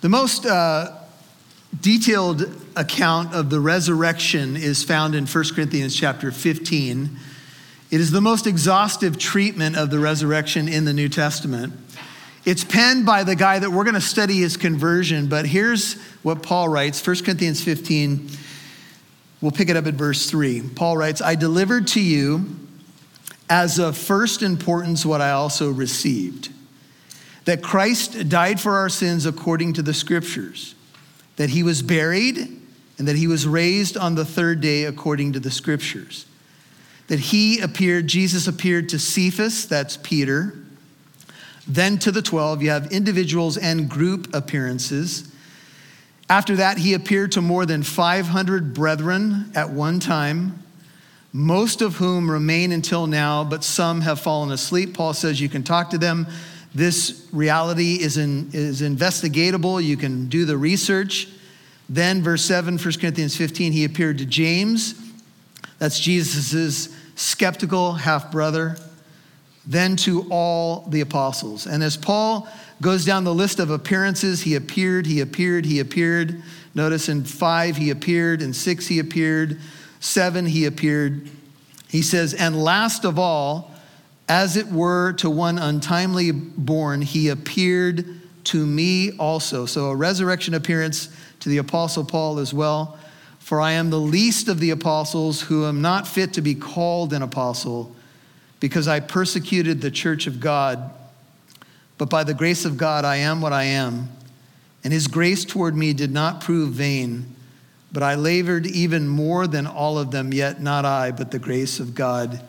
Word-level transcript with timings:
The 0.00 0.08
most 0.08 0.46
uh, 0.46 0.96
detailed 1.80 2.48
account 2.76 3.34
of 3.34 3.50
the 3.50 3.58
resurrection 3.58 4.56
is 4.56 4.84
found 4.84 5.16
in 5.16 5.26
1 5.26 5.44
Corinthians 5.56 5.96
chapter 5.96 6.30
15. 6.30 7.10
It 7.90 8.00
is 8.00 8.12
the 8.12 8.20
most 8.20 8.46
exhaustive 8.46 9.18
treatment 9.18 9.76
of 9.76 9.90
the 9.90 9.98
resurrection 9.98 10.68
in 10.68 10.84
the 10.84 10.92
New 10.92 11.08
Testament. 11.08 11.72
It's 12.44 12.62
penned 12.62 13.06
by 13.06 13.24
the 13.24 13.34
guy 13.34 13.58
that 13.58 13.70
we're 13.70 13.82
going 13.82 13.94
to 13.94 14.00
study 14.00 14.36
his 14.36 14.56
conversion, 14.56 15.26
but 15.26 15.46
here's 15.46 16.00
what 16.22 16.44
Paul 16.44 16.68
writes 16.68 17.04
1 17.04 17.16
Corinthians 17.24 17.60
15. 17.60 18.30
We'll 19.40 19.50
pick 19.50 19.68
it 19.68 19.76
up 19.76 19.86
at 19.86 19.94
verse 19.94 20.30
3. 20.30 20.62
Paul 20.76 20.96
writes, 20.96 21.20
I 21.20 21.34
delivered 21.34 21.88
to 21.88 22.00
you 22.00 22.46
as 23.50 23.80
of 23.80 23.96
first 23.96 24.42
importance 24.42 25.04
what 25.04 25.20
I 25.20 25.32
also 25.32 25.72
received 25.72 26.50
that 27.48 27.62
Christ 27.62 28.28
died 28.28 28.60
for 28.60 28.76
our 28.76 28.90
sins 28.90 29.24
according 29.24 29.72
to 29.72 29.80
the 29.80 29.94
scriptures, 29.94 30.74
that 31.36 31.48
he 31.48 31.62
was 31.62 31.80
buried, 31.80 32.36
and 32.98 33.08
that 33.08 33.16
he 33.16 33.26
was 33.26 33.46
raised 33.46 33.96
on 33.96 34.16
the 34.16 34.24
third 34.26 34.60
day 34.60 34.84
according 34.84 35.32
to 35.32 35.40
the 35.40 35.50
scriptures. 35.50 36.26
That 37.06 37.18
he 37.18 37.58
appeared, 37.60 38.06
Jesus 38.06 38.46
appeared 38.48 38.90
to 38.90 38.98
Cephas, 38.98 39.66
that's 39.66 39.96
Peter, 39.96 40.58
then 41.66 41.98
to 42.00 42.12
the 42.12 42.20
12. 42.20 42.60
You 42.60 42.68
have 42.68 42.92
individuals 42.92 43.56
and 43.56 43.88
group 43.88 44.34
appearances. 44.34 45.32
After 46.28 46.54
that, 46.56 46.76
he 46.76 46.92
appeared 46.92 47.32
to 47.32 47.40
more 47.40 47.64
than 47.64 47.82
500 47.82 48.74
brethren 48.74 49.50
at 49.54 49.70
one 49.70 50.00
time, 50.00 50.62
most 51.32 51.80
of 51.80 51.96
whom 51.96 52.30
remain 52.30 52.72
until 52.72 53.06
now, 53.06 53.42
but 53.42 53.64
some 53.64 54.02
have 54.02 54.20
fallen 54.20 54.50
asleep. 54.50 54.92
Paul 54.92 55.14
says 55.14 55.40
you 55.40 55.48
can 55.48 55.62
talk 55.62 55.88
to 55.88 55.98
them 55.98 56.26
this 56.78 57.26
reality 57.32 57.94
is, 58.00 58.16
in, 58.16 58.50
is 58.52 58.82
investigatable. 58.82 59.82
You 59.82 59.96
can 59.96 60.28
do 60.28 60.44
the 60.44 60.56
research. 60.56 61.26
Then, 61.88 62.22
verse 62.22 62.44
7, 62.44 62.78
1 62.78 62.92
Corinthians 63.00 63.36
15, 63.36 63.72
he 63.72 63.84
appeared 63.84 64.18
to 64.18 64.24
James. 64.24 64.94
That's 65.80 65.98
Jesus' 65.98 66.94
skeptical 67.16 67.94
half 67.94 68.30
brother. 68.30 68.76
Then 69.66 69.96
to 69.96 70.28
all 70.30 70.86
the 70.88 71.00
apostles. 71.00 71.66
And 71.66 71.82
as 71.82 71.96
Paul 71.96 72.48
goes 72.80 73.04
down 73.04 73.24
the 73.24 73.34
list 73.34 73.58
of 73.58 73.70
appearances, 73.70 74.42
he 74.42 74.54
appeared, 74.54 75.04
he 75.04 75.20
appeared, 75.20 75.66
he 75.66 75.80
appeared. 75.80 76.42
Notice 76.76 77.08
in 77.08 77.24
five, 77.24 77.76
he 77.76 77.90
appeared. 77.90 78.40
In 78.40 78.52
six, 78.52 78.86
he 78.86 79.00
appeared. 79.00 79.58
Seven, 79.98 80.46
he 80.46 80.64
appeared. 80.64 81.28
He 81.88 82.02
says, 82.02 82.34
and 82.34 82.62
last 82.62 83.04
of 83.04 83.18
all, 83.18 83.72
as 84.28 84.56
it 84.56 84.66
were 84.66 85.12
to 85.14 85.30
one 85.30 85.58
untimely 85.58 86.30
born, 86.30 87.00
he 87.00 87.28
appeared 87.28 88.04
to 88.44 88.64
me 88.64 89.12
also. 89.16 89.66
So 89.66 89.86
a 89.86 89.96
resurrection 89.96 90.54
appearance 90.54 91.08
to 91.40 91.48
the 91.48 91.58
Apostle 91.58 92.04
Paul 92.04 92.38
as 92.38 92.52
well. 92.52 92.98
For 93.38 93.60
I 93.60 93.72
am 93.72 93.88
the 93.88 94.00
least 94.00 94.48
of 94.48 94.60
the 94.60 94.70
apostles 94.70 95.40
who 95.40 95.64
am 95.64 95.80
not 95.80 96.06
fit 96.06 96.34
to 96.34 96.42
be 96.42 96.54
called 96.54 97.14
an 97.14 97.22
apostle 97.22 97.96
because 98.60 98.86
I 98.86 99.00
persecuted 99.00 99.80
the 99.80 99.90
church 99.90 100.26
of 100.26 100.38
God. 100.38 100.90
But 101.96 102.10
by 102.10 102.24
the 102.24 102.34
grace 102.34 102.66
of 102.66 102.76
God, 102.76 103.06
I 103.06 103.16
am 103.16 103.40
what 103.40 103.54
I 103.54 103.64
am. 103.64 104.10
And 104.84 104.92
his 104.92 105.08
grace 105.08 105.46
toward 105.46 105.74
me 105.74 105.94
did 105.94 106.12
not 106.12 106.42
prove 106.42 106.72
vain. 106.72 107.34
But 107.90 108.02
I 108.02 108.16
labored 108.16 108.66
even 108.66 109.08
more 109.08 109.46
than 109.46 109.66
all 109.66 109.98
of 109.98 110.10
them, 110.10 110.34
yet 110.34 110.60
not 110.60 110.84
I, 110.84 111.10
but 111.10 111.30
the 111.30 111.38
grace 111.38 111.80
of 111.80 111.94
God 111.94 112.42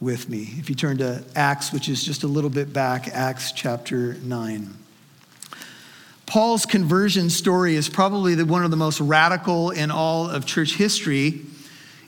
with 0.00 0.28
me. 0.28 0.54
If 0.58 0.68
you 0.68 0.76
turn 0.76 0.98
to 0.98 1.24
Acts, 1.34 1.72
which 1.72 1.88
is 1.88 2.04
just 2.04 2.22
a 2.22 2.28
little 2.28 2.50
bit 2.50 2.72
back, 2.72 3.08
Acts 3.08 3.52
chapter 3.52 4.14
9. 4.14 4.74
Paul's 6.26 6.66
conversion 6.66 7.30
story 7.30 7.74
is 7.74 7.88
probably 7.88 8.34
the, 8.34 8.44
one 8.44 8.64
of 8.64 8.70
the 8.70 8.76
most 8.76 9.00
radical 9.00 9.70
in 9.70 9.90
all 9.90 10.28
of 10.28 10.46
church 10.46 10.74
history. 10.74 11.40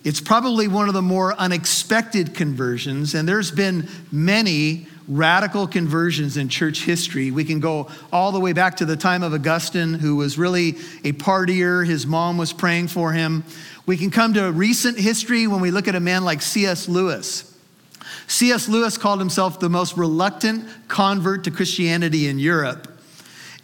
It's 0.05 0.20
probably 0.20 0.69
one 0.69 0.88
of 0.88 0.94
the 0.94 1.02
more 1.02 1.34
unexpected 1.34 2.34
conversions, 2.34 3.15
and 3.15 3.28
there's 3.28 3.50
been 3.50 3.88
many 4.12 4.86
radical 5.09 5.66
conversions 5.66 6.36
in 6.36 6.48
church 6.48 6.84
history. 6.84 7.31
We 7.32 7.44
can 7.44 7.59
go 7.59 7.88
all 8.12 8.31
the 8.31 8.38
way 8.38 8.53
back 8.53 8.76
to 8.76 8.84
the 8.84 8.97
time 8.97 9.22
of 9.25 9.34
Augustine, 9.34 9.94
who 9.94 10.16
was 10.16 10.38
really 10.38 10.70
a 11.03 11.12
partier. 11.12 11.84
His 11.84 12.06
mom 12.06 12.38
was 12.38 12.53
praying 12.53 12.88
for 12.88 13.12
him. 13.12 13.42
We 13.86 13.97
can 13.97 14.10
come 14.10 14.34
to 14.34 14.53
recent 14.53 14.98
history 14.98 15.48
when 15.48 15.60
we 15.60 15.72
look 15.72 15.88
at 15.88 15.97
a 15.97 16.00
man 16.00 16.25
like 16.25 16.42
C.S. 16.42 16.88
Lewis. 16.88 17.50
C.S. 18.30 18.68
Lewis 18.68 18.96
called 18.96 19.18
himself 19.18 19.58
the 19.58 19.68
most 19.68 19.96
reluctant 19.96 20.64
convert 20.86 21.42
to 21.44 21.50
Christianity 21.50 22.28
in 22.28 22.38
Europe. 22.38 22.86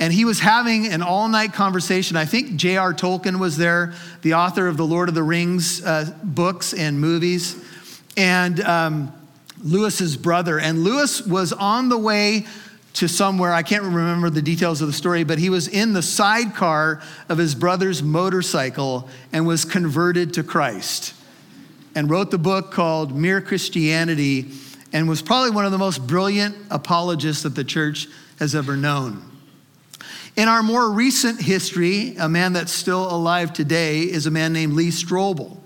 And 0.00 0.12
he 0.12 0.24
was 0.24 0.40
having 0.40 0.88
an 0.88 1.02
all 1.02 1.28
night 1.28 1.52
conversation. 1.52 2.16
I 2.16 2.24
think 2.24 2.56
J.R. 2.56 2.92
Tolkien 2.92 3.38
was 3.38 3.56
there, 3.56 3.94
the 4.22 4.34
author 4.34 4.66
of 4.66 4.76
the 4.76 4.84
Lord 4.84 5.08
of 5.08 5.14
the 5.14 5.22
Rings 5.22 5.84
uh, 5.84 6.12
books 6.22 6.74
and 6.74 7.00
movies, 7.00 7.56
and 8.16 8.60
um, 8.60 9.12
Lewis's 9.62 10.16
brother. 10.16 10.58
And 10.58 10.80
Lewis 10.80 11.24
was 11.24 11.52
on 11.52 11.88
the 11.88 11.96
way 11.96 12.44
to 12.94 13.06
somewhere. 13.06 13.52
I 13.52 13.62
can't 13.62 13.84
remember 13.84 14.30
the 14.30 14.42
details 14.42 14.80
of 14.82 14.88
the 14.88 14.92
story, 14.92 15.22
but 15.22 15.38
he 15.38 15.48
was 15.48 15.68
in 15.68 15.92
the 15.92 16.02
sidecar 16.02 17.00
of 17.28 17.38
his 17.38 17.54
brother's 17.54 18.02
motorcycle 18.02 19.08
and 19.32 19.46
was 19.46 19.64
converted 19.64 20.34
to 20.34 20.42
Christ 20.42 21.14
and 21.96 22.10
wrote 22.10 22.30
the 22.30 22.38
book 22.38 22.70
called 22.70 23.16
Mere 23.16 23.40
Christianity 23.40 24.52
and 24.92 25.08
was 25.08 25.22
probably 25.22 25.50
one 25.50 25.64
of 25.64 25.72
the 25.72 25.78
most 25.78 26.06
brilliant 26.06 26.54
apologists 26.70 27.42
that 27.42 27.56
the 27.56 27.64
church 27.64 28.06
has 28.38 28.54
ever 28.54 28.76
known. 28.76 29.24
In 30.36 30.46
our 30.46 30.62
more 30.62 30.90
recent 30.90 31.40
history, 31.40 32.14
a 32.18 32.28
man 32.28 32.52
that's 32.52 32.70
still 32.70 33.10
alive 33.10 33.54
today 33.54 34.02
is 34.02 34.26
a 34.26 34.30
man 34.30 34.52
named 34.52 34.74
Lee 34.74 34.90
Strobel. 34.90 35.56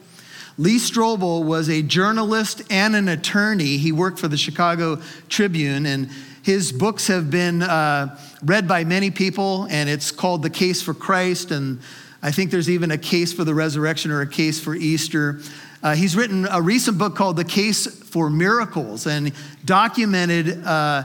Lee 0.56 0.78
Strobel 0.78 1.44
was 1.44 1.68
a 1.68 1.82
journalist 1.82 2.62
and 2.70 2.94
an 2.94 3.08
attorney. 3.08 3.76
He 3.76 3.91
worked 3.91 4.20
for 4.20 4.28
the 4.28 4.36
Chicago 4.36 5.00
Tribune, 5.28 5.86
and 5.86 6.08
his 6.42 6.70
books 6.70 7.08
have 7.08 7.30
been 7.30 7.62
uh, 7.62 8.16
read 8.44 8.68
by 8.68 8.84
many 8.84 9.10
people, 9.10 9.66
and 9.70 9.91
it's 9.91 10.12
called 10.12 10.42
The 10.42 10.50
Case 10.50 10.80
for 10.80 10.94
Christ. 10.94 11.50
And 11.50 11.80
I 12.22 12.30
think 12.30 12.52
there's 12.52 12.70
even 12.70 12.92
a 12.92 12.98
case 12.98 13.32
for 13.32 13.42
the 13.42 13.54
resurrection 13.54 14.12
or 14.12 14.20
a 14.20 14.28
case 14.28 14.60
for 14.60 14.76
Easter. 14.76 15.41
Uh, 15.82 15.94
he's 15.94 16.14
written 16.14 16.46
a 16.50 16.60
recent 16.60 16.98
book 16.98 17.16
called 17.16 17.36
The 17.36 17.44
Case 17.44 17.86
for 17.86 18.28
Miracles 18.28 19.06
and 19.06 19.32
documented 19.64 20.62
uh, 20.64 21.04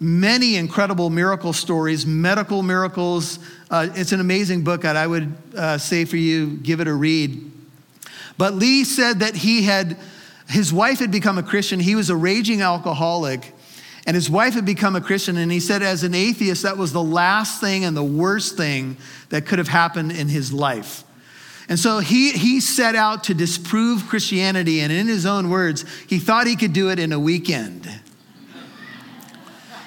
many 0.00 0.56
incredible 0.56 1.10
miracle 1.10 1.52
stories, 1.52 2.04
medical 2.04 2.62
miracles. 2.62 3.38
Uh, 3.70 3.88
it's 3.94 4.10
an 4.10 4.18
amazing 4.20 4.64
book, 4.64 4.84
and 4.84 4.98
I 4.98 5.06
would 5.06 5.32
uh, 5.56 5.78
say 5.78 6.04
for 6.04 6.16
you, 6.16 6.56
give 6.56 6.80
it 6.80 6.88
a 6.88 6.94
read. 6.94 7.52
But 8.36 8.54
Lee 8.54 8.82
said 8.82 9.20
that 9.20 9.36
he 9.36 9.62
had, 9.62 9.96
his 10.48 10.72
wife 10.72 10.98
had 10.98 11.12
become 11.12 11.38
a 11.38 11.42
Christian. 11.42 11.78
He 11.78 11.94
was 11.94 12.10
a 12.10 12.16
raging 12.16 12.62
alcoholic, 12.62 13.52
and 14.08 14.16
his 14.16 14.28
wife 14.28 14.54
had 14.54 14.66
become 14.66 14.96
a 14.96 15.00
Christian. 15.00 15.36
And 15.36 15.52
he 15.52 15.60
said, 15.60 15.82
as 15.82 16.02
an 16.02 16.14
atheist, 16.14 16.64
that 16.64 16.76
was 16.76 16.92
the 16.92 17.02
last 17.02 17.60
thing 17.60 17.84
and 17.84 17.96
the 17.96 18.04
worst 18.04 18.56
thing 18.56 18.96
that 19.28 19.46
could 19.46 19.60
have 19.60 19.68
happened 19.68 20.10
in 20.10 20.26
his 20.26 20.52
life. 20.52 21.04
And 21.68 21.78
so 21.78 21.98
he, 21.98 22.30
he 22.32 22.60
set 22.60 22.94
out 22.94 23.24
to 23.24 23.34
disprove 23.34 24.06
Christianity, 24.06 24.80
and 24.80 24.92
in 24.92 25.08
his 25.08 25.26
own 25.26 25.50
words, 25.50 25.84
he 26.06 26.18
thought 26.18 26.46
he 26.46 26.54
could 26.54 26.72
do 26.72 26.90
it 26.90 26.98
in 26.98 27.12
a 27.12 27.18
weekend. 27.18 27.88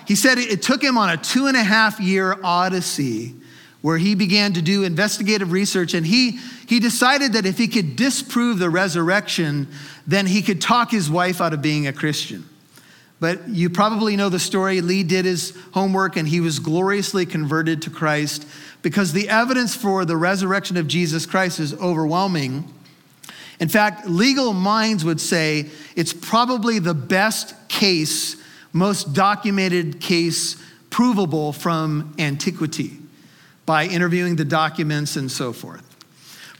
He 0.05 0.15
said 0.15 0.39
it 0.39 0.61
took 0.61 0.83
him 0.83 0.97
on 0.97 1.09
a 1.09 1.17
two 1.17 1.45
and 1.45 1.55
a 1.55 1.63
half 1.63 1.99
year 1.99 2.37
odyssey 2.43 3.35
where 3.81 3.97
he 3.97 4.13
began 4.13 4.51
to 4.53 4.61
do 4.61 4.83
investigative 4.83 5.53
research, 5.53 5.93
and 5.93 6.05
he, 6.05 6.31
he 6.67 6.81
decided 6.81 7.33
that 7.33 7.45
if 7.45 7.57
he 7.57 7.67
could 7.67 7.95
disprove 7.95 8.59
the 8.59 8.69
resurrection, 8.69 9.67
then 10.05 10.25
he 10.25 10.41
could 10.41 10.59
talk 10.59 10.91
his 10.91 11.09
wife 11.09 11.39
out 11.39 11.53
of 11.53 11.61
being 11.61 11.87
a 11.87 11.93
Christian. 11.93 12.43
But 13.21 13.49
you 13.49 13.69
probably 13.69 14.15
know 14.15 14.29
the 14.29 14.39
story. 14.39 14.81
Lee 14.81 15.03
did 15.03 15.25
his 15.25 15.57
homework 15.73 16.15
and 16.15 16.27
he 16.27 16.39
was 16.39 16.59
gloriously 16.59 17.25
converted 17.25 17.81
to 17.83 17.89
Christ 17.89 18.47
because 18.81 19.13
the 19.13 19.29
evidence 19.29 19.75
for 19.75 20.05
the 20.05 20.17
resurrection 20.17 20.77
of 20.77 20.87
Jesus 20.87 21.25
Christ 21.25 21.59
is 21.59 21.73
overwhelming. 21.75 22.71
In 23.59 23.67
fact, 23.67 24.07
legal 24.07 24.53
minds 24.53 25.03
would 25.03 25.19
say 25.19 25.69
it's 25.95 26.13
probably 26.13 26.79
the 26.79 26.93
best 26.93 27.55
case, 27.67 28.37
most 28.71 29.13
documented 29.13 29.99
case 29.99 30.55
provable 30.89 31.51
from 31.51 32.15
antiquity 32.17 32.97
by 33.65 33.85
interviewing 33.85 34.35
the 34.35 34.45
documents 34.45 35.15
and 35.15 35.29
so 35.29 35.53
forth. 35.53 35.85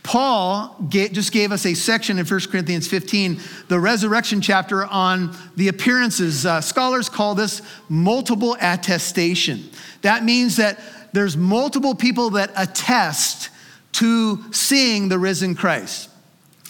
Paul 0.04 0.76
just 0.90 1.32
gave 1.32 1.52
us 1.52 1.66
a 1.66 1.74
section 1.74 2.18
in 2.18 2.26
1 2.26 2.40
Corinthians 2.52 2.88
15, 2.88 3.40
the 3.68 3.80
resurrection 3.80 4.42
chapter 4.42 4.86
on 4.86 5.36
the 5.56 5.68
appearances. 5.68 6.46
Uh, 6.46 6.62
scholars 6.62 7.10
call 7.10 7.36
this 7.36 7.62
multiple 7.90 8.58
attestation. 8.62 9.70
That 10.02 10.24
means 10.24 10.56
that 10.58 10.80
there's 11.12 11.36
multiple 11.36 11.96
people 11.96 12.32
that 12.32 12.52
attest 12.56 13.50
to 13.94 14.52
seeing 14.52 15.10
the 15.10 15.20
risen 15.20 15.56
Christ. 15.56 16.10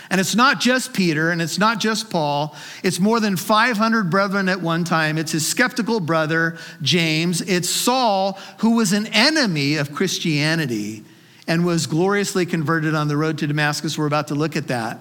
And 0.10 0.20
it's 0.20 0.36
not 0.36 0.60
just 0.60 0.94
Peter 0.94 1.30
and 1.30 1.42
it's 1.42 1.60
not 1.60 1.80
just 1.80 2.10
Paul. 2.10 2.56
It's 2.84 3.00
more 3.00 3.20
than 3.20 3.38
500 3.38 4.10
brethren 4.10 4.50
at 4.50 4.62
one 4.62 4.84
time. 4.84 5.18
It's 5.18 5.34
his 5.34 5.48
skeptical 5.48 6.00
brother, 6.00 6.58
James. 6.82 7.42
It's 7.42 7.70
Saul, 7.70 8.40
who 8.60 8.76
was 8.76 8.92
an 8.92 9.06
enemy 9.08 9.76
of 9.76 9.94
Christianity 9.94 11.04
and 11.48 11.66
was 11.66 11.86
gloriously 11.86 12.46
converted 12.46 12.96
on 12.96 13.08
the 13.08 13.18
road 13.18 13.38
to 13.40 13.48
Damascus. 13.48 13.98
We're 13.98 14.08
about 14.08 14.30
to 14.30 14.36
look 14.36 14.56
at 14.56 14.68
that. 14.68 15.00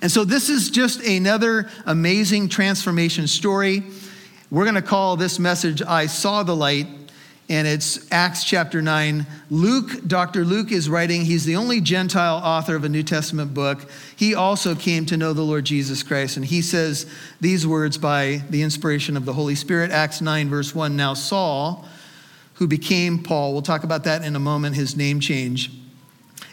And 0.00 0.10
so 0.10 0.24
this 0.24 0.48
is 0.48 0.70
just 0.70 1.02
another 1.02 1.68
amazing 1.86 2.48
transformation 2.48 3.26
story. 3.26 3.82
We're 4.50 4.64
going 4.64 4.74
to 4.76 4.82
call 4.82 5.16
this 5.16 5.38
message, 5.38 5.82
I 5.82 6.06
Saw 6.06 6.44
the 6.44 6.54
Light 6.54 6.86
and 7.48 7.68
it's 7.68 8.10
Acts 8.10 8.42
chapter 8.42 8.80
9. 8.80 9.26
Luke, 9.50 10.06
Dr. 10.06 10.44
Luke 10.44 10.72
is 10.72 10.88
writing, 10.88 11.26
he's 11.26 11.44
the 11.44 11.56
only 11.56 11.80
Gentile 11.80 12.36
author 12.36 12.74
of 12.74 12.84
a 12.84 12.88
New 12.88 13.02
Testament 13.02 13.52
book. 13.52 13.90
He 14.16 14.34
also 14.34 14.74
came 14.74 15.04
to 15.06 15.16
know 15.16 15.34
the 15.34 15.42
Lord 15.42 15.64
Jesus 15.66 16.02
Christ, 16.02 16.36
and 16.36 16.46
he 16.46 16.62
says 16.62 17.06
these 17.40 17.66
words 17.66 17.98
by 17.98 18.42
the 18.48 18.62
inspiration 18.62 19.16
of 19.16 19.26
the 19.26 19.34
Holy 19.34 19.54
Spirit. 19.54 19.90
Acts 19.90 20.22
9, 20.22 20.48
verse 20.48 20.74
1. 20.74 20.96
Now, 20.96 21.12
Saul, 21.12 21.86
who 22.54 22.66
became 22.66 23.22
Paul, 23.22 23.52
we'll 23.52 23.62
talk 23.62 23.84
about 23.84 24.04
that 24.04 24.24
in 24.24 24.34
a 24.34 24.40
moment, 24.40 24.74
his 24.76 24.96
name 24.96 25.20
change. 25.20 25.70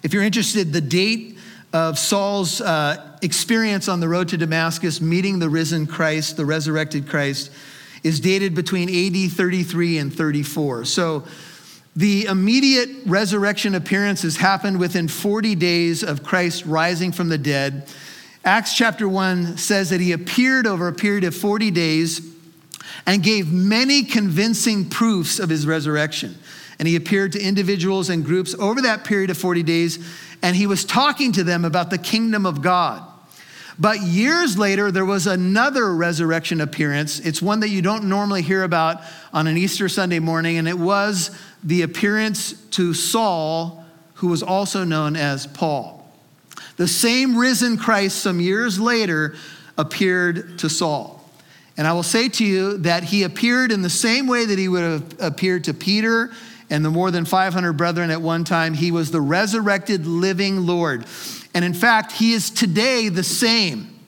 If 0.03 0.13
you're 0.13 0.23
interested, 0.23 0.73
the 0.73 0.81
date 0.81 1.37
of 1.71 1.97
Saul's 1.97 2.59
uh, 2.59 3.17
experience 3.21 3.87
on 3.87 4.01
the 4.01 4.09
road 4.09 4.27
to 4.29 4.37
Damascus, 4.37 4.99
meeting 4.99 5.39
the 5.39 5.49
risen 5.49 5.87
Christ, 5.87 6.35
the 6.35 6.45
resurrected 6.45 7.07
Christ, 7.07 7.49
is 8.03 8.19
dated 8.19 8.55
between 8.55 8.89
AD 8.89 9.31
33 9.31 9.97
and 9.97 10.13
34. 10.13 10.85
So 10.85 11.23
the 11.95 12.25
immediate 12.25 12.89
resurrection 13.05 13.75
appearances 13.75 14.37
happened 14.37 14.79
within 14.79 15.07
40 15.07 15.55
days 15.55 16.03
of 16.03 16.23
Christ 16.23 16.65
rising 16.65 17.11
from 17.11 17.29
the 17.29 17.37
dead. 17.37 17.87
Acts 18.43 18.75
chapter 18.75 19.07
1 19.07 19.57
says 19.57 19.89
that 19.89 20.01
he 20.01 20.13
appeared 20.13 20.65
over 20.65 20.87
a 20.87 20.93
period 20.93 21.25
of 21.25 21.35
40 21.35 21.69
days 21.71 22.21
and 23.05 23.21
gave 23.21 23.51
many 23.51 24.03
convincing 24.03 24.89
proofs 24.89 25.37
of 25.37 25.49
his 25.49 25.67
resurrection. 25.67 26.37
And 26.79 26.87
he 26.87 26.95
appeared 26.95 27.33
to 27.33 27.41
individuals 27.41 28.09
and 28.09 28.25
groups 28.25 28.55
over 28.55 28.81
that 28.81 29.03
period 29.03 29.29
of 29.29 29.37
40 29.37 29.61
days, 29.61 29.99
and 30.41 30.55
he 30.55 30.65
was 30.65 30.83
talking 30.83 31.31
to 31.33 31.43
them 31.43 31.65
about 31.65 31.89
the 31.91 31.97
kingdom 31.97 32.45
of 32.45 32.61
God. 32.61 33.03
But 33.81 34.01
years 34.01 34.59
later, 34.59 34.91
there 34.91 35.07
was 35.07 35.25
another 35.25 35.95
resurrection 35.95 36.61
appearance. 36.61 37.19
It's 37.19 37.41
one 37.41 37.61
that 37.61 37.69
you 37.69 37.81
don't 37.81 38.03
normally 38.03 38.43
hear 38.43 38.61
about 38.61 39.01
on 39.33 39.47
an 39.47 39.57
Easter 39.57 39.89
Sunday 39.89 40.19
morning, 40.19 40.59
and 40.59 40.67
it 40.67 40.77
was 40.77 41.35
the 41.63 41.81
appearance 41.81 42.53
to 42.73 42.93
Saul, 42.93 43.83
who 44.13 44.27
was 44.27 44.43
also 44.43 44.83
known 44.83 45.15
as 45.15 45.47
Paul. 45.47 46.07
The 46.77 46.87
same 46.87 47.35
risen 47.35 47.75
Christ, 47.75 48.19
some 48.19 48.39
years 48.39 48.79
later, 48.79 49.33
appeared 49.79 50.59
to 50.59 50.69
Saul. 50.69 51.27
And 51.75 51.87
I 51.87 51.93
will 51.93 52.03
say 52.03 52.29
to 52.29 52.45
you 52.45 52.77
that 52.77 53.05
he 53.05 53.23
appeared 53.23 53.71
in 53.71 53.81
the 53.81 53.89
same 53.89 54.27
way 54.27 54.45
that 54.45 54.59
he 54.59 54.67
would 54.67 54.83
have 54.83 55.15
appeared 55.19 55.63
to 55.63 55.73
Peter 55.73 56.29
and 56.69 56.85
the 56.85 56.91
more 56.91 57.09
than 57.09 57.25
500 57.25 57.73
brethren 57.73 58.11
at 58.11 58.21
one 58.21 58.43
time. 58.43 58.75
He 58.75 58.91
was 58.91 59.09
the 59.09 59.21
resurrected 59.21 60.05
living 60.05 60.67
Lord. 60.67 61.05
And 61.53 61.65
in 61.65 61.73
fact, 61.73 62.13
he 62.13 62.33
is 62.33 62.49
today 62.49 63.09
the 63.09 63.23
same. 63.23 63.99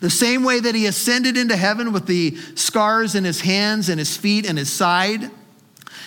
The 0.00 0.10
same 0.10 0.44
way 0.44 0.60
that 0.60 0.74
he 0.74 0.86
ascended 0.86 1.36
into 1.36 1.56
heaven 1.56 1.92
with 1.92 2.06
the 2.06 2.36
scars 2.54 3.14
in 3.14 3.24
his 3.24 3.40
hands 3.40 3.88
and 3.88 3.98
his 3.98 4.16
feet 4.16 4.46
and 4.46 4.58
his 4.58 4.72
side 4.72 5.30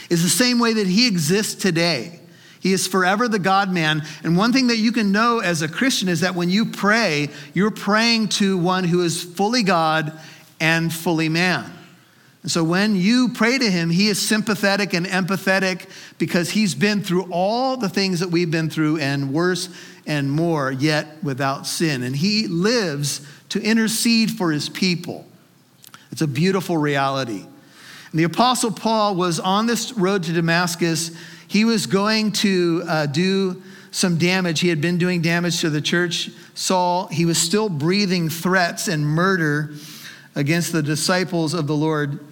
is 0.10 0.24
the 0.24 0.30
same 0.30 0.60
way 0.60 0.74
that 0.74 0.88
he 0.88 1.08
exists 1.08 1.56
today. 1.56 2.20
He 2.60 2.74
is 2.74 2.88
forever 2.88 3.28
the 3.28 3.40
God 3.40 3.72
man. 3.72 4.04
And 4.24 4.38
one 4.38 4.52
thing 4.52 4.68
that 4.68 4.78
you 4.78 4.92
can 4.92 5.12
know 5.12 5.40
as 5.40 5.62
a 5.62 5.68
Christian 5.68 6.10
is 6.10 6.22
that 6.22 6.36
when 6.36 6.50
you 6.50 6.66
pray, 6.66 7.30
you're 7.54 7.72
praying 7.72 8.30
to 8.30 8.58
one 8.58 8.84
who 8.84 9.04
is 9.04 9.24
fully 9.24 9.64
God 9.64 10.12
and 10.60 10.92
fully 10.92 11.30
man. 11.30 11.72
And 12.44 12.52
so 12.52 12.64
when 12.64 12.96
you 12.96 13.30
pray 13.30 13.58
to 13.58 13.70
him, 13.70 13.90
he 13.90 14.08
is 14.08 14.20
sympathetic 14.20 14.94
and 14.94 15.06
empathetic 15.06 15.90
because 16.18 16.50
he's 16.50 16.76
been 16.76 17.02
through 17.02 17.28
all 17.32 17.78
the 17.78 17.90
things 17.90 18.22
that 18.22 18.30
we've 18.30 18.50
been 18.50 18.70
through 18.70 18.98
and 19.00 19.34
worse 19.34 19.70
and 20.08 20.32
more, 20.32 20.72
yet 20.72 21.22
without 21.22 21.68
sin. 21.68 22.02
And 22.02 22.16
he 22.16 22.48
lives 22.48 23.28
to 23.50 23.62
intercede 23.62 24.32
for 24.32 24.52
his 24.52 24.70
people. 24.70 25.26
It's 26.12 26.22
a 26.22 26.28
beautiful 26.28 26.78
reality. 26.78 27.46
And 28.12 28.20
the 28.20 28.24
Apostle 28.24 28.72
Paul 28.72 29.16
was 29.16 29.40
on 29.40 29.68
this 29.68 29.92
road 29.94 30.24
to 30.24 30.34
Damascus. 30.34 31.12
He 31.48 31.66
was 31.66 31.86
going 31.86 32.32
to 32.34 32.84
uh, 32.88 33.06
do 33.08 33.62
some 33.92 34.18
damage. 34.18 34.62
He 34.62 34.70
had 34.70 34.80
been 34.80 34.98
doing 34.98 35.22
damage 35.22 35.60
to 35.62 35.70
the 35.70 35.82
church. 35.82 36.30
Saul, 36.56 37.08
he 37.08 37.26
was 37.26 37.38
still 37.38 37.68
breathing 37.68 38.30
threats 38.30 38.88
and 38.88 39.06
murder 39.06 39.74
against 40.36 40.72
the 40.72 40.82
disciples 40.82 41.54
of 41.54 41.68
the 41.68 41.76
Lord. 41.76 42.26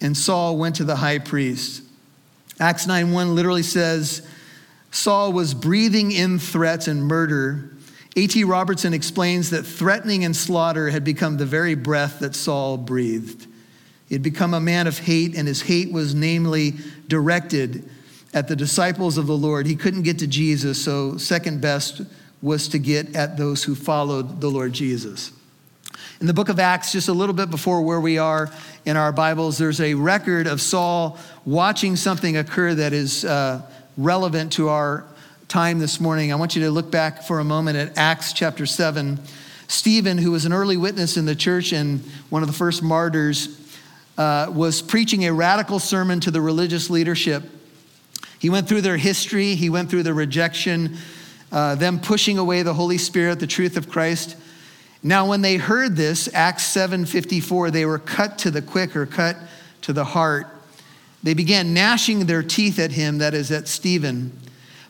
And 0.00 0.16
Saul 0.16 0.56
went 0.58 0.76
to 0.76 0.84
the 0.84 0.96
high 0.96 1.20
priest. 1.20 1.82
Acts 2.58 2.86
9 2.86 3.12
1 3.12 3.34
literally 3.34 3.62
says, 3.62 4.26
Saul 4.94 5.32
was 5.32 5.54
breathing 5.54 6.12
in 6.12 6.38
threats 6.38 6.86
and 6.86 7.02
murder. 7.02 7.68
A.T. 8.14 8.44
Robertson 8.44 8.94
explains 8.94 9.50
that 9.50 9.64
threatening 9.64 10.24
and 10.24 10.36
slaughter 10.36 10.88
had 10.88 11.02
become 11.02 11.36
the 11.36 11.44
very 11.44 11.74
breath 11.74 12.20
that 12.20 12.36
Saul 12.36 12.76
breathed. 12.76 13.48
He 14.08 14.14
had 14.14 14.22
become 14.22 14.54
a 14.54 14.60
man 14.60 14.86
of 14.86 15.00
hate, 15.00 15.34
and 15.34 15.48
his 15.48 15.62
hate 15.62 15.90
was 15.90 16.14
namely 16.14 16.74
directed 17.08 17.90
at 18.32 18.46
the 18.46 18.54
disciples 18.54 19.18
of 19.18 19.26
the 19.26 19.36
Lord. 19.36 19.66
He 19.66 19.74
couldn't 19.74 20.02
get 20.02 20.20
to 20.20 20.28
Jesus, 20.28 20.82
so 20.82 21.16
second 21.16 21.60
best 21.60 22.02
was 22.40 22.68
to 22.68 22.78
get 22.78 23.16
at 23.16 23.36
those 23.36 23.64
who 23.64 23.74
followed 23.74 24.40
the 24.40 24.48
Lord 24.48 24.72
Jesus. 24.72 25.32
In 26.20 26.28
the 26.28 26.34
book 26.34 26.48
of 26.48 26.60
Acts, 26.60 26.92
just 26.92 27.08
a 27.08 27.12
little 27.12 27.34
bit 27.34 27.50
before 27.50 27.82
where 27.82 28.00
we 28.00 28.18
are 28.18 28.48
in 28.84 28.96
our 28.96 29.10
Bibles, 29.10 29.58
there's 29.58 29.80
a 29.80 29.94
record 29.94 30.46
of 30.46 30.60
Saul 30.60 31.18
watching 31.44 31.96
something 31.96 32.36
occur 32.36 32.74
that 32.74 32.92
is 32.92 33.24
uh, 33.24 33.62
relevant 33.96 34.52
to 34.54 34.68
our 34.68 35.04
time 35.46 35.78
this 35.78 36.00
morning. 36.00 36.32
I 36.32 36.36
want 36.36 36.56
you 36.56 36.62
to 36.62 36.70
look 36.70 36.90
back 36.90 37.22
for 37.22 37.38
a 37.38 37.44
moment 37.44 37.76
at 37.76 37.96
Acts 37.96 38.32
chapter 38.32 38.66
7. 38.66 39.20
Stephen, 39.68 40.18
who 40.18 40.32
was 40.32 40.44
an 40.44 40.52
early 40.52 40.76
witness 40.76 41.16
in 41.16 41.26
the 41.26 41.34
church 41.34 41.72
and 41.72 42.00
one 42.28 42.42
of 42.42 42.48
the 42.48 42.54
first 42.54 42.82
martyrs, 42.82 43.60
uh, 44.18 44.50
was 44.52 44.82
preaching 44.82 45.26
a 45.26 45.32
radical 45.32 45.78
sermon 45.78 46.20
to 46.20 46.30
the 46.30 46.40
religious 46.40 46.90
leadership. 46.90 47.44
He 48.38 48.50
went 48.50 48.68
through 48.68 48.82
their 48.82 48.96
history, 48.96 49.54
he 49.54 49.70
went 49.70 49.90
through 49.90 50.02
the 50.02 50.14
rejection, 50.14 50.96
uh, 51.52 51.76
them 51.76 52.00
pushing 52.00 52.36
away 52.36 52.62
the 52.62 52.74
Holy 52.74 52.98
Spirit, 52.98 53.38
the 53.38 53.46
truth 53.46 53.76
of 53.76 53.88
Christ. 53.88 54.36
Now, 55.02 55.28
when 55.28 55.42
they 55.42 55.56
heard 55.56 55.96
this, 55.96 56.28
Acts 56.34 56.64
7:54, 56.64 57.70
they 57.70 57.84
were 57.84 57.98
cut 57.98 58.38
to 58.38 58.50
the 58.50 58.62
quick 58.62 58.96
or 58.96 59.06
cut 59.06 59.36
to 59.82 59.92
the 59.92 60.04
heart. 60.04 60.48
They 61.24 61.34
began 61.34 61.74
gnashing 61.74 62.26
their 62.26 62.42
teeth 62.42 62.78
at 62.78 62.92
him, 62.92 63.18
that 63.18 63.34
is, 63.34 63.50
at 63.50 63.66
Stephen. 63.66 64.38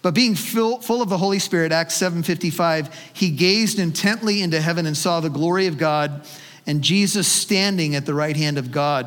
But 0.02 0.14
being 0.14 0.34
full, 0.34 0.80
full 0.80 1.00
of 1.00 1.08
the 1.08 1.16
Holy 1.16 1.38
Spirit, 1.38 1.72
Acts 1.72 1.94
7:55, 1.94 2.92
he 3.14 3.30
gazed 3.30 3.78
intently 3.78 4.42
into 4.42 4.60
heaven 4.60 4.84
and 4.84 4.96
saw 4.96 5.20
the 5.20 5.30
glory 5.30 5.66
of 5.66 5.78
God 5.78 6.26
and 6.66 6.82
Jesus 6.82 7.28
standing 7.28 7.94
at 7.94 8.04
the 8.04 8.14
right 8.14 8.36
hand 8.36 8.58
of 8.58 8.70
God. 8.70 9.06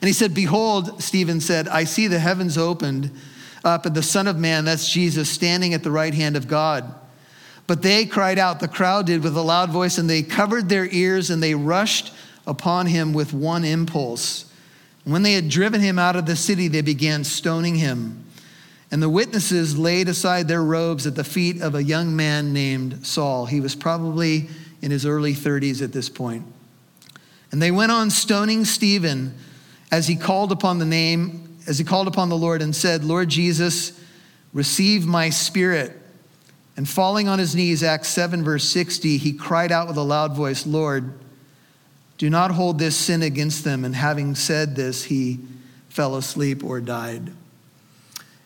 And 0.00 0.08
he 0.08 0.12
said, 0.12 0.34
Behold, 0.34 1.02
Stephen 1.02 1.40
said, 1.40 1.68
I 1.68 1.84
see 1.84 2.08
the 2.08 2.18
heavens 2.18 2.56
opened 2.56 3.10
up 3.62 3.86
and 3.86 3.94
the 3.94 4.02
Son 4.02 4.26
of 4.26 4.36
Man, 4.36 4.64
that's 4.64 4.90
Jesus, 4.90 5.28
standing 5.28 5.74
at 5.74 5.82
the 5.82 5.90
right 5.90 6.14
hand 6.14 6.36
of 6.36 6.48
God. 6.48 6.94
But 7.66 7.82
they 7.82 8.04
cried 8.06 8.38
out, 8.38 8.60
the 8.60 8.68
crowd 8.68 9.06
did 9.06 9.22
with 9.22 9.36
a 9.36 9.42
loud 9.42 9.70
voice, 9.70 9.96
and 9.96 10.08
they 10.08 10.22
covered 10.22 10.68
their 10.68 10.86
ears 10.86 11.30
and 11.30 11.42
they 11.42 11.54
rushed 11.54 12.12
upon 12.46 12.86
him 12.86 13.12
with 13.12 13.32
one 13.32 13.64
impulse. 13.64 14.46
When 15.04 15.22
they 15.22 15.34
had 15.34 15.48
driven 15.48 15.80
him 15.80 15.98
out 15.98 16.16
of 16.16 16.26
the 16.26 16.36
city, 16.36 16.68
they 16.68 16.80
began 16.80 17.24
stoning 17.24 17.76
him. 17.76 18.24
And 18.90 19.02
the 19.02 19.08
witnesses 19.08 19.76
laid 19.76 20.08
aside 20.08 20.48
their 20.48 20.62
robes 20.62 21.06
at 21.06 21.14
the 21.14 21.24
feet 21.24 21.60
of 21.60 21.74
a 21.74 21.82
young 21.82 22.14
man 22.16 22.52
named 22.52 23.06
Saul. 23.06 23.46
He 23.46 23.60
was 23.60 23.74
probably 23.74 24.48
in 24.80 24.90
his 24.90 25.04
early 25.04 25.34
30s 25.34 25.82
at 25.82 25.92
this 25.92 26.08
point. 26.08 26.44
And 27.50 27.60
they 27.60 27.70
went 27.70 27.92
on 27.92 28.10
stoning 28.10 28.64
Stephen 28.64 29.36
as 29.90 30.06
he 30.08 30.16
called 30.16 30.52
upon 30.52 30.78
the 30.78 30.84
name, 30.84 31.58
as 31.66 31.78
he 31.78 31.84
called 31.84 32.08
upon 32.08 32.28
the 32.28 32.36
Lord 32.36 32.62
and 32.62 32.74
said, 32.74 33.04
Lord 33.04 33.28
Jesus, 33.28 33.98
receive 34.52 35.06
my 35.06 35.30
spirit. 35.30 36.00
And 36.76 36.88
falling 36.88 37.28
on 37.28 37.38
his 37.38 37.54
knees, 37.54 37.82
Acts 37.82 38.08
7, 38.08 38.42
verse 38.42 38.64
60, 38.64 39.18
he 39.18 39.32
cried 39.32 39.70
out 39.70 39.86
with 39.86 39.96
a 39.96 40.02
loud 40.02 40.34
voice, 40.34 40.66
Lord, 40.66 41.14
do 42.18 42.30
not 42.30 42.52
hold 42.52 42.78
this 42.78 42.96
sin 42.96 43.22
against 43.22 43.64
them. 43.64 43.84
And 43.84 43.94
having 43.94 44.34
said 44.34 44.76
this, 44.76 45.04
he 45.04 45.40
fell 45.88 46.16
asleep 46.16 46.62
or 46.64 46.80
died. 46.80 47.32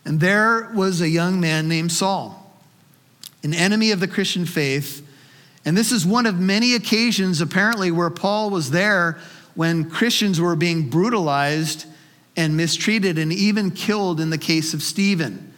And 0.05 0.21
there 0.21 0.71
was 0.75 1.01
a 1.01 1.09
young 1.09 1.41
man 1.41 1.69
named 1.69 1.93
Saul, 1.93 2.53
an 3.43 3.53
enemy 3.53 3.91
of 3.91 4.01
the 4.01 4.09
Christian 4.09 4.47
faith. 4.47 5.07
And 5.65 5.77
this 5.77 5.93
is 5.93 6.07
one 6.07 6.25
of 6.27 6.39
many 6.39 6.75
occasions, 6.75 7.41
apparently, 7.41 7.91
where 7.91 8.11
Paul 8.11 8.51
was 8.51 8.71
there 8.71 9.19
when 9.55 9.91
Christians 9.91 10.41
were 10.41 10.57
being 10.57 10.89
brutalized 10.89 11.85
and 12.37 12.57
mistreated 12.57 13.19
and 13.19 13.33
even 13.33 13.71
killed 13.71 14.21
in 14.21 14.31
the 14.31 14.39
case 14.39 14.73
of 14.73 14.83
Stephen. 14.83 15.53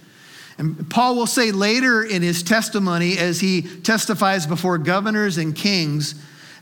And 0.59 0.91
Paul 0.91 1.17
will 1.17 1.27
say 1.27 1.53
later 1.53 2.03
in 2.03 2.23
his 2.23 2.43
testimony, 2.43 3.19
as 3.19 3.41
he 3.41 3.63
testifies 3.63 4.47
before 4.47 4.79
governors 4.79 5.39
and 5.39 5.55
kings, 5.55 6.15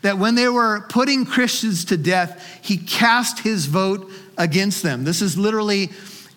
that 0.02 0.19
when 0.19 0.35
they 0.35 0.49
were 0.49 0.87
putting 0.88 1.25
Christians 1.25 1.85
to 1.87 1.97
death, 1.97 2.61
he 2.62 2.76
cast 2.76 3.40
his 3.40 3.67
vote 3.67 4.11
against 4.37 4.83
them. 4.83 5.05
This 5.05 5.23
is 5.23 5.37
literally 5.37 5.90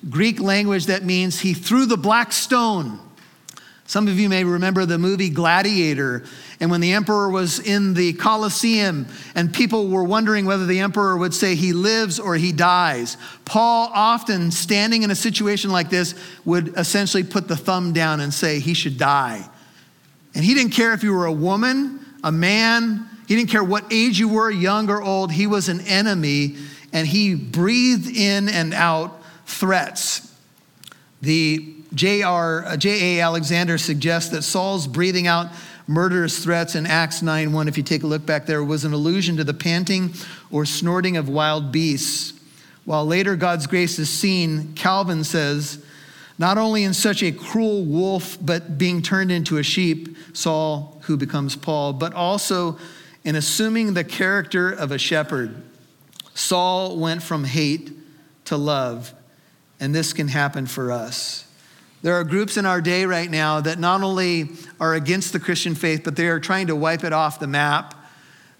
Greek 0.09 0.39
language 0.39 0.87
that 0.87 1.03
means 1.03 1.39
he 1.39 1.53
threw 1.53 1.85
the 1.85 1.97
black 1.97 2.31
stone. 2.31 2.99
Some 3.85 4.07
of 4.07 4.17
you 4.17 4.29
may 4.29 4.45
remember 4.45 4.85
the 4.85 4.97
movie 4.97 5.29
Gladiator, 5.29 6.23
and 6.61 6.71
when 6.71 6.79
the 6.79 6.93
emperor 6.93 7.29
was 7.29 7.59
in 7.59 7.93
the 7.93 8.13
Colosseum 8.13 9.05
and 9.35 9.53
people 9.53 9.89
were 9.89 10.05
wondering 10.05 10.45
whether 10.45 10.65
the 10.65 10.79
emperor 10.79 11.17
would 11.17 11.33
say 11.33 11.55
he 11.55 11.73
lives 11.73 12.17
or 12.17 12.35
he 12.35 12.53
dies, 12.53 13.17
Paul, 13.43 13.91
often 13.93 14.49
standing 14.49 15.03
in 15.03 15.11
a 15.11 15.15
situation 15.15 15.71
like 15.71 15.89
this, 15.89 16.15
would 16.45 16.69
essentially 16.77 17.23
put 17.23 17.49
the 17.49 17.57
thumb 17.57 17.91
down 17.91 18.21
and 18.21 18.33
say 18.33 18.59
he 18.59 18.73
should 18.73 18.97
die. 18.97 19.43
And 20.33 20.45
he 20.45 20.53
didn't 20.53 20.71
care 20.71 20.93
if 20.93 21.03
you 21.03 21.13
were 21.13 21.25
a 21.25 21.33
woman, 21.33 21.99
a 22.23 22.31
man, 22.31 23.09
he 23.31 23.37
didn't 23.37 23.49
care 23.49 23.63
what 23.63 23.85
age 23.93 24.19
you 24.19 24.27
were, 24.27 24.51
young 24.51 24.89
or 24.89 25.01
old, 25.01 25.31
he 25.31 25.47
was 25.47 25.69
an 25.69 25.79
enemy, 25.87 26.57
and 26.91 27.07
he 27.07 27.33
breathed 27.33 28.13
in 28.13 28.49
and 28.49 28.73
out 28.73 29.23
threats. 29.45 30.35
The 31.21 31.73
J.R. 31.93 32.65
Uh, 32.65 32.75
J.A. 32.75 33.21
Alexander 33.21 33.77
suggests 33.77 34.31
that 34.31 34.41
Saul's 34.41 34.85
breathing 34.85 35.27
out 35.27 35.47
murderous 35.87 36.43
threats 36.43 36.75
in 36.75 36.85
Acts 36.85 37.21
9 37.21 37.53
1, 37.53 37.69
if 37.69 37.77
you 37.77 37.83
take 37.83 38.03
a 38.03 38.05
look 38.05 38.25
back 38.25 38.47
there, 38.47 38.65
was 38.65 38.83
an 38.83 38.91
allusion 38.91 39.37
to 39.37 39.45
the 39.45 39.53
panting 39.53 40.13
or 40.51 40.65
snorting 40.65 41.15
of 41.15 41.29
wild 41.29 41.71
beasts. 41.71 42.37
While 42.83 43.05
later 43.05 43.37
God's 43.37 43.65
grace 43.65 43.97
is 43.97 44.09
seen, 44.09 44.73
Calvin 44.73 45.23
says, 45.23 45.81
not 46.37 46.57
only 46.57 46.83
in 46.83 46.93
such 46.93 47.23
a 47.23 47.31
cruel 47.31 47.85
wolf, 47.85 48.37
but 48.41 48.77
being 48.77 49.01
turned 49.01 49.31
into 49.31 49.57
a 49.57 49.63
sheep, 49.63 50.17
Saul, 50.33 50.99
who 51.03 51.15
becomes 51.15 51.55
Paul, 51.55 51.93
but 51.93 52.11
also 52.13 52.77
in 53.23 53.35
assuming 53.35 53.93
the 53.93 54.03
character 54.03 54.69
of 54.69 54.91
a 54.91 54.97
shepherd. 54.97 55.61
Saul 56.33 56.97
went 56.97 57.21
from 57.21 57.43
hate 57.43 57.91
to 58.45 58.57
love 58.57 59.13
and 59.81 59.93
this 59.95 60.13
can 60.13 60.29
happen 60.29 60.67
for 60.67 60.91
us. 60.91 61.45
There 62.03 62.13
are 62.13 62.23
groups 62.23 62.55
in 62.55 62.65
our 62.65 62.81
day 62.81 63.05
right 63.05 63.29
now 63.29 63.61
that 63.61 63.79
not 63.79 64.03
only 64.03 64.49
are 64.79 64.93
against 64.93 65.33
the 65.33 65.39
Christian 65.39 65.75
faith, 65.75 66.01
but 66.03 66.15
they 66.15 66.27
are 66.27 66.39
trying 66.39 66.67
to 66.67 66.75
wipe 66.75 67.03
it 67.03 67.13
off 67.13 67.39
the 67.39 67.47
map. 67.47 67.95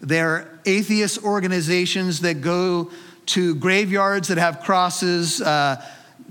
They're 0.00 0.60
atheist 0.66 1.22
organizations 1.22 2.20
that 2.20 2.40
go 2.40 2.90
to 3.26 3.54
graveyards 3.54 4.28
that 4.28 4.38
have 4.38 4.60
crosses, 4.60 5.40
uh, 5.40 5.84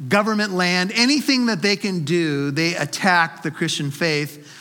government 0.09 0.51
land, 0.51 0.91
anything 0.93 1.45
that 1.45 1.61
they 1.61 1.77
can 1.77 2.03
do, 2.03 2.51
they 2.51 2.75
attack 2.75 3.43
the 3.43 3.51
Christian 3.51 3.91
faith. 3.91 4.60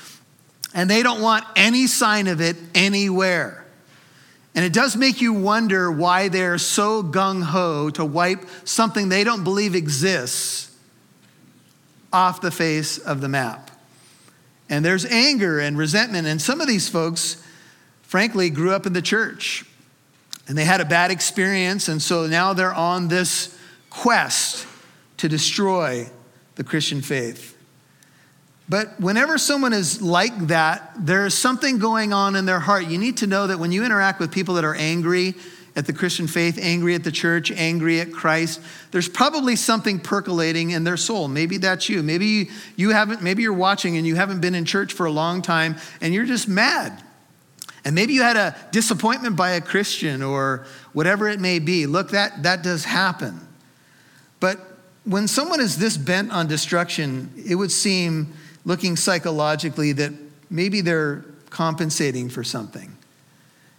And 0.74 0.88
they 0.88 1.02
don't 1.02 1.20
want 1.20 1.44
any 1.56 1.86
sign 1.86 2.26
of 2.26 2.40
it 2.40 2.56
anywhere. 2.74 3.64
And 4.54 4.64
it 4.64 4.72
does 4.72 4.96
make 4.96 5.20
you 5.20 5.32
wonder 5.32 5.90
why 5.90 6.28
they're 6.28 6.58
so 6.58 7.02
gung 7.02 7.42
ho 7.42 7.90
to 7.90 8.04
wipe 8.04 8.44
something 8.64 9.08
they 9.08 9.24
don't 9.24 9.44
believe 9.44 9.74
exists 9.74 10.74
off 12.12 12.40
the 12.40 12.50
face 12.50 12.98
of 12.98 13.20
the 13.20 13.28
map. 13.28 13.70
And 14.68 14.84
there's 14.84 15.04
anger 15.04 15.58
and 15.58 15.78
resentment. 15.78 16.26
And 16.26 16.40
some 16.40 16.60
of 16.60 16.66
these 16.66 16.88
folks, 16.88 17.42
frankly, 18.02 18.50
grew 18.50 18.72
up 18.72 18.86
in 18.86 18.92
the 18.92 19.02
church 19.02 19.64
and 20.48 20.58
they 20.58 20.64
had 20.64 20.80
a 20.80 20.84
bad 20.84 21.10
experience. 21.10 21.88
And 21.88 22.02
so 22.02 22.26
now 22.26 22.52
they're 22.52 22.74
on 22.74 23.08
this 23.08 23.56
quest 23.88 24.66
to 25.18 25.28
destroy 25.28 26.08
the 26.56 26.64
Christian 26.64 27.02
faith. 27.02 27.56
But 28.70 29.00
whenever 29.00 29.36
someone 29.36 29.72
is 29.72 30.00
like 30.00 30.46
that, 30.46 30.92
there's 30.96 31.34
something 31.34 31.78
going 31.80 32.12
on 32.12 32.36
in 32.36 32.46
their 32.46 32.60
heart. 32.60 32.86
You 32.86 32.98
need 32.98 33.16
to 33.16 33.26
know 33.26 33.48
that 33.48 33.58
when 33.58 33.72
you 33.72 33.84
interact 33.84 34.20
with 34.20 34.30
people 34.30 34.54
that 34.54 34.64
are 34.64 34.76
angry 34.76 35.34
at 35.74 35.86
the 35.86 35.92
Christian 35.92 36.28
faith, 36.28 36.56
angry 36.56 36.94
at 36.94 37.02
the 37.02 37.10
church, 37.10 37.50
angry 37.50 37.98
at 37.98 38.12
Christ, 38.12 38.60
there's 38.92 39.08
probably 39.08 39.56
something 39.56 39.98
percolating 39.98 40.70
in 40.70 40.84
their 40.84 40.96
soul. 40.96 41.26
Maybe 41.26 41.56
that's 41.56 41.88
you. 41.88 42.00
Maybe 42.04 42.48
you 42.76 42.90
haven't 42.90 43.22
maybe 43.22 43.42
you're 43.42 43.52
watching 43.52 43.96
and 43.96 44.06
you 44.06 44.14
haven't 44.14 44.40
been 44.40 44.54
in 44.54 44.64
church 44.64 44.92
for 44.92 45.04
a 45.04 45.10
long 45.10 45.42
time 45.42 45.74
and 46.00 46.14
you're 46.14 46.24
just 46.24 46.46
mad. 46.46 47.02
And 47.84 47.92
maybe 47.96 48.12
you 48.12 48.22
had 48.22 48.36
a 48.36 48.54
disappointment 48.70 49.34
by 49.34 49.50
a 49.52 49.60
Christian 49.60 50.22
or 50.22 50.64
whatever 50.92 51.26
it 51.26 51.40
may 51.40 51.58
be. 51.58 51.86
Look, 51.86 52.10
that 52.10 52.44
that 52.44 52.62
does 52.62 52.84
happen. 52.84 53.48
But 54.38 54.60
when 55.02 55.26
someone 55.26 55.58
is 55.58 55.76
this 55.76 55.96
bent 55.96 56.30
on 56.30 56.46
destruction, 56.46 57.32
it 57.44 57.56
would 57.56 57.72
seem 57.72 58.32
looking 58.64 58.96
psychologically 58.96 59.92
that 59.92 60.12
maybe 60.50 60.80
they're 60.80 61.24
compensating 61.50 62.28
for 62.28 62.44
something. 62.44 62.96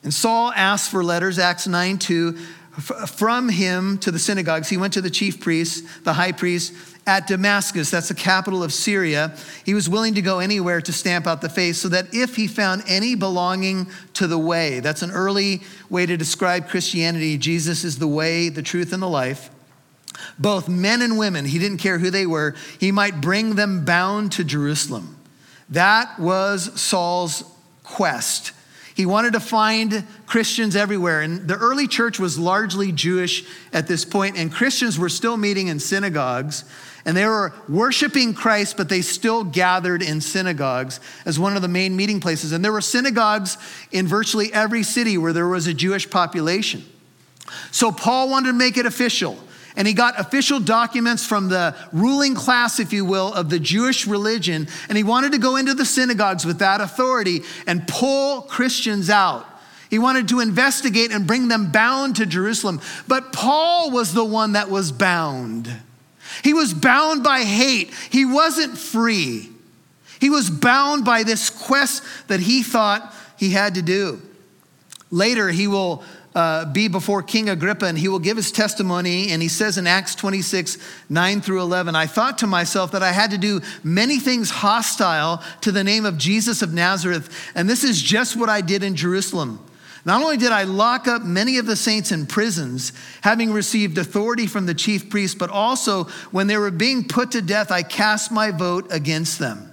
And 0.04 0.14
Saul 0.14 0.52
asked 0.56 0.90
for 0.90 1.04
letters, 1.04 1.38
Acts 1.38 1.68
9 1.68 2.00
2, 2.00 2.38
from 3.08 3.50
him 3.50 3.98
to 4.00 4.12
the 4.12 4.20
synagogues. 4.20 4.70
He 4.70 4.78
went 4.78 4.94
to 4.94 5.02
the 5.02 5.10
chief 5.10 5.40
priest, 5.42 6.04
the 6.04 6.14
high 6.14 6.32
priest 6.32 6.74
at 7.08 7.28
Damascus, 7.28 7.90
that's 7.90 8.10
the 8.10 8.16
capital 8.16 8.64
of 8.64 8.72
Syria. 8.72 9.36
He 9.66 9.74
was 9.74 9.90
willing 9.90 10.14
to 10.16 10.22
go 10.22 10.40
anywhere 10.40 10.82
to 10.82 10.94
stamp 10.94 11.28
out 11.28 11.42
the 11.42 11.50
faith 11.50 11.76
so 11.76 11.90
that 11.90 12.14
if 12.14 12.36
he 12.36 12.48
found 12.48 12.84
any 12.88 13.16
belonging 13.16 13.88
to 14.14 14.28
the 14.28 14.38
way, 14.38 14.80
that's 14.80 15.02
an 15.02 15.12
early 15.12 15.62
way 15.90 16.06
to 16.06 16.16
describe 16.16 16.70
Christianity. 16.70 17.38
Jesus 17.38 17.84
is 17.84 17.98
the 17.98 18.08
way, 18.08 18.50
the 18.50 18.62
truth, 18.62 18.94
and 18.94 19.02
the 19.02 19.10
life 19.10 19.50
both 20.38 20.68
men 20.68 21.01
and 21.01 21.18
women, 21.18 21.46
he 21.46 21.60
didn't 21.60 21.77
care 21.77 22.00
who 22.00 22.10
they 22.10 22.25
were, 22.25 22.56
he 22.80 22.91
might 22.91 23.22
bring 23.22 23.56
them 23.56 23.86
bound 23.86 24.32
to 24.34 24.44
Jerusalem. 24.44 25.18
That 25.70 26.20
was 26.20 26.80
Saul's 26.80 27.44
quest. 27.84 28.51
He 28.94 29.06
wanted 29.06 29.34
to 29.34 29.39
find 29.39 30.06
Christians 30.25 30.75
everywhere. 30.75 31.22
And 31.22 31.48
the 31.48 31.56
early 31.56 31.88
church 31.88 32.20
was 32.20 32.38
largely 32.38 32.91
Jewish 32.91 33.46
at 33.72 33.88
this 33.88 34.03
point, 34.03 34.38
and 34.38 34.51
Christians 34.51 35.00
were 35.00 35.10
still 35.10 35.38
meeting 35.38 35.68
in 35.68 35.80
synagogues. 35.80 36.65
And 37.03 37.18
they 37.18 37.25
were 37.25 37.53
worshiping 37.68 38.34
Christ, 38.34 38.77
but 38.77 38.89
they 38.89 39.01
still 39.01 39.44
gathered 39.44 40.03
in 40.03 40.22
synagogues 40.22 41.00
as 41.25 41.39
one 41.39 41.56
of 41.56 41.63
the 41.63 41.68
main 41.68 41.96
meeting 41.96 42.20
places. 42.20 42.51
And 42.51 42.63
there 42.63 42.72
were 42.72 42.82
synagogues 42.82 43.58
in 43.91 44.08
virtually 44.08 44.53
every 44.53 44.84
city 44.84 45.18
where 45.18 45.34
there 45.34 45.48
was 45.48 45.65
a 45.65 45.74
Jewish 45.74 46.08
population. 46.08 46.84
So 47.72 47.91
Paul 47.91 48.30
wanted 48.30 48.50
to 48.50 48.53
make 48.53 48.77
it 48.77 48.86
official. 48.86 49.38
And 49.75 49.88
he 49.88 49.94
got 49.94 50.20
official 50.20 50.60
documents 50.60 51.25
from 51.25 51.50
the 51.50 51.75
ruling 51.92 52.36
class, 52.36 52.80
if 52.80 52.92
you 52.92 53.06
will, 53.06 53.34
of 53.34 53.50
the 53.50 53.60
Jewish 53.60 54.06
religion. 54.06 54.68
And 54.90 54.98
he 54.98 55.04
wanted 55.04 55.32
to 55.32 55.38
go 55.38 55.56
into 55.56 55.74
the 55.74 55.86
synagogues 55.86 56.46
with 56.46 56.60
that 56.60 56.82
authority 56.82 57.42
and 57.66 57.88
pull 57.88 58.42
Christians 58.44 59.10
out. 59.10 59.48
He 59.90 60.00
wanted 60.00 60.30
to 60.30 60.40
investigate 60.40 61.12
and 61.12 61.28
bring 61.28 61.50
them 61.50 61.72
bound 61.72 62.16
to 62.18 62.25
Jerusalem. 62.25 62.82
But 63.08 63.34
Paul 63.34 63.92
was 63.92 64.13
the 64.13 64.24
one 64.24 64.54
that 64.54 64.70
was 64.70 64.92
bound. 64.92 65.70
He 66.44 66.54
was 66.54 66.74
bound 66.74 67.24
by 67.24 67.40
hate, 67.40 67.94
he 68.10 68.25
wasn't 68.25 68.78
free. 68.78 69.50
He 70.20 70.30
was 70.30 70.51
bound 70.51 71.04
by 71.04 71.24
this 71.24 71.50
quest 71.50 72.04
that 72.28 72.40
he 72.40 72.62
thought 72.62 73.13
he 73.38 73.50
had 73.50 73.74
to 73.74 73.82
do. 73.82 74.22
Later, 75.10 75.50
he 75.50 75.68
will 75.68 76.04
uh, 76.34 76.66
be 76.66 76.88
before 76.88 77.22
King 77.22 77.50
Agrippa 77.50 77.86
and 77.86 77.98
he 77.98 78.08
will 78.08 78.20
give 78.20 78.38
his 78.38 78.52
testimony. 78.52 79.32
And 79.32 79.42
he 79.42 79.48
says 79.48 79.78
in 79.78 79.88
Acts 79.88 80.16
26, 80.16 80.78
9 81.10 81.42
through 81.42 81.62
11, 81.62 81.96
I 81.96 82.06
thought 82.06 82.38
to 82.40 82.48
myself 82.48 82.92
that 82.92 83.04
I 83.04 83.12
had 83.12 83.32
to 83.32 83.38
do 83.38 83.62
many 83.84 84.20
things 84.20 84.50
hostile 84.50 85.44
to 85.62 85.72
the 85.72 85.84
name 85.84 86.06
of 86.06 86.18
Jesus 86.18 86.62
of 86.62 86.74
Nazareth. 86.74 87.52
And 87.56 87.70
this 87.70 87.84
is 87.84 88.02
just 88.02 88.38
what 88.38 88.50
I 88.50 88.62
did 88.62 88.84
in 88.84 88.96
Jerusalem. 88.96 89.66
Not 90.04 90.24
only 90.24 90.38
did 90.38 90.52
I 90.52 90.64
lock 90.64 91.08
up 91.08 91.22
many 91.22 91.58
of 91.58 91.68
the 91.68 91.76
saints 91.76 92.12
in 92.12 92.26
prisons, 92.26 92.92
having 93.22 93.52
received 93.52 93.98
authority 94.00 94.48
from 94.48 94.66
the 94.66 94.74
chief 94.74 95.10
priests, 95.10 95.38
but 95.38 95.52
also 95.52 96.06
when 96.32 96.48
they 96.48 96.58
were 96.58 96.72
being 96.72 97.08
put 97.08 97.32
to 97.32 97.42
death, 97.42 97.72
I 97.72 97.84
cast 97.84 98.32
my 98.32 98.50
vote 98.50 98.88
against 98.90 99.38
them. 99.38 99.71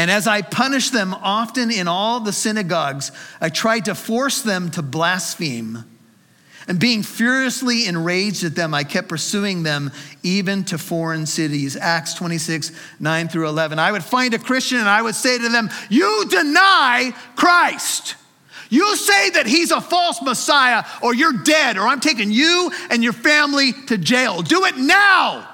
And 0.00 0.10
as 0.10 0.26
I 0.26 0.40
punished 0.40 0.94
them 0.94 1.12
often 1.12 1.70
in 1.70 1.86
all 1.86 2.20
the 2.20 2.32
synagogues, 2.32 3.12
I 3.38 3.50
tried 3.50 3.84
to 3.84 3.94
force 3.94 4.40
them 4.40 4.70
to 4.70 4.80
blaspheme. 4.80 5.84
And 6.66 6.80
being 6.80 7.02
furiously 7.02 7.84
enraged 7.84 8.42
at 8.44 8.54
them, 8.54 8.72
I 8.72 8.82
kept 8.82 9.10
pursuing 9.10 9.62
them 9.62 9.92
even 10.22 10.64
to 10.64 10.78
foreign 10.78 11.26
cities. 11.26 11.76
Acts 11.76 12.14
26, 12.14 12.72
9 12.98 13.28
through 13.28 13.46
11. 13.48 13.78
I 13.78 13.92
would 13.92 14.02
find 14.02 14.32
a 14.32 14.38
Christian 14.38 14.78
and 14.78 14.88
I 14.88 15.02
would 15.02 15.14
say 15.14 15.36
to 15.36 15.48
them, 15.50 15.68
You 15.90 16.24
deny 16.30 17.12
Christ. 17.36 18.14
You 18.70 18.96
say 18.96 19.28
that 19.28 19.46
he's 19.46 19.70
a 19.70 19.82
false 19.82 20.22
Messiah, 20.22 20.82
or 21.02 21.12
you're 21.12 21.42
dead, 21.44 21.76
or 21.76 21.86
I'm 21.86 22.00
taking 22.00 22.30
you 22.30 22.72
and 22.88 23.04
your 23.04 23.12
family 23.12 23.74
to 23.88 23.98
jail. 23.98 24.40
Do 24.40 24.64
it 24.64 24.78
now. 24.78 25.46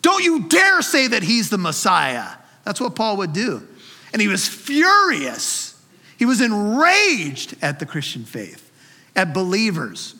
Don't 0.00 0.24
you 0.24 0.48
dare 0.48 0.80
say 0.80 1.08
that 1.08 1.22
he's 1.22 1.50
the 1.50 1.58
Messiah. 1.58 2.35
That's 2.66 2.80
what 2.80 2.96
Paul 2.96 3.18
would 3.18 3.32
do. 3.32 3.66
And 4.12 4.20
he 4.20 4.28
was 4.28 4.46
furious. 4.46 5.80
He 6.18 6.26
was 6.26 6.40
enraged 6.40 7.54
at 7.62 7.78
the 7.78 7.86
Christian 7.86 8.24
faith, 8.24 8.70
at 9.14 9.32
believers. 9.32 10.16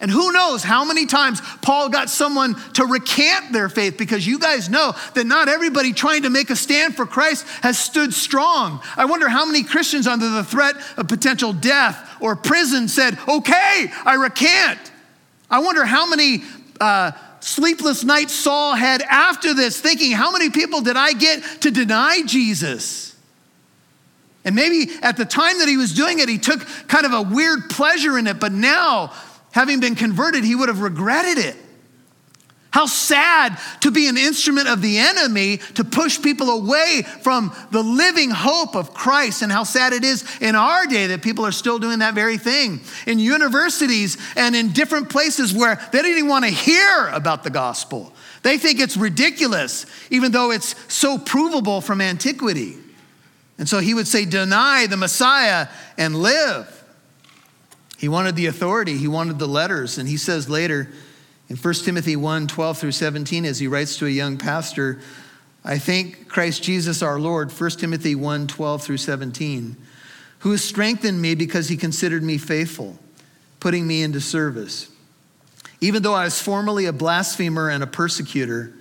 And 0.00 0.10
who 0.10 0.30
knows 0.30 0.62
how 0.62 0.84
many 0.84 1.06
times 1.06 1.40
Paul 1.62 1.88
got 1.88 2.08
someone 2.08 2.54
to 2.74 2.84
recant 2.84 3.52
their 3.52 3.68
faith 3.68 3.96
because 3.96 4.26
you 4.26 4.38
guys 4.38 4.68
know 4.68 4.94
that 5.14 5.26
not 5.26 5.48
everybody 5.48 5.92
trying 5.92 6.22
to 6.22 6.30
make 6.30 6.50
a 6.50 6.56
stand 6.56 6.94
for 6.94 7.06
Christ 7.06 7.46
has 7.62 7.78
stood 7.78 8.14
strong. 8.14 8.80
I 8.96 9.06
wonder 9.06 9.28
how 9.28 9.44
many 9.44 9.64
Christians 9.64 10.06
under 10.06 10.28
the 10.28 10.44
threat 10.44 10.76
of 10.96 11.08
potential 11.08 11.52
death 11.52 12.16
or 12.20 12.36
prison 12.36 12.88
said, 12.88 13.18
Okay, 13.26 13.90
I 14.04 14.14
recant. 14.14 14.78
I 15.50 15.60
wonder 15.60 15.84
how 15.84 16.08
many 16.08 16.44
uh, 16.80 17.12
sleepless 17.40 18.04
nights 18.04 18.34
Saul 18.34 18.74
had 18.74 19.02
after 19.02 19.54
this, 19.54 19.80
thinking, 19.80 20.12
How 20.12 20.30
many 20.30 20.50
people 20.50 20.80
did 20.80 20.96
I 20.96 21.12
get 21.12 21.42
to 21.62 21.70
deny 21.70 22.22
Jesus? 22.26 23.14
And 24.44 24.54
maybe 24.54 24.92
at 25.02 25.16
the 25.16 25.24
time 25.24 25.58
that 25.58 25.68
he 25.68 25.76
was 25.76 25.92
doing 25.92 26.20
it, 26.20 26.28
he 26.28 26.38
took 26.38 26.60
kind 26.86 27.04
of 27.04 27.12
a 27.12 27.22
weird 27.22 27.68
pleasure 27.68 28.16
in 28.16 28.28
it, 28.28 28.38
but 28.38 28.52
now, 28.52 29.12
having 29.50 29.80
been 29.80 29.96
converted, 29.96 30.44
he 30.44 30.54
would 30.54 30.68
have 30.68 30.80
regretted 30.80 31.44
it. 31.44 31.56
How 32.76 32.84
sad 32.84 33.58
to 33.80 33.90
be 33.90 34.06
an 34.06 34.18
instrument 34.18 34.68
of 34.68 34.82
the 34.82 34.98
enemy 34.98 35.56
to 35.76 35.82
push 35.82 36.20
people 36.20 36.50
away 36.50 37.06
from 37.22 37.50
the 37.70 37.82
living 37.82 38.28
hope 38.28 38.76
of 38.76 38.92
Christ, 38.92 39.40
and 39.40 39.50
how 39.50 39.64
sad 39.64 39.94
it 39.94 40.04
is 40.04 40.26
in 40.42 40.54
our 40.54 40.84
day 40.84 41.06
that 41.06 41.22
people 41.22 41.46
are 41.46 41.52
still 41.52 41.78
doing 41.78 42.00
that 42.00 42.12
very 42.12 42.36
thing 42.36 42.80
in 43.06 43.18
universities 43.18 44.18
and 44.36 44.54
in 44.54 44.72
different 44.72 45.08
places 45.08 45.54
where 45.54 45.80
they 45.90 46.02
don't 46.02 46.10
even 46.10 46.28
want 46.28 46.44
to 46.44 46.50
hear 46.50 47.08
about 47.14 47.44
the 47.44 47.48
gospel. 47.48 48.12
They 48.42 48.58
think 48.58 48.78
it's 48.78 48.98
ridiculous, 48.98 49.86
even 50.10 50.30
though 50.30 50.50
it's 50.50 50.74
so 50.92 51.16
provable 51.16 51.80
from 51.80 52.02
antiquity. 52.02 52.76
And 53.56 53.66
so 53.66 53.78
he 53.78 53.94
would 53.94 54.06
say, 54.06 54.26
Deny 54.26 54.86
the 54.86 54.98
Messiah 54.98 55.68
and 55.96 56.14
live. 56.14 56.84
He 57.96 58.08
wanted 58.08 58.36
the 58.36 58.48
authority, 58.48 58.98
he 58.98 59.08
wanted 59.08 59.38
the 59.38 59.48
letters. 59.48 59.96
And 59.96 60.06
he 60.06 60.18
says 60.18 60.50
later 60.50 60.90
in 61.48 61.56
1 61.56 61.74
Timothy 61.74 62.16
1 62.16 62.48
12 62.48 62.78
through 62.78 62.92
17, 62.92 63.44
as 63.44 63.58
he 63.58 63.68
writes 63.68 63.96
to 63.98 64.06
a 64.06 64.10
young 64.10 64.36
pastor, 64.36 65.00
I 65.64 65.78
thank 65.78 66.28
Christ 66.28 66.62
Jesus 66.62 67.02
our 67.02 67.18
Lord, 67.18 67.50
1 67.52 67.70
Timothy 67.70 68.14
1 68.14 68.46
12 68.46 68.82
through 68.82 68.96
17, 68.96 69.76
who 70.40 70.50
has 70.50 70.62
strengthened 70.62 71.20
me 71.20 71.34
because 71.34 71.68
he 71.68 71.76
considered 71.76 72.22
me 72.22 72.38
faithful, 72.38 72.98
putting 73.60 73.86
me 73.86 74.02
into 74.02 74.20
service. 74.20 74.90
Even 75.80 76.02
though 76.02 76.14
I 76.14 76.24
was 76.24 76.40
formerly 76.40 76.86
a 76.86 76.92
blasphemer 76.92 77.68
and 77.68 77.82
a 77.82 77.86
persecutor 77.86 78.72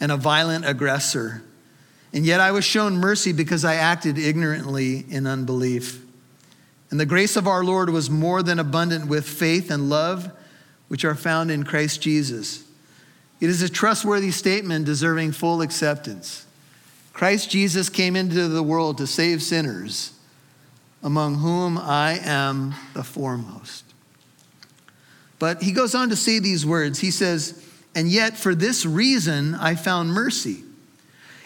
and 0.00 0.12
a 0.12 0.16
violent 0.16 0.66
aggressor, 0.66 1.42
and 2.12 2.24
yet 2.24 2.40
I 2.40 2.52
was 2.52 2.64
shown 2.64 2.96
mercy 2.96 3.32
because 3.32 3.64
I 3.64 3.74
acted 3.74 4.18
ignorantly 4.18 5.04
in 5.08 5.26
unbelief. 5.26 6.04
And 6.90 7.00
the 7.00 7.06
grace 7.06 7.36
of 7.36 7.48
our 7.48 7.64
Lord 7.64 7.90
was 7.90 8.08
more 8.08 8.42
than 8.42 8.60
abundant 8.60 9.08
with 9.08 9.26
faith 9.26 9.70
and 9.70 9.90
love, 9.90 10.30
which 10.88 11.04
are 11.04 11.14
found 11.14 11.50
in 11.50 11.64
Christ 11.64 12.00
Jesus. 12.00 12.64
It 13.40 13.50
is 13.50 13.62
a 13.62 13.68
trustworthy 13.68 14.30
statement 14.30 14.84
deserving 14.84 15.32
full 15.32 15.60
acceptance. 15.60 16.46
Christ 17.12 17.50
Jesus 17.50 17.88
came 17.88 18.16
into 18.16 18.48
the 18.48 18.62
world 18.62 18.98
to 18.98 19.06
save 19.06 19.42
sinners, 19.42 20.12
among 21.02 21.36
whom 21.36 21.78
I 21.78 22.18
am 22.22 22.74
the 22.94 23.04
foremost. 23.04 23.84
But 25.38 25.62
he 25.62 25.72
goes 25.72 25.94
on 25.94 26.08
to 26.08 26.16
say 26.16 26.38
these 26.38 26.64
words. 26.64 27.00
He 27.00 27.10
says, 27.10 27.62
And 27.94 28.08
yet 28.08 28.36
for 28.36 28.54
this 28.54 28.86
reason 28.86 29.54
I 29.54 29.74
found 29.74 30.10
mercy 30.10 30.64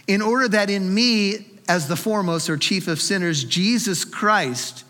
in 0.06 0.22
order 0.22 0.48
that 0.48 0.70
in 0.70 0.92
me, 0.92 1.46
as 1.68 1.86
the 1.86 1.96
foremost 1.96 2.48
or 2.48 2.56
chief 2.56 2.88
of 2.88 3.00
sinners, 3.00 3.44
Jesus 3.44 4.04
Christ 4.04 4.84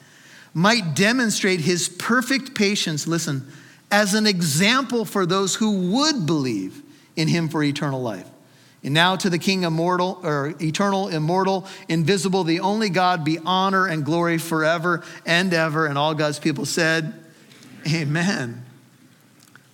might 0.55 0.95
demonstrate 0.95 1.61
his 1.61 1.89
perfect 1.89 2.55
patience, 2.55 3.07
listen, 3.07 3.51
as 3.91 4.15
an 4.15 4.27
example 4.27 5.05
for 5.05 5.27
those 5.27 5.55
who 5.55 5.93
would 5.93 6.27
believe 6.27 6.83
in 7.17 7.29
him 7.29 7.49
for 7.49 7.63
eternal 7.63 8.03
life. 8.03 8.29
And 8.85 8.95
now 8.95 9.17
to 9.17 9.29
the 9.29 9.39
King 9.39 9.65
immortal 9.65 10.21
or 10.23 10.55
eternal, 10.61 11.09
immortal, 11.09 11.67
invisible, 11.89 12.45
the 12.45 12.61
only 12.61 12.91
God 12.91 13.25
be 13.25 13.39
honor 13.45 13.87
and 13.87 14.05
glory 14.05 14.39
forever 14.39 15.03
and 15.27 15.53
ever. 15.53 15.87
And 15.87 15.99
all 15.99 16.15
God's 16.15 16.39
people 16.39 16.65
said, 16.65 17.15
Amen. 17.93 18.65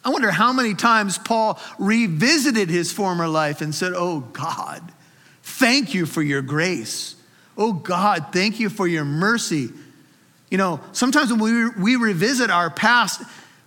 I 0.05 0.11
wonder 0.11 0.31
how 0.31 0.53
many 0.53 0.75
times 0.75 1.19
Paul 1.19 1.61
revisited 1.79 2.71
his 2.71 2.93
former 2.93 3.29
life 3.29 3.61
and 3.61 3.75
said, 3.75 3.93
Oh 3.95 4.21
God, 4.21 4.93
Thank 5.45 5.93
you 5.93 6.07
for 6.07 6.23
your 6.23 6.41
grace. 6.41 7.17
Oh 7.57 7.75
God, 7.75 8.29
thank 8.33 8.59
you 8.59 8.71
for 8.71 8.89
your 8.89 9.05
mercy. 9.05 9.69
You 10.51 10.57
know, 10.57 10.81
sometimes 10.93 11.31
when 11.31 11.41
we, 11.41 11.69
we 11.69 11.97
revisit 11.97 12.51
our 12.51 12.71
past, 12.71 13.23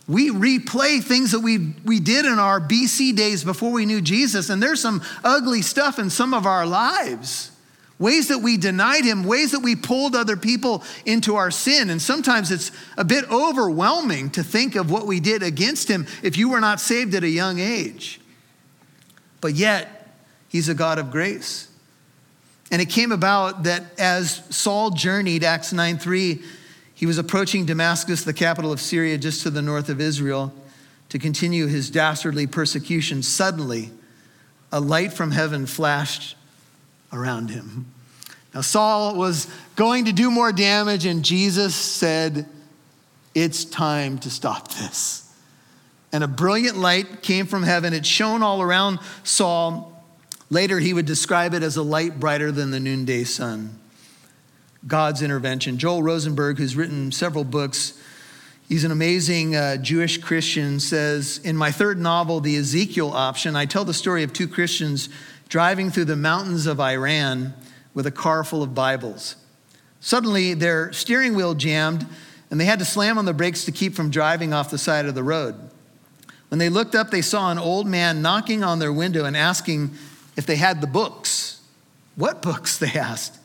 we 0.08 0.30
replay 0.32 1.04
things 1.04 1.32
that 1.32 1.42
we, 1.42 1.74
we 1.84 2.00
did 2.00 2.26
in 2.26 2.40
our 2.40 2.62
BC 2.62 3.16
days 3.16 3.44
before 3.44 3.72
we 3.72 3.86
knew 3.86 4.00
Jesus, 4.00 4.50
and 4.50 4.64
there's 4.64 4.82
some 4.82 5.02
ugly 5.24 5.62
stuff 5.62 6.00
in 6.00 6.10
some 6.10 6.34
of 6.34 6.46
our 6.46 6.66
lives. 6.66 7.52
Ways 8.00 8.28
that 8.28 8.40
we 8.40 8.58
denied 8.58 9.04
him, 9.04 9.24
ways 9.24 9.52
that 9.52 9.60
we 9.60 9.76
pulled 9.76 10.16
other 10.16 10.38
people 10.38 10.84
into 11.06 11.36
our 11.36 11.50
sin. 11.50 11.90
And 11.90 12.00
sometimes 12.00 12.52
it's 12.52 12.72
a 12.96 13.04
bit 13.04 13.30
overwhelming 13.32 14.30
to 14.32 14.44
think 14.44 14.76
of 14.76 14.92
what 14.92 15.08
we 15.08 15.20
did 15.20 15.42
against 15.42 15.90
him 15.90 16.06
if 16.22 16.38
you 16.38 16.50
were 16.50 16.62
not 16.62 16.80
saved 16.80 17.16
at 17.16 17.24
a 17.24 17.30
young 17.30 17.58
age. 17.58 18.22
But 19.42 19.56
yet, 19.56 20.14
he's 20.48 20.70
a 20.70 20.76
God 20.76 21.00
of 21.00 21.10
grace. 21.10 21.70
And 22.70 22.82
it 22.82 22.90
came 22.90 23.12
about 23.12 23.64
that 23.64 23.84
as 23.98 24.44
Saul 24.56 24.92
journeyed, 24.92 25.44
Acts 25.44 25.74
9 25.74 25.98
3, 25.98 26.44
he 26.98 27.06
was 27.06 27.20
approaching 27.20 27.66
Damascus, 27.66 28.24
the 28.24 28.34
capital 28.34 28.72
of 28.72 28.82
Syria, 28.82 29.18
just 29.18 29.44
to 29.44 29.52
the 29.52 29.62
north 29.62 29.88
of 29.88 30.02
Israel, 30.02 30.52
to 31.10 31.20
continue 31.20 31.68
his 31.68 31.90
dastardly 31.90 32.48
persecution. 32.48 33.22
Suddenly, 33.22 33.92
a 34.72 34.80
light 34.80 35.14
from 35.14 35.32
heaven 35.32 35.66
flashed 35.66 36.36
around 37.14 37.52
him. 37.52 37.86
Now, 38.54 38.62
Saul 38.62 39.16
was 39.16 39.48
going 39.76 40.06
to 40.06 40.12
do 40.12 40.32
more 40.32 40.52
damage, 40.52 41.06
and 41.06 41.24
Jesus 41.24 41.76
said, 41.76 42.48
It's 43.36 43.64
time 43.64 44.18
to 44.20 44.32
stop 44.32 44.74
this. 44.74 45.32
And 46.12 46.24
a 46.24 46.28
brilliant 46.28 46.78
light 46.78 47.22
came 47.22 47.46
from 47.46 47.62
heaven. 47.62 47.94
It 47.94 48.06
shone 48.06 48.42
all 48.42 48.62
around 48.62 49.00
Saul 49.24 49.98
Later, 50.50 50.80
he 50.80 50.94
would 50.94 51.06
describe 51.06 51.54
it 51.54 51.64
as 51.64 51.76
a 51.76 51.84
light 51.84 52.20
brighter 52.20 52.52
than 52.52 52.72
the 52.72 52.80
noonday 52.80 53.26
sun. 53.26 53.80
God's 54.86 55.22
intervention. 55.22 55.78
Joel 55.78 56.04
Rosenberg, 56.04 56.58
who's 56.58 56.76
written 56.76 57.12
several 57.12 57.44
books, 57.44 58.00
he's 58.70 58.84
an 58.84 58.92
amazing 58.92 59.56
uh, 59.56 59.78
Jewish 59.78 60.20
Christian, 60.20 60.80
says 60.80 61.40
In 61.44 61.58
my 61.58 61.72
third 61.72 61.98
novel, 61.98 62.40
The 62.40 62.58
Ezekiel 62.58 63.12
Option, 63.12 63.56
I 63.56 63.66
tell 63.66 63.86
the 63.86 63.94
story 63.94 64.24
of 64.24 64.34
two 64.34 64.48
Christians 64.48 65.10
driving 65.50 65.90
through 65.90 66.06
the 66.06 66.16
mountains 66.16 66.68
of 66.68 66.80
Iran 66.80 67.54
with 67.94 68.06
a 68.06 68.12
car 68.12 68.44
full 68.44 68.62
of 68.62 68.76
Bibles. 68.76 69.36
Suddenly, 70.00 70.54
their 70.54 70.94
steering 70.94 71.36
wheel 71.36 71.56
jammed, 71.56 72.06
and 72.52 72.60
they 72.60 72.66
had 72.66 72.80
to 72.80 72.86
slam 72.86 73.18
on 73.18 73.26
the 73.26 73.34
brakes 73.34 73.66
to 73.66 73.72
keep 73.72 73.96
from 73.96 74.10
driving 74.10 74.54
off 74.54 74.70
the 74.70 74.78
side 74.78 75.06
of 75.06 75.16
the 75.16 75.24
road. 75.24 75.56
When 76.50 76.60
they 76.60 76.70
looked 76.70 76.96
up, 76.96 77.12
they 77.12 77.22
saw 77.22 77.52
an 77.52 77.58
old 77.58 77.88
man 77.88 78.22
knocking 78.22 78.64
on 78.64 78.80
their 78.80 78.94
window 78.94 79.26
and 79.26 79.36
asking 79.36 79.92
if 80.38 80.46
they 80.46 80.56
had 80.56 80.80
the 80.80 80.88
books. 80.88 81.62
What 82.16 82.42
books? 82.42 82.78
They 82.78 82.92
asked. 82.94 83.37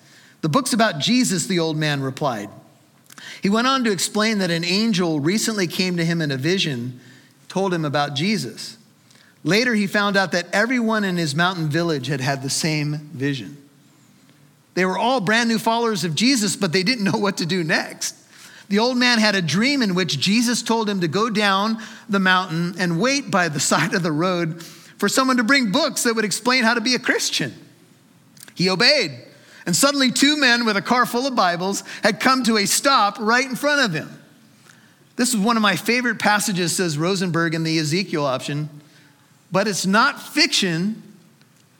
The 0.42 0.48
books 0.48 0.72
about 0.72 0.98
Jesus, 0.98 1.46
the 1.46 1.60
old 1.60 1.76
man 1.76 2.02
replied. 2.02 2.50
He 3.42 3.48
went 3.48 3.66
on 3.66 3.84
to 3.84 3.92
explain 3.92 4.38
that 4.38 4.50
an 4.50 4.64
angel 4.64 5.20
recently 5.20 5.66
came 5.66 5.96
to 5.96 6.04
him 6.04 6.20
in 6.20 6.30
a 6.30 6.36
vision, 6.36 7.00
told 7.48 7.72
him 7.72 7.84
about 7.84 8.14
Jesus. 8.14 8.76
Later, 9.44 9.74
he 9.74 9.86
found 9.86 10.16
out 10.16 10.32
that 10.32 10.46
everyone 10.52 11.04
in 11.04 11.16
his 11.16 11.34
mountain 11.34 11.68
village 11.68 12.08
had 12.08 12.20
had 12.20 12.42
the 12.42 12.50
same 12.50 13.10
vision. 13.12 13.56
They 14.74 14.84
were 14.84 14.98
all 14.98 15.20
brand 15.20 15.48
new 15.48 15.58
followers 15.58 16.04
of 16.04 16.14
Jesus, 16.14 16.56
but 16.56 16.72
they 16.72 16.82
didn't 16.82 17.04
know 17.04 17.18
what 17.18 17.38
to 17.38 17.46
do 17.46 17.62
next. 17.62 18.16
The 18.68 18.78
old 18.78 18.96
man 18.96 19.18
had 19.18 19.34
a 19.34 19.42
dream 19.42 19.82
in 19.82 19.94
which 19.94 20.18
Jesus 20.18 20.62
told 20.62 20.88
him 20.88 21.00
to 21.02 21.08
go 21.08 21.28
down 21.28 21.78
the 22.08 22.20
mountain 22.20 22.74
and 22.78 23.00
wait 23.00 23.30
by 23.30 23.48
the 23.48 23.60
side 23.72 23.94
of 23.94 24.02
the 24.02 24.12
road 24.12 24.62
for 24.62 25.08
someone 25.08 25.36
to 25.36 25.44
bring 25.44 25.72
books 25.72 26.04
that 26.04 26.14
would 26.14 26.24
explain 26.24 26.64
how 26.64 26.74
to 26.74 26.80
be 26.80 26.94
a 26.94 26.98
Christian. 26.98 27.54
He 28.54 28.70
obeyed. 28.70 29.28
And 29.64 29.76
suddenly, 29.76 30.10
two 30.10 30.36
men 30.36 30.64
with 30.64 30.76
a 30.76 30.82
car 30.82 31.06
full 31.06 31.26
of 31.26 31.36
Bibles 31.36 31.84
had 32.02 32.20
come 32.20 32.42
to 32.44 32.56
a 32.56 32.66
stop 32.66 33.18
right 33.20 33.44
in 33.44 33.54
front 33.54 33.84
of 33.84 33.92
him. 33.92 34.22
This 35.16 35.34
is 35.34 35.36
one 35.36 35.56
of 35.56 35.62
my 35.62 35.76
favorite 35.76 36.18
passages, 36.18 36.74
says 36.74 36.98
Rosenberg 36.98 37.54
in 37.54 37.62
the 37.62 37.78
Ezekiel 37.78 38.24
option, 38.24 38.68
but 39.52 39.68
it's 39.68 39.86
not 39.86 40.20
fiction. 40.20 41.02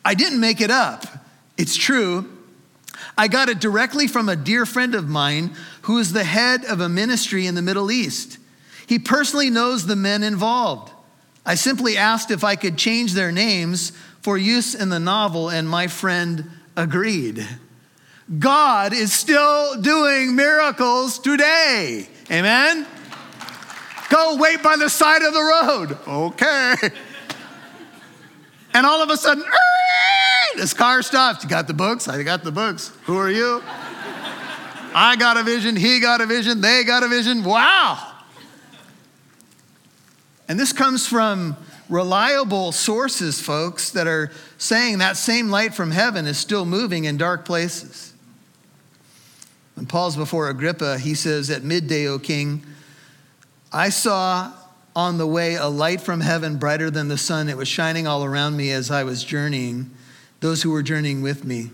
I 0.05 0.15
didn't 0.15 0.41
make 0.41 0.61
it 0.61 0.71
up. 0.71 1.07
It's 1.57 1.77
true. 1.77 2.31
I 3.17 3.29
got 3.29 3.49
it 3.49 3.61
directly 3.61 4.07
from 4.07 4.29
a 4.29 4.37
dear 4.37 4.65
friend 4.65 4.95
of 4.95 5.09
mine 5.09 5.55
who 5.83 5.99
is 5.99 6.13
the 6.13 6.25
head 6.25 6.65
of 6.65 6.81
a 6.81 6.89
ministry 6.89 7.47
in 7.47 7.55
the 7.55 7.63
Middle 7.63 7.91
East. 7.91 8.39
He 8.87 8.99
personally 8.99 9.51
knows 9.51 9.87
the 9.87 9.97
men 9.97 10.23
involved. 10.23 10.93
I 11.45 11.57
simply 11.57 11.97
asked 11.97 12.31
if 12.31 12.45
I 12.45 12.57
could 12.57 12.77
change 12.77 13.13
their 13.15 13.33
names 13.33 13.93
for 14.21 14.39
use 14.39 14.75
in 14.75 14.89
the 14.89 15.01
novel, 15.01 15.49
and 15.49 15.69
my 15.69 15.89
friend 15.89 16.51
agreed. 16.77 17.47
God 18.39 18.93
is 18.93 19.13
still 19.13 19.81
doing 19.81 20.37
miracles 20.37 21.19
today. 21.19 22.07
Amen? 22.31 22.87
Go 24.09 24.37
wait 24.37 24.63
by 24.63 24.77
the 24.77 24.89
side 24.89 25.23
of 25.23 25.33
the 25.33 25.41
road. 25.41 25.99
Okay. 26.07 26.75
And 28.75 28.87
all 28.87 29.03
of 29.03 29.11
a 29.11 29.17
sudden, 29.17 29.45
this 30.57 30.73
car 30.73 31.03
stops. 31.03 31.45
You 31.45 31.51
got 31.51 31.67
the 31.67 31.75
books? 31.75 32.09
I 32.09 32.23
got 32.23 32.43
the 32.45 32.53
books. 32.53 32.93
Who 33.05 33.17
are 33.19 33.31
you? 33.31 33.63
I 34.95 35.17
got 35.17 35.37
a 35.37 35.43
vision. 35.43 35.77
He 35.77 36.01
got 36.01 36.21
a 36.21 36.27
vision. 36.27 36.61
They 36.61 36.85
got 36.85 37.03
a 37.03 37.09
vision. 37.09 37.45
Wow. 37.45 38.13
And 40.49 40.61
this 40.61 40.73
comes 40.73 41.07
from 41.07 41.57
reliable 41.89 42.73
sources, 42.73 43.41
folks, 43.41 43.91
that 43.91 44.07
are 44.07 44.31
saying 44.59 44.99
that 44.99 45.17
same 45.17 45.51
light 45.51 45.75
from 45.75 45.91
heaven 45.91 46.27
is 46.27 46.39
still 46.39 46.65
moving 46.65 47.05
in 47.05 47.17
dark 47.17 47.45
places. 47.45 48.12
When 49.75 49.87
Paul's 49.87 50.17
before 50.17 50.49
Agrippa, 50.49 50.99
he 50.99 51.15
says, 51.15 51.51
At 51.51 51.63
midday, 51.63 52.07
O 52.07 52.19
king, 52.19 52.65
I 53.73 53.89
saw 53.89 54.53
on 54.95 55.19
the 55.19 55.27
way 55.27 55.55
a 55.55 55.67
light 55.67 56.01
from 56.01 56.21
heaven 56.21 56.59
brighter 56.59 56.91
than 56.91 57.09
the 57.09 57.17
sun. 57.17 57.49
It 57.49 57.57
was 57.57 57.69
shining 57.69 58.07
all 58.07 58.25
around 58.25 58.57
me 58.57 58.71
as 58.71 58.91
I 58.91 59.05
was 59.05 59.25
journeying, 59.25 59.91
those 60.41 60.63
who 60.63 60.71
were 60.71 60.83
journeying 60.83 61.23
with 61.23 61.45
me. 61.45 61.71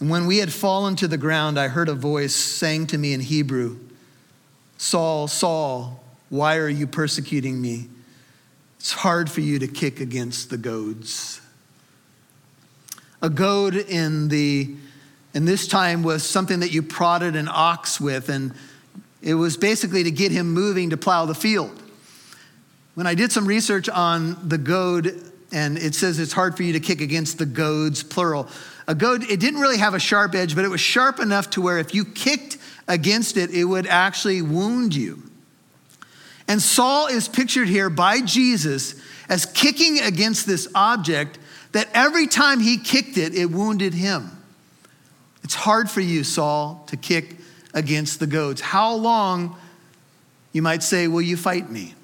And 0.00 0.10
when 0.10 0.26
we 0.26 0.38
had 0.38 0.52
fallen 0.52 0.96
to 0.96 1.06
the 1.06 1.16
ground, 1.16 1.60
I 1.60 1.68
heard 1.68 1.88
a 1.88 1.94
voice 1.94 2.34
saying 2.34 2.88
to 2.88 2.98
me 2.98 3.12
in 3.12 3.20
Hebrew, 3.20 3.78
Saul, 4.76 5.28
Saul, 5.28 6.02
why 6.28 6.56
are 6.56 6.68
you 6.68 6.88
persecuting 6.88 7.60
me? 7.60 7.88
It's 8.80 8.92
hard 8.92 9.30
for 9.30 9.42
you 9.42 9.60
to 9.60 9.68
kick 9.68 10.00
against 10.00 10.50
the 10.50 10.56
goads. 10.56 11.40
A 13.20 13.30
goad 13.30 13.76
in 13.76 14.26
the 14.26 14.74
in 15.34 15.44
this 15.44 15.66
time 15.66 16.02
was 16.02 16.22
something 16.22 16.60
that 16.60 16.72
you 16.72 16.82
prodded 16.82 17.36
an 17.36 17.48
ox 17.50 18.00
with, 18.00 18.28
and 18.28 18.52
it 19.22 19.34
was 19.34 19.56
basically 19.56 20.04
to 20.04 20.10
get 20.10 20.32
him 20.32 20.52
moving 20.52 20.90
to 20.90 20.96
plow 20.96 21.24
the 21.24 21.34
field. 21.34 21.82
When 22.94 23.06
I 23.06 23.14
did 23.14 23.32
some 23.32 23.46
research 23.46 23.88
on 23.88 24.48
the 24.48 24.58
goad, 24.58 25.32
and 25.50 25.78
it 25.78 25.94
says 25.94 26.18
it's 26.18 26.32
hard 26.32 26.56
for 26.56 26.62
you 26.62 26.74
to 26.74 26.80
kick 26.80 27.00
against 27.00 27.38
the 27.38 27.46
goads, 27.46 28.02
plural. 28.02 28.48
A 28.86 28.94
goad, 28.94 29.22
it 29.30 29.40
didn't 29.40 29.60
really 29.60 29.78
have 29.78 29.94
a 29.94 30.00
sharp 30.00 30.34
edge, 30.34 30.54
but 30.54 30.64
it 30.64 30.68
was 30.68 30.80
sharp 30.80 31.20
enough 31.20 31.50
to 31.50 31.62
where 31.62 31.78
if 31.78 31.94
you 31.94 32.04
kicked 32.04 32.58
against 32.88 33.36
it, 33.36 33.50
it 33.50 33.64
would 33.64 33.86
actually 33.86 34.42
wound 34.42 34.94
you. 34.94 35.22
And 36.48 36.60
Saul 36.60 37.06
is 37.06 37.28
pictured 37.28 37.68
here 37.68 37.88
by 37.88 38.20
Jesus 38.20 39.00
as 39.28 39.46
kicking 39.46 40.00
against 40.00 40.46
this 40.46 40.68
object 40.74 41.38
that 41.70 41.88
every 41.94 42.26
time 42.26 42.60
he 42.60 42.76
kicked 42.76 43.16
it, 43.16 43.34
it 43.34 43.46
wounded 43.46 43.94
him. 43.94 44.41
It's 45.42 45.54
hard 45.54 45.90
for 45.90 46.00
you, 46.00 46.24
Saul, 46.24 46.84
to 46.88 46.96
kick 46.96 47.36
against 47.74 48.20
the 48.20 48.26
goads. 48.26 48.60
How 48.60 48.94
long, 48.94 49.56
you 50.52 50.62
might 50.62 50.82
say, 50.82 51.08
will 51.08 51.22
you 51.22 51.36
fight 51.36 51.70
me? 51.70 51.94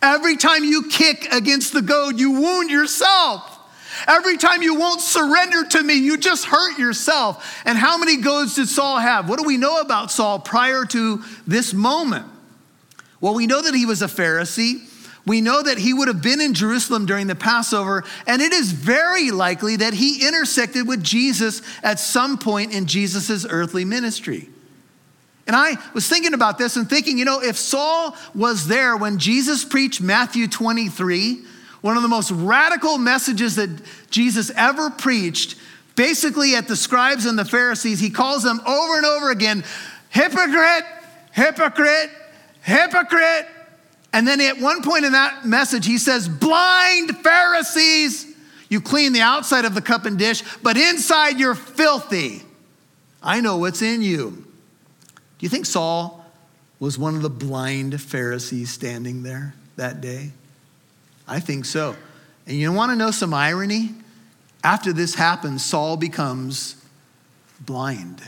Every 0.00 0.36
time 0.36 0.64
you 0.64 0.88
kick 0.88 1.32
against 1.32 1.72
the 1.72 1.82
goad, 1.82 2.18
you 2.18 2.40
wound 2.40 2.70
yourself. 2.70 3.56
Every 4.06 4.36
time 4.36 4.62
you 4.62 4.76
won't 4.76 5.00
surrender 5.00 5.64
to 5.64 5.82
me, 5.82 5.94
you 5.94 6.18
just 6.18 6.44
hurt 6.44 6.78
yourself. 6.78 7.62
And 7.64 7.76
how 7.76 7.98
many 7.98 8.18
goads 8.18 8.54
did 8.54 8.68
Saul 8.68 8.98
have? 8.98 9.28
What 9.28 9.38
do 9.38 9.44
we 9.44 9.56
know 9.56 9.80
about 9.80 10.10
Saul 10.10 10.38
prior 10.38 10.84
to 10.86 11.22
this 11.46 11.74
moment? 11.74 12.26
Well, 13.20 13.34
we 13.34 13.46
know 13.46 13.62
that 13.62 13.74
he 13.74 13.86
was 13.86 14.02
a 14.02 14.06
Pharisee. 14.06 14.84
We 15.28 15.42
know 15.42 15.62
that 15.62 15.76
he 15.76 15.92
would 15.92 16.08
have 16.08 16.22
been 16.22 16.40
in 16.40 16.54
Jerusalem 16.54 17.04
during 17.04 17.26
the 17.26 17.34
Passover, 17.34 18.02
and 18.26 18.40
it 18.40 18.52
is 18.52 18.72
very 18.72 19.30
likely 19.30 19.76
that 19.76 19.92
he 19.92 20.26
intersected 20.26 20.88
with 20.88 21.04
Jesus 21.04 21.60
at 21.82 22.00
some 22.00 22.38
point 22.38 22.72
in 22.72 22.86
Jesus' 22.86 23.44
earthly 23.48 23.84
ministry. 23.84 24.48
And 25.46 25.54
I 25.54 25.76
was 25.92 26.08
thinking 26.08 26.32
about 26.32 26.56
this 26.56 26.76
and 26.76 26.88
thinking, 26.88 27.18
you 27.18 27.26
know, 27.26 27.42
if 27.42 27.58
Saul 27.58 28.16
was 28.34 28.68
there 28.68 28.96
when 28.96 29.18
Jesus 29.18 29.66
preached 29.66 30.00
Matthew 30.00 30.48
23, 30.48 31.44
one 31.82 31.96
of 31.96 32.02
the 32.02 32.08
most 32.08 32.30
radical 32.30 32.96
messages 32.96 33.56
that 33.56 33.70
Jesus 34.10 34.50
ever 34.56 34.88
preached, 34.88 35.56
basically 35.94 36.54
at 36.54 36.68
the 36.68 36.76
scribes 36.76 37.26
and 37.26 37.38
the 37.38 37.44
Pharisees, 37.44 38.00
he 38.00 38.08
calls 38.08 38.42
them 38.42 38.60
over 38.66 38.96
and 38.96 39.04
over 39.04 39.30
again 39.30 39.62
hypocrite, 40.08 40.84
hypocrite, 41.32 42.10
hypocrite. 42.62 43.46
And 44.12 44.26
then 44.26 44.40
at 44.40 44.58
one 44.58 44.82
point 44.82 45.04
in 45.04 45.12
that 45.12 45.44
message, 45.44 45.86
he 45.86 45.98
says, 45.98 46.28
blind 46.28 47.16
Pharisees, 47.18 48.26
you 48.68 48.80
clean 48.80 49.12
the 49.12 49.20
outside 49.20 49.64
of 49.64 49.74
the 49.74 49.82
cup 49.82 50.06
and 50.06 50.18
dish, 50.18 50.42
but 50.62 50.76
inside 50.76 51.38
you're 51.38 51.54
filthy. 51.54 52.42
I 53.22 53.40
know 53.40 53.58
what's 53.58 53.82
in 53.82 54.02
you. 54.02 54.30
Do 54.30 55.44
you 55.44 55.48
think 55.48 55.66
Saul 55.66 56.24
was 56.80 56.98
one 56.98 57.16
of 57.16 57.22
the 57.22 57.30
blind 57.30 58.00
Pharisees 58.00 58.70
standing 58.70 59.22
there 59.22 59.54
that 59.76 60.00
day? 60.00 60.30
I 61.26 61.40
think 61.40 61.64
so. 61.64 61.94
And 62.46 62.56
you 62.56 62.72
want 62.72 62.90
to 62.92 62.96
know 62.96 63.10
some 63.10 63.34
irony? 63.34 63.94
After 64.64 64.92
this 64.92 65.14
happens, 65.14 65.64
Saul 65.64 65.96
becomes 65.96 66.82
blind. 67.60 68.22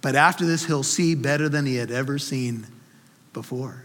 But 0.00 0.14
after 0.16 0.46
this, 0.46 0.64
he'll 0.66 0.82
see 0.82 1.14
better 1.14 1.48
than 1.48 1.66
he 1.66 1.76
had 1.76 1.90
ever 1.90 2.18
seen 2.18 2.66
before. 3.32 3.84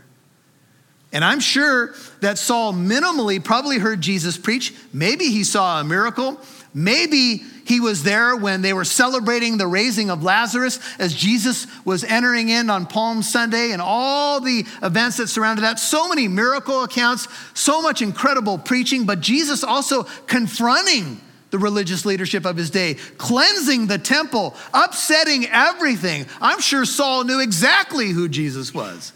And 1.18 1.26
I'm 1.26 1.40
sure 1.40 1.96
that 2.20 2.38
Saul 2.38 2.74
minimally 2.74 3.44
probably 3.44 3.80
heard 3.80 4.02
Jesus 4.02 4.38
preach. 4.38 4.72
Maybe 4.94 5.32
he 5.32 5.44
saw 5.44 5.82
a 5.82 5.84
miracle. 5.84 6.40
Maybe 6.76 7.42
he 7.66 7.80
was 7.80 8.04
there 8.04 8.36
when 8.36 8.62
they 8.62 8.72
were 8.72 8.86
celebrating 8.86 9.58
the 9.58 9.66
raising 9.66 10.12
of 10.12 10.22
Lazarus 10.22 10.80
as 11.00 11.16
Jesus 11.16 11.66
was 11.84 12.04
entering 12.04 12.50
in 12.50 12.70
on 12.70 12.86
Palm 12.86 13.24
Sunday 13.24 13.72
and 13.72 13.82
all 13.82 14.40
the 14.42 14.64
events 14.84 15.18
that 15.18 15.26
surrounded 15.26 15.64
that. 15.64 15.80
So 15.80 16.08
many 16.08 16.28
miracle 16.28 16.84
accounts, 16.84 17.28
so 17.56 17.82
much 17.82 18.04
incredible 18.04 18.60
preaching, 18.60 19.08
but 19.08 19.20
Jesus 19.20 19.64
also 19.64 20.04
confronting 20.28 21.20
the 21.50 21.58
religious 21.58 22.06
leadership 22.06 22.46
of 22.46 22.58
his 22.58 22.70
day, 22.70 22.94
cleansing 23.18 23.88
the 23.88 23.98
temple, 23.98 24.56
upsetting 24.72 25.48
everything. 25.48 26.28
I'm 26.40 26.62
sure 26.62 26.86
Saul 26.86 27.24
knew 27.24 27.40
exactly 27.40 28.10
who 28.10 28.30
Jesus 28.30 28.72
was. 28.72 29.14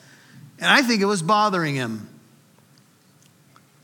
And 0.62 0.70
I 0.70 0.84
think 0.84 1.02
it 1.02 1.06
was 1.06 1.22
bothering 1.22 1.76
him. 1.76 2.08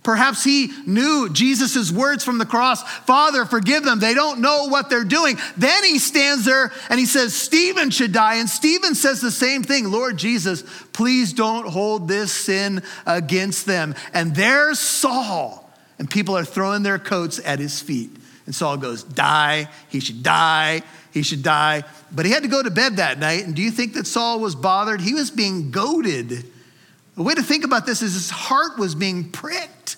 Perhaps 0.08 0.42
he 0.42 0.72
knew 0.86 1.28
Jesus' 1.30 1.92
words 1.92 2.24
from 2.24 2.38
the 2.38 2.46
cross 2.46 2.82
Father, 3.00 3.44
forgive 3.44 3.84
them. 3.84 4.00
They 4.00 4.14
don't 4.14 4.40
know 4.40 4.70
what 4.70 4.90
they're 4.90 5.04
doing. 5.04 5.38
Then 5.58 5.84
he 5.84 6.00
stands 6.00 6.46
there 6.46 6.72
and 6.90 6.98
he 6.98 7.06
says, 7.06 7.36
Stephen 7.36 7.90
should 7.90 8.14
die. 8.14 8.36
And 8.36 8.48
Stephen 8.48 8.96
says 8.96 9.20
the 9.20 9.32
same 9.32 9.64
thing 9.64 9.92
Lord 9.92 10.16
Jesus, 10.16 10.64
please 10.94 11.34
don't 11.34 11.68
hold 11.68 12.08
this 12.08 12.32
sin 12.32 12.84
against 13.06 13.66
them. 13.66 13.96
And 14.14 14.34
there's 14.34 14.80
Saul. 14.80 15.70
And 16.00 16.10
people 16.10 16.38
are 16.38 16.46
throwing 16.46 16.84
their 16.84 17.00
coats 17.00 17.42
at 17.44 17.60
his 17.60 17.82
feet. 17.82 18.16
And 18.46 18.56
Saul 18.56 18.78
goes, 18.78 19.04
Die. 19.04 19.68
He 19.90 20.00
should 20.00 20.24
die. 20.24 20.84
He 21.12 21.22
should 21.22 21.44
die. 21.44 21.84
But 22.14 22.26
he 22.26 22.32
had 22.32 22.44
to 22.44 22.50
go 22.50 22.64
to 22.64 22.72
bed 22.72 22.96
that 22.96 23.20
night. 23.20 23.46
And 23.46 23.54
do 23.54 23.62
you 23.62 23.72
think 23.72 23.96
that 23.96 24.08
Saul 24.08 24.40
was 24.40 24.56
bothered? 24.56 25.02
He 25.02 25.14
was 25.14 25.32
being 25.32 25.70
goaded. 25.70 26.46
The 27.18 27.24
way 27.24 27.34
to 27.34 27.44
think 27.44 27.66
about 27.66 27.86
this 27.86 28.02
is 28.02 28.14
his 28.14 28.30
heart 28.30 28.78
was 28.78 28.94
being 28.96 29.32
pricked. 29.32 29.98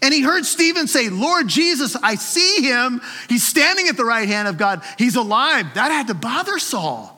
And 0.00 0.14
he 0.14 0.22
heard 0.22 0.46
Stephen 0.46 0.86
say, 0.86 1.10
Lord 1.10 1.48
Jesus, 1.48 1.96
I 1.96 2.14
see 2.14 2.62
him. 2.62 3.02
He's 3.28 3.46
standing 3.46 3.88
at 3.88 3.96
the 3.96 4.04
right 4.04 4.26
hand 4.26 4.48
of 4.48 4.56
God. 4.56 4.82
He's 4.96 5.16
alive. 5.16 5.74
That 5.74 5.90
had 5.90 6.06
to 6.06 6.14
bother 6.14 6.58
Saul. 6.58 7.14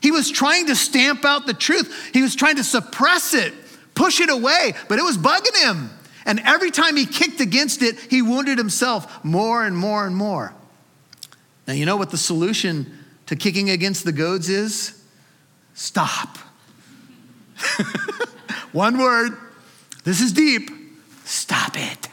He 0.00 0.12
was 0.12 0.30
trying 0.30 0.66
to 0.66 0.76
stamp 0.76 1.24
out 1.24 1.46
the 1.46 1.54
truth, 1.54 2.10
he 2.12 2.22
was 2.22 2.36
trying 2.36 2.56
to 2.56 2.64
suppress 2.64 3.34
it, 3.34 3.52
push 3.94 4.20
it 4.20 4.30
away, 4.30 4.74
but 4.88 5.00
it 5.00 5.02
was 5.02 5.18
bugging 5.18 5.56
him. 5.64 5.90
And 6.24 6.40
every 6.44 6.70
time 6.70 6.94
he 6.94 7.06
kicked 7.06 7.40
against 7.40 7.82
it, 7.82 7.98
he 7.98 8.22
wounded 8.22 8.58
himself 8.58 9.24
more 9.24 9.64
and 9.64 9.76
more 9.76 10.06
and 10.06 10.14
more. 10.14 10.52
Now, 11.66 11.72
you 11.72 11.86
know 11.86 11.96
what 11.96 12.10
the 12.10 12.18
solution 12.18 12.98
to 13.26 13.34
kicking 13.34 13.70
against 13.70 14.04
the 14.04 14.12
goads 14.12 14.48
is? 14.48 15.02
Stop. 15.74 16.38
One 18.72 18.98
word. 18.98 19.36
This 20.04 20.20
is 20.20 20.32
deep. 20.32 20.70
Stop 21.24 21.76
it 21.76 22.08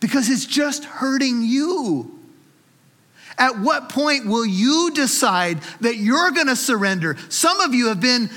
because 0.00 0.28
it's 0.28 0.44
just 0.46 0.84
hurting 0.84 1.42
you. 1.42 2.18
At 3.38 3.58
what 3.60 3.88
point 3.88 4.26
will 4.26 4.44
you 4.44 4.90
decide 4.92 5.60
that 5.80 5.96
you're 5.96 6.32
going 6.32 6.48
to 6.48 6.56
surrender? 6.56 7.16
Some 7.28 7.60
of 7.60 7.72
you 7.72 7.88
have 7.88 8.00
been 8.00 8.28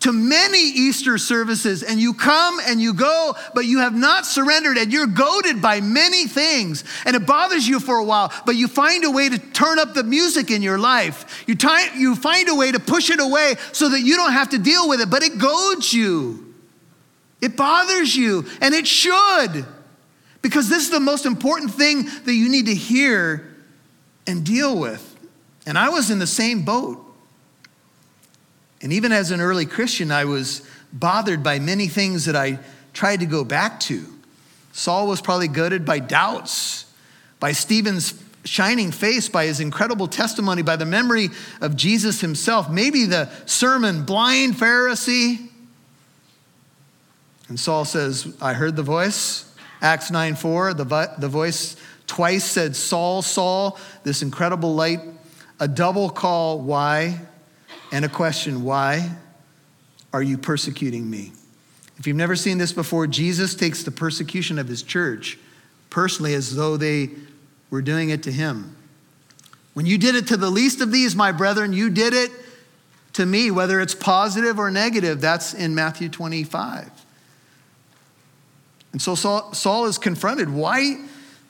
to 0.00 0.12
many 0.12 0.58
Easter 0.58 1.18
services 1.18 1.82
and 1.82 1.98
you 1.98 2.14
come 2.14 2.60
and 2.66 2.80
you 2.80 2.94
go, 2.94 3.34
but 3.54 3.64
you 3.64 3.78
have 3.78 3.94
not 3.94 4.26
surrendered 4.26 4.76
and 4.76 4.92
you're 4.92 5.06
goaded 5.06 5.62
by 5.62 5.80
many 5.80 6.26
things 6.26 6.84
and 7.04 7.16
it 7.16 7.26
bothers 7.26 7.66
you 7.66 7.80
for 7.80 7.96
a 7.96 8.04
while, 8.04 8.32
but 8.44 8.56
you 8.56 8.68
find 8.68 9.04
a 9.04 9.10
way 9.10 9.28
to 9.28 9.38
turn 9.38 9.78
up 9.78 9.94
the 9.94 10.04
music 10.04 10.50
in 10.50 10.62
your 10.62 10.78
life. 10.78 11.44
You, 11.46 11.56
you 11.96 12.14
find 12.14 12.48
a 12.48 12.54
way 12.54 12.72
to 12.72 12.78
push 12.78 13.10
it 13.10 13.20
away 13.20 13.54
so 13.72 13.88
that 13.88 14.00
you 14.00 14.16
don't 14.16 14.32
have 14.32 14.50
to 14.50 14.58
deal 14.58 14.88
with 14.88 15.00
it, 15.00 15.10
but 15.10 15.22
it 15.22 15.38
goads 15.38 15.92
you. 15.92 16.54
It 17.40 17.56
bothers 17.56 18.14
you 18.14 18.46
and 18.60 18.74
it 18.74 18.86
should. 18.86 19.66
Because 20.42 20.68
this 20.68 20.84
is 20.84 20.90
the 20.90 21.00
most 21.00 21.26
important 21.26 21.72
thing 21.72 22.04
that 22.24 22.34
you 22.34 22.48
need 22.48 22.66
to 22.66 22.74
hear 22.74 23.56
and 24.26 24.44
deal 24.44 24.78
with. 24.78 25.16
And 25.66 25.76
I 25.76 25.88
was 25.88 26.10
in 26.10 26.18
the 26.18 26.26
same 26.26 26.64
boat. 26.64 27.05
And 28.82 28.92
even 28.92 29.12
as 29.12 29.30
an 29.30 29.40
early 29.40 29.66
Christian, 29.66 30.10
I 30.10 30.24
was 30.24 30.68
bothered 30.92 31.42
by 31.42 31.58
many 31.58 31.88
things 31.88 32.26
that 32.26 32.36
I 32.36 32.58
tried 32.92 33.20
to 33.20 33.26
go 33.26 33.44
back 33.44 33.80
to. 33.80 34.04
Saul 34.72 35.06
was 35.06 35.20
probably 35.20 35.48
goaded 35.48 35.84
by 35.84 35.98
doubts, 35.98 36.84
by 37.40 37.52
Stephen's 37.52 38.22
shining 38.44 38.92
face, 38.92 39.28
by 39.28 39.46
his 39.46 39.60
incredible 39.60 40.06
testimony, 40.06 40.62
by 40.62 40.76
the 40.76 40.86
memory 40.86 41.30
of 41.60 41.76
Jesus 41.76 42.20
himself, 42.20 42.70
maybe 42.70 43.04
the 43.04 43.28
sermon, 43.46 44.04
blind 44.04 44.54
Pharisee. 44.54 45.48
And 47.48 47.58
Saul 47.58 47.84
says, 47.84 48.34
I 48.40 48.52
heard 48.52 48.76
the 48.76 48.82
voice. 48.82 49.52
Acts 49.82 50.10
9 50.10 50.36
4, 50.36 50.74
the, 50.74 51.14
the 51.18 51.28
voice 51.28 51.76
twice 52.06 52.44
said, 52.44 52.74
Saul, 52.76 53.22
Saul, 53.22 53.78
this 54.04 54.22
incredible 54.22 54.74
light, 54.74 55.00
a 55.60 55.68
double 55.68 56.08
call, 56.08 56.60
why? 56.60 57.20
And 57.92 58.04
a 58.04 58.08
question, 58.08 58.64
why 58.64 59.10
are 60.12 60.22
you 60.22 60.38
persecuting 60.38 61.08
me? 61.08 61.32
If 61.98 62.06
you've 62.06 62.16
never 62.16 62.36
seen 62.36 62.58
this 62.58 62.72
before, 62.72 63.06
Jesus 63.06 63.54
takes 63.54 63.82
the 63.82 63.90
persecution 63.90 64.58
of 64.58 64.68
his 64.68 64.82
church 64.82 65.38
personally 65.90 66.34
as 66.34 66.54
though 66.54 66.76
they 66.76 67.10
were 67.70 67.82
doing 67.82 68.10
it 68.10 68.22
to 68.24 68.32
him. 68.32 68.76
When 69.74 69.86
you 69.86 69.98
did 69.98 70.14
it 70.14 70.26
to 70.28 70.36
the 70.36 70.50
least 70.50 70.80
of 70.80 70.90
these, 70.90 71.14
my 71.14 71.32
brethren, 71.32 71.72
you 71.72 71.90
did 71.90 72.14
it 72.14 72.30
to 73.14 73.24
me, 73.24 73.50
whether 73.50 73.80
it's 73.80 73.94
positive 73.94 74.58
or 74.58 74.70
negative. 74.70 75.20
That's 75.20 75.54
in 75.54 75.74
Matthew 75.74 76.08
25. 76.08 76.90
And 78.92 79.02
so 79.02 79.14
Saul, 79.14 79.52
Saul 79.52 79.86
is 79.86 79.98
confronted. 79.98 80.48
Why? 80.50 80.96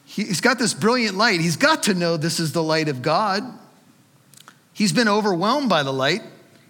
He's 0.04 0.40
got 0.40 0.58
this 0.58 0.74
brilliant 0.74 1.16
light. 1.16 1.40
He's 1.40 1.56
got 1.56 1.84
to 1.84 1.94
know 1.94 2.16
this 2.16 2.40
is 2.40 2.52
the 2.52 2.62
light 2.62 2.88
of 2.88 3.02
God. 3.02 3.44
He's 4.76 4.92
been 4.92 5.08
overwhelmed 5.08 5.70
by 5.70 5.82
the 5.82 5.92
light. 5.92 6.20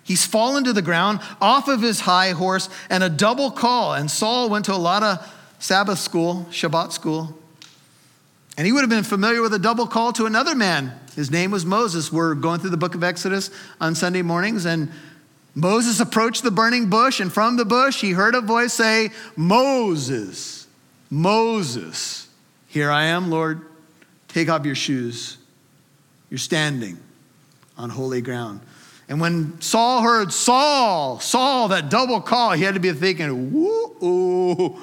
He's 0.05 0.25
fallen 0.25 0.63
to 0.63 0.73
the 0.73 0.81
ground 0.81 1.19
off 1.41 1.67
of 1.67 1.83
his 1.83 1.99
high 1.99 2.31
horse 2.31 2.69
and 2.89 3.03
a 3.03 3.09
double 3.09 3.51
call. 3.51 3.95
And 3.95 4.09
Saul 4.09 4.49
went 4.49 4.67
to 4.67 4.75
a 4.75 4.77
lot 4.77 5.03
of 5.03 5.29
Sabbath 5.59 5.99
school, 5.99 6.47
Shabbat 6.53 6.93
school. 6.93 7.37
And 8.57 8.65
he 8.65 8.73
would 8.73 8.83
have 8.83 8.91
been 8.91 9.03
familiar 9.03 9.43
with 9.43 9.53
a 9.55 9.59
double 9.59 9.89
call 9.89 10.13
to 10.13 10.27
another 10.27 10.55
man. 10.55 10.93
His 11.17 11.33
name 11.33 11.51
was 11.51 11.67
Moses. 11.67 12.13
We're 12.13 12.37
going 12.37 12.61
through 12.61 12.71
the 12.71 12.77
book 12.77 12.95
of 12.95 13.03
Exodus 13.03 13.51
on 13.81 13.97
Sunday 13.97 14.23
mornings, 14.23 14.67
and 14.67 14.93
Moses 15.57 15.99
approached 15.99 16.45
the 16.45 16.53
burning 16.53 16.89
bush, 16.89 17.19
and 17.19 17.33
from 17.33 17.57
the 17.57 17.65
bush 17.65 18.01
he 18.01 18.13
heard 18.13 18.37
a 18.37 18.41
voice 18.41 18.73
say, 18.73 19.11
Moses, 19.35 20.69
Moses, 21.11 22.29
here 22.69 22.93
I 22.93 23.07
am, 23.07 23.31
Lord. 23.33 23.63
Take 24.29 24.49
off 24.49 24.65
your 24.65 24.77
shoes. 24.77 25.39
You're 26.31 26.39
standing 26.39 26.99
on 27.77 27.91
holy 27.91 28.21
ground. 28.21 28.61
And 29.09 29.21
when 29.21 29.61
Saul 29.61 30.03
heard 30.03 30.33
Saul, 30.33 31.21
Saul, 31.21 31.69
that 31.69 31.91
double 31.91 32.21
call, 32.21 32.53
he 32.53 32.65
had 32.65 32.75
to 32.75 32.81
be 32.81 32.93
thinking, 32.93 33.53
whoa, 33.53 34.79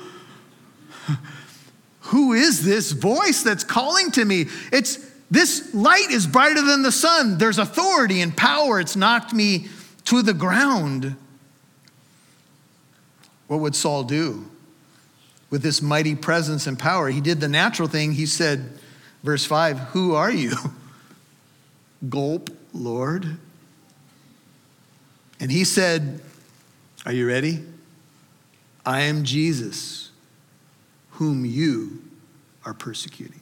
who 2.01 2.33
is 2.33 2.63
this 2.63 2.91
voice 2.91 3.43
that's 3.43 3.63
calling 3.63 4.11
to 4.11 4.23
me? 4.23 4.45
It's 4.71 5.11
this 5.29 5.73
light 5.73 6.11
is 6.11 6.27
brighter 6.27 6.61
than 6.61 6.83
the 6.83 6.91
sun. 6.91 7.37
There's 7.37 7.57
authority 7.57 8.21
and 8.21 8.35
power. 8.37 8.79
It's 8.79 8.95
knocked 8.95 9.33
me 9.33 9.67
to 10.05 10.21
the 10.21 10.33
ground. 10.33 11.15
What 13.47 13.59
would 13.59 13.75
Saul 13.75 14.03
do 14.03 14.45
with 15.49 15.63
this 15.63 15.81
mighty 15.81 16.15
presence 16.15 16.67
and 16.67 16.77
power? 16.77 17.09
He 17.09 17.19
did 17.19 17.41
the 17.41 17.47
natural 17.47 17.87
thing. 17.87 18.13
He 18.13 18.25
said, 18.25 18.77
verse 19.23 19.43
5, 19.43 19.79
Who 19.79 20.13
are 20.13 20.31
you? 20.31 20.55
Gulp, 22.09 22.49
Lord. 22.73 23.37
And 25.39 25.51
he 25.51 25.63
said, 25.63 26.21
Are 27.05 27.11
you 27.11 27.27
ready? 27.27 27.63
I 28.85 29.01
am 29.01 29.23
Jesus, 29.23 30.11
whom 31.11 31.45
you 31.45 32.01
are 32.65 32.73
persecuting. 32.73 33.41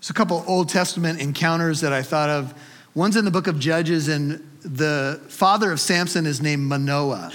There's 0.00 0.10
a 0.10 0.14
couple 0.14 0.44
Old 0.46 0.68
Testament 0.68 1.20
encounters 1.20 1.80
that 1.80 1.92
I 1.92 2.02
thought 2.02 2.30
of. 2.30 2.54
One's 2.94 3.16
in 3.16 3.24
the 3.24 3.30
book 3.30 3.46
of 3.46 3.58
Judges, 3.58 4.08
and 4.08 4.46
the 4.62 5.20
father 5.28 5.72
of 5.72 5.80
Samson 5.80 6.26
is 6.26 6.40
named 6.40 6.62
Manoah. 6.62 7.32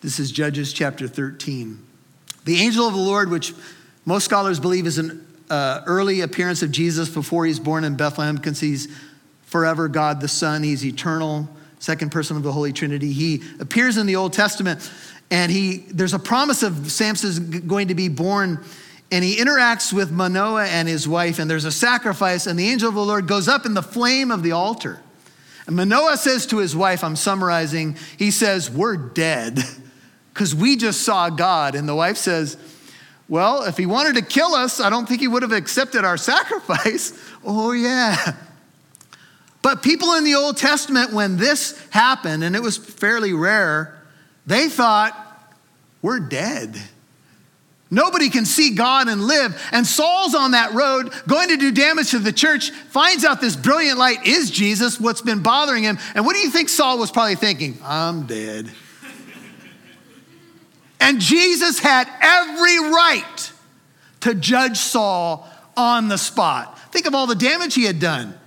This 0.00 0.20
is 0.20 0.30
Judges 0.30 0.72
chapter 0.72 1.08
13. 1.08 1.82
The 2.44 2.60
angel 2.60 2.86
of 2.86 2.94
the 2.94 3.00
Lord, 3.00 3.30
which 3.30 3.54
most 4.04 4.24
scholars 4.24 4.60
believe 4.60 4.86
is 4.86 4.98
an 4.98 5.26
uh, 5.50 5.82
early 5.86 6.20
appearance 6.20 6.62
of 6.62 6.70
Jesus 6.70 7.08
before 7.08 7.46
he's 7.46 7.58
born 7.58 7.82
in 7.82 7.96
Bethlehem, 7.96 8.36
because 8.36 8.60
he's 8.60 8.88
forever 9.56 9.88
God 9.88 10.20
the 10.20 10.28
Son, 10.28 10.62
he's 10.62 10.84
eternal 10.84 11.48
second 11.78 12.12
person 12.12 12.36
of 12.36 12.42
the 12.42 12.52
Holy 12.52 12.74
Trinity. 12.74 13.10
He 13.10 13.42
appears 13.58 13.96
in 13.96 14.06
the 14.06 14.16
Old 14.16 14.34
Testament, 14.34 14.90
and 15.30 15.50
he 15.50 15.78
there's 15.88 16.12
a 16.12 16.18
promise 16.18 16.62
of 16.62 16.92
Samson 16.92 17.66
going 17.66 17.88
to 17.88 17.94
be 17.94 18.08
born, 18.08 18.62
and 19.10 19.24
he 19.24 19.36
interacts 19.36 19.94
with 19.94 20.12
Manoah 20.12 20.66
and 20.66 20.86
his 20.86 21.08
wife, 21.08 21.38
and 21.38 21.50
there's 21.50 21.64
a 21.64 21.72
sacrifice, 21.72 22.46
and 22.46 22.58
the 22.58 22.68
angel 22.68 22.90
of 22.90 22.94
the 22.96 23.02
Lord 23.02 23.26
goes 23.26 23.48
up 23.48 23.64
in 23.64 23.72
the 23.72 23.82
flame 23.82 24.30
of 24.30 24.42
the 24.42 24.52
altar. 24.52 25.00
And 25.66 25.74
Manoah 25.74 26.18
says 26.18 26.44
to 26.48 26.58
his 26.58 26.76
wife, 26.76 27.02
I'm 27.02 27.16
summarizing, 27.16 27.96
he 28.18 28.30
says, 28.30 28.70
We're 28.70 28.98
dead 28.98 29.58
because 30.34 30.54
we 30.54 30.76
just 30.76 31.00
saw 31.00 31.30
God. 31.30 31.74
And 31.74 31.88
the 31.88 31.94
wife 31.94 32.18
says, 32.18 32.58
Well, 33.26 33.62
if 33.62 33.78
he 33.78 33.86
wanted 33.86 34.16
to 34.16 34.22
kill 34.22 34.54
us, 34.54 34.80
I 34.80 34.90
don't 34.90 35.08
think 35.08 35.22
he 35.22 35.28
would 35.28 35.40
have 35.40 35.52
accepted 35.52 36.04
our 36.04 36.18
sacrifice. 36.18 37.18
oh, 37.44 37.72
yeah. 37.72 38.34
But 39.66 39.82
people 39.82 40.12
in 40.12 40.22
the 40.22 40.36
Old 40.36 40.56
Testament, 40.56 41.12
when 41.12 41.38
this 41.38 41.76
happened, 41.90 42.44
and 42.44 42.54
it 42.54 42.62
was 42.62 42.76
fairly 42.76 43.32
rare, 43.32 44.00
they 44.46 44.68
thought, 44.68 45.12
we're 46.02 46.20
dead. 46.20 46.80
Nobody 47.90 48.30
can 48.30 48.44
see 48.44 48.76
God 48.76 49.08
and 49.08 49.24
live. 49.24 49.60
And 49.72 49.84
Saul's 49.84 50.36
on 50.36 50.52
that 50.52 50.72
road 50.74 51.12
going 51.26 51.48
to 51.48 51.56
do 51.56 51.72
damage 51.72 52.12
to 52.12 52.20
the 52.20 52.32
church, 52.32 52.70
finds 52.70 53.24
out 53.24 53.40
this 53.40 53.56
brilliant 53.56 53.98
light 53.98 54.24
is 54.24 54.52
Jesus, 54.52 55.00
what's 55.00 55.20
been 55.20 55.42
bothering 55.42 55.82
him. 55.82 55.98
And 56.14 56.24
what 56.24 56.34
do 56.34 56.42
you 56.42 56.50
think 56.52 56.68
Saul 56.68 56.98
was 56.98 57.10
probably 57.10 57.34
thinking? 57.34 57.76
I'm 57.82 58.24
dead. 58.24 58.70
and 61.00 61.20
Jesus 61.20 61.80
had 61.80 62.08
every 62.20 62.78
right 62.78 63.52
to 64.20 64.32
judge 64.36 64.76
Saul 64.76 65.44
on 65.76 66.06
the 66.06 66.18
spot. 66.18 66.78
Think 66.92 67.06
of 67.06 67.16
all 67.16 67.26
the 67.26 67.34
damage 67.34 67.74
he 67.74 67.82
had 67.82 67.98
done. 67.98 68.38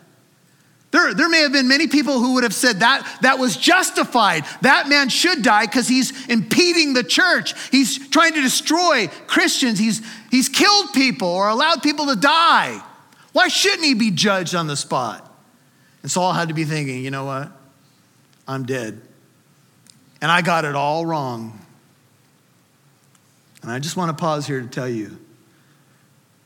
There, 0.92 1.14
there 1.14 1.30
may 1.30 1.42
have 1.42 1.52
been 1.52 1.68
many 1.68 1.88
people 1.88 2.20
who 2.20 2.34
would 2.34 2.44
have 2.44 2.54
said 2.54 2.80
that 2.80 3.20
that 3.22 3.38
was 3.38 3.56
justified. 3.56 4.44
That 4.62 4.90
man 4.90 5.10
should 5.10 5.44
die 5.44 5.66
because 5.66 5.88
he's 5.88 6.28
impeding 6.28 6.94
the 6.94 7.04
church. 7.04 7.54
He's 7.70 8.10
trying 8.10 8.34
to 8.34 8.42
destroy 8.42 9.08
Christians. 9.28 9.78
He's, 9.78 10.02
he's 10.32 10.50
killed 10.50 10.94
people 10.94 11.28
or 11.28 11.48
allowed 11.48 11.84
people 11.84 12.08
to 12.08 12.16
die. 12.16 12.82
Why 13.34 13.50
shouldn't 13.50 13.84
he 13.84 13.94
be 13.94 14.10
judged 14.10 14.56
on 14.56 14.66
the 14.66 14.76
spot? 14.76 15.32
And 16.02 16.10
Saul 16.10 16.34
had 16.34 16.48
to 16.48 16.56
be 16.56 16.66
thinking, 16.66 17.04
you 17.04 17.12
know 17.12 17.26
what? 17.26 17.52
I'm 18.48 18.66
dead. 18.66 19.00
And 20.22 20.32
I 20.32 20.42
got 20.42 20.66
it 20.66 20.76
all 20.76 21.06
wrong. 21.06 21.60
And 23.62 23.70
I 23.70 23.78
just 23.78 23.96
want 23.96 24.18
to 24.18 24.20
pause 24.20 24.48
here 24.48 24.62
to 24.62 24.68
tell 24.68 24.90
you 24.90 25.20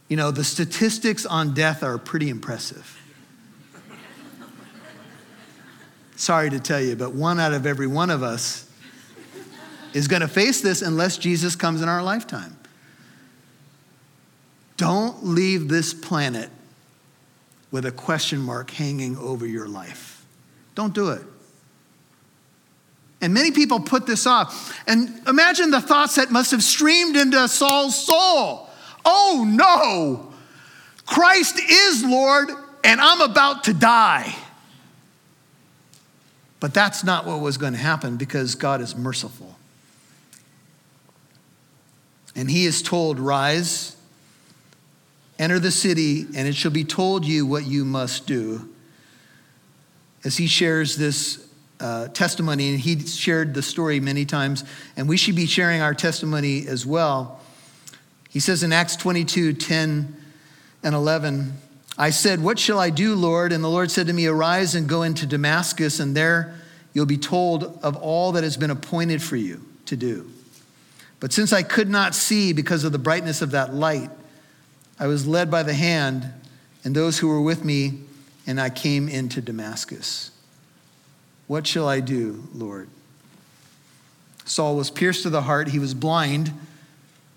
you 0.09 0.17
know, 0.17 0.29
the 0.29 0.43
statistics 0.43 1.25
on 1.25 1.55
death 1.55 1.81
are 1.81 1.97
pretty 1.97 2.29
impressive. 2.29 3.02
Sorry 6.15 6.49
to 6.49 6.59
tell 6.59 6.81
you, 6.81 6.95
but 6.95 7.13
one 7.13 7.39
out 7.39 7.53
of 7.53 7.65
every 7.65 7.87
one 7.87 8.09
of 8.09 8.23
us 8.23 8.69
is 9.93 10.07
going 10.07 10.21
to 10.21 10.27
face 10.27 10.61
this 10.61 10.81
unless 10.81 11.17
Jesus 11.17 11.55
comes 11.55 11.81
in 11.81 11.89
our 11.89 12.03
lifetime. 12.03 12.57
Don't 14.77 15.23
leave 15.23 15.69
this 15.69 15.93
planet 15.93 16.49
with 17.71 17.85
a 17.85 17.91
question 17.91 18.39
mark 18.39 18.71
hanging 18.71 19.17
over 19.17 19.45
your 19.45 19.67
life. 19.67 20.25
Don't 20.75 20.93
do 20.93 21.09
it. 21.09 21.21
And 23.21 23.33
many 23.33 23.51
people 23.51 23.79
put 23.79 24.05
this 24.05 24.27
off. 24.27 24.77
And 24.87 25.21
imagine 25.27 25.71
the 25.71 25.79
thoughts 25.79 26.15
that 26.15 26.29
must 26.29 26.51
have 26.51 26.63
streamed 26.63 27.15
into 27.15 27.47
Saul's 27.47 28.05
soul. 28.05 28.69
Oh 29.05 29.45
no, 29.47 30.33
Christ 31.05 31.59
is 31.59 32.03
Lord, 32.03 32.49
and 32.83 32.99
I'm 32.99 33.21
about 33.21 33.63
to 33.65 33.73
die. 33.73 34.35
But 36.63 36.73
that's 36.73 37.03
not 37.03 37.25
what 37.25 37.41
was 37.41 37.57
going 37.57 37.73
to 37.73 37.79
happen 37.79 38.15
because 38.15 38.55
God 38.55 38.79
is 38.79 38.95
merciful. 38.95 39.57
And 42.37 42.49
he 42.49 42.63
is 42.65 42.81
told, 42.81 43.19
Rise, 43.19 43.97
enter 45.37 45.59
the 45.59 45.71
city, 45.71 46.21
and 46.21 46.47
it 46.47 46.55
shall 46.55 46.71
be 46.71 46.85
told 46.85 47.25
you 47.25 47.45
what 47.45 47.65
you 47.65 47.83
must 47.83 48.27
do. 48.27 48.69
As 50.23 50.37
he 50.37 50.47
shares 50.47 50.95
this 50.95 51.45
uh, 51.81 52.07
testimony, 52.07 52.69
and 52.69 52.79
he 52.79 52.97
shared 52.97 53.53
the 53.53 53.61
story 53.61 53.99
many 53.99 54.23
times, 54.23 54.63
and 54.95 55.09
we 55.09 55.17
should 55.17 55.35
be 55.35 55.47
sharing 55.47 55.81
our 55.81 55.93
testimony 55.93 56.65
as 56.65 56.85
well. 56.85 57.41
He 58.29 58.39
says 58.39 58.63
in 58.63 58.71
Acts 58.71 58.95
22 58.95 59.51
10 59.51 60.15
and 60.81 60.95
11, 60.95 61.57
I 61.97 62.09
said, 62.09 62.41
What 62.41 62.59
shall 62.59 62.79
I 62.79 62.89
do, 62.89 63.15
Lord? 63.15 63.51
And 63.51 63.63
the 63.63 63.69
Lord 63.69 63.91
said 63.91 64.07
to 64.07 64.13
me, 64.13 64.25
Arise 64.25 64.75
and 64.75 64.87
go 64.87 65.03
into 65.03 65.25
Damascus, 65.25 65.99
and 65.99 66.15
there 66.15 66.55
you'll 66.93 67.05
be 67.05 67.17
told 67.17 67.79
of 67.83 67.95
all 67.97 68.31
that 68.33 68.43
has 68.43 68.57
been 68.57 68.71
appointed 68.71 69.21
for 69.21 69.35
you 69.35 69.63
to 69.85 69.95
do. 69.95 70.29
But 71.19 71.31
since 71.31 71.53
I 71.53 71.63
could 71.63 71.89
not 71.89 72.15
see 72.15 72.53
because 72.53 72.83
of 72.83 72.91
the 72.91 72.99
brightness 72.99 73.41
of 73.41 73.51
that 73.51 73.73
light, 73.73 74.09
I 74.99 75.07
was 75.07 75.25
led 75.25 75.49
by 75.49 75.63
the 75.63 75.73
hand 75.73 76.31
and 76.83 76.95
those 76.95 77.19
who 77.19 77.27
were 77.29 77.41
with 77.41 77.63
me, 77.63 78.01
and 78.45 78.59
I 78.59 78.69
came 78.69 79.07
into 79.07 79.41
Damascus. 79.41 80.31
What 81.47 81.65
shall 81.65 81.87
I 81.87 81.99
do, 81.99 82.47
Lord? 82.53 82.89
Saul 84.45 84.75
was 84.75 84.91
pierced 84.91 85.23
to 85.23 85.29
the 85.29 85.43
heart. 85.43 85.69
He 85.69 85.79
was 85.79 85.93
blind, 85.93 86.51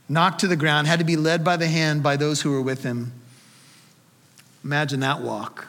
knocked 0.08 0.40
to 0.40 0.48
the 0.48 0.56
ground, 0.56 0.88
had 0.88 0.98
to 0.98 1.04
be 1.04 1.16
led 1.16 1.44
by 1.44 1.56
the 1.56 1.68
hand 1.68 2.02
by 2.02 2.16
those 2.16 2.42
who 2.42 2.50
were 2.50 2.62
with 2.62 2.82
him. 2.82 3.12
Imagine 4.66 4.98
that 4.98 5.20
walk 5.20 5.68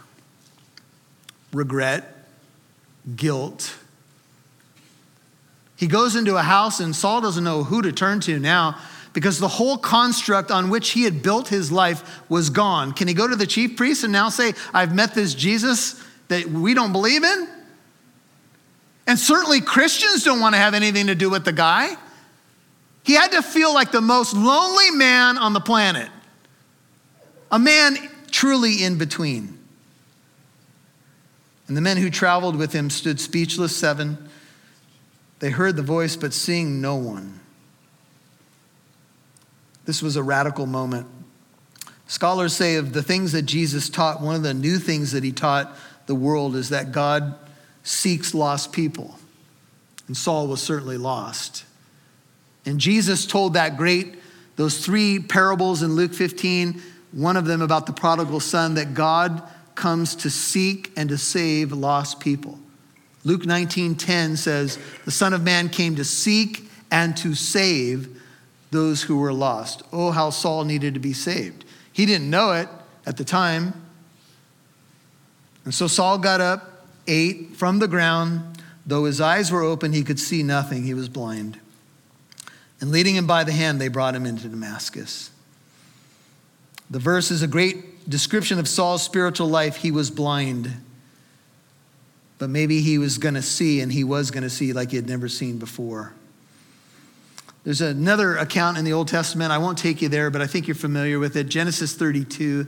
regret, 1.53 2.25
guilt. 3.15 3.75
He 5.75 5.85
goes 5.85 6.15
into 6.15 6.35
a 6.35 6.41
house, 6.41 6.79
and 6.79 6.95
Saul 6.95 7.21
doesn't 7.21 7.43
know 7.43 7.63
who 7.63 7.83
to 7.83 7.91
turn 7.91 8.21
to 8.21 8.39
now 8.39 8.75
because 9.13 9.37
the 9.37 9.47
whole 9.47 9.77
construct 9.77 10.49
on 10.49 10.71
which 10.71 10.89
he 10.89 11.03
had 11.03 11.21
built 11.21 11.47
his 11.47 11.71
life 11.71 12.27
was 12.27 12.49
gone. 12.49 12.91
Can 12.91 13.07
he 13.07 13.13
go 13.13 13.27
to 13.27 13.35
the 13.35 13.45
chief 13.45 13.77
priest 13.77 14.03
and 14.03 14.11
now 14.11 14.29
say, 14.29 14.53
I've 14.73 14.95
met 14.95 15.13
this 15.13 15.35
Jesus 15.35 16.03
that 16.29 16.47
we 16.47 16.73
don't 16.73 16.91
believe 16.91 17.23
in? 17.23 17.47
And 19.05 19.19
certainly 19.19 19.61
Christians 19.61 20.23
don't 20.23 20.39
want 20.39 20.55
to 20.55 20.59
have 20.59 20.73
anything 20.73 21.05
to 21.05 21.15
do 21.15 21.29
with 21.29 21.45
the 21.45 21.53
guy. 21.53 21.95
He 23.03 23.13
had 23.13 23.31
to 23.33 23.43
feel 23.43 23.75
like 23.75 23.91
the 23.91 24.01
most 24.01 24.33
lonely 24.33 24.89
man 24.89 25.37
on 25.37 25.53
the 25.53 25.61
planet, 25.61 26.09
a 27.51 27.59
man 27.59 27.95
truly 28.31 28.83
in 28.83 28.97
between. 28.97 29.57
And 31.67 31.75
the 31.75 31.81
men 31.81 31.97
who 31.97 32.09
traveled 32.09 32.55
with 32.55 32.73
him 32.73 32.89
stood 32.89 33.19
speechless, 33.19 33.75
seven. 33.75 34.29
They 35.39 35.49
heard 35.49 35.75
the 35.75 35.81
voice, 35.81 36.15
but 36.15 36.33
seeing 36.33 36.81
no 36.81 36.95
one. 36.95 37.39
This 39.85 40.01
was 40.01 40.15
a 40.15 40.23
radical 40.23 40.65
moment. 40.65 41.07
Scholars 42.07 42.55
say 42.55 42.75
of 42.75 42.93
the 42.93 43.03
things 43.03 43.33
that 43.33 43.43
Jesus 43.43 43.89
taught, 43.89 44.21
one 44.21 44.35
of 44.35 44.43
the 44.43 44.53
new 44.53 44.79
things 44.79 45.11
that 45.11 45.23
he 45.23 45.31
taught 45.31 45.75
the 46.05 46.15
world 46.15 46.55
is 46.55 46.69
that 46.69 46.91
God 46.91 47.35
seeks 47.83 48.33
lost 48.33 48.71
people. 48.71 49.19
And 50.07 50.15
Saul 50.15 50.47
was 50.47 50.61
certainly 50.61 50.97
lost. 50.97 51.65
And 52.65 52.79
Jesus 52.79 53.25
told 53.25 53.53
that 53.53 53.77
great, 53.77 54.15
those 54.55 54.83
three 54.83 55.19
parables 55.19 55.83
in 55.83 55.95
Luke 55.95 56.13
15, 56.13 56.81
one 57.11 57.37
of 57.37 57.45
them 57.45 57.61
about 57.61 57.85
the 57.85 57.93
prodigal 57.93 58.39
son, 58.39 58.75
that 58.75 58.93
God 58.93 59.41
comes 59.75 60.15
to 60.15 60.29
seek 60.29 60.91
and 60.97 61.09
to 61.09 61.17
save 61.17 61.71
lost 61.71 62.19
people. 62.19 62.59
Luke 63.23 63.45
19:10 63.45 64.37
says, 64.37 64.77
"The 65.05 65.11
Son 65.11 65.33
of 65.33 65.43
Man 65.43 65.69
came 65.69 65.95
to 65.95 66.03
seek 66.03 66.69
and 66.89 67.15
to 67.17 67.35
save 67.35 68.09
those 68.71 69.03
who 69.03 69.17
were 69.17 69.33
lost. 69.33 69.83
Oh, 69.91 70.11
how 70.11 70.29
Saul 70.29 70.63
needed 70.63 70.93
to 70.93 70.99
be 70.99 71.13
saved. 71.13 71.65
He 71.91 72.05
didn't 72.05 72.29
know 72.29 72.51
it 72.51 72.67
at 73.05 73.17
the 73.17 73.23
time. 73.23 73.73
And 75.63 75.73
so 75.73 75.87
Saul 75.87 76.17
got 76.17 76.41
up, 76.41 76.85
ate 77.07 77.55
from 77.55 77.79
the 77.79 77.87
ground. 77.87 78.57
Though 78.85 79.05
his 79.05 79.19
eyes 79.19 79.51
were 79.51 79.63
open, 79.63 79.93
he 79.93 80.03
could 80.03 80.19
see 80.19 80.43
nothing. 80.43 80.83
He 80.83 80.93
was 80.93 81.09
blind. 81.09 81.59
And 82.79 82.91
leading 82.91 83.15
him 83.15 83.27
by 83.27 83.43
the 83.43 83.51
hand, 83.51 83.81
they 83.81 83.87
brought 83.87 84.15
him 84.15 84.25
into 84.25 84.47
Damascus. 84.47 85.31
The 86.89 86.99
verse 86.99 87.31
is 87.31 87.41
a 87.41 87.47
great 87.47 88.09
description 88.09 88.59
of 88.59 88.67
Saul's 88.67 89.03
spiritual 89.03 89.47
life. 89.47 89.77
He 89.77 89.91
was 89.91 90.09
blind, 90.09 90.71
but 92.39 92.49
maybe 92.49 92.81
he 92.81 92.97
was 92.97 93.17
going 93.17 93.33
to 93.35 93.41
see, 93.41 93.81
and 93.81 93.91
he 93.91 94.03
was 94.03 94.31
going 94.31 94.43
to 94.43 94.49
see 94.49 94.73
like 94.73 94.91
he 94.91 94.95
had 94.95 95.07
never 95.07 95.27
seen 95.27 95.57
before. 95.57 96.13
There's 97.65 97.81
another 97.81 98.37
account 98.37 98.77
in 98.77 98.85
the 98.85 98.93
Old 98.93 99.09
Testament. 99.09 99.51
I 99.51 99.57
won't 99.57 99.77
take 99.77 100.01
you 100.01 100.07
there, 100.07 100.29
but 100.29 100.41
I 100.41 100.47
think 100.47 100.67
you're 100.69 100.75
familiar 100.75 101.19
with 101.19 101.35
it. 101.35 101.49
Genesis 101.49 101.95
32, 101.95 102.65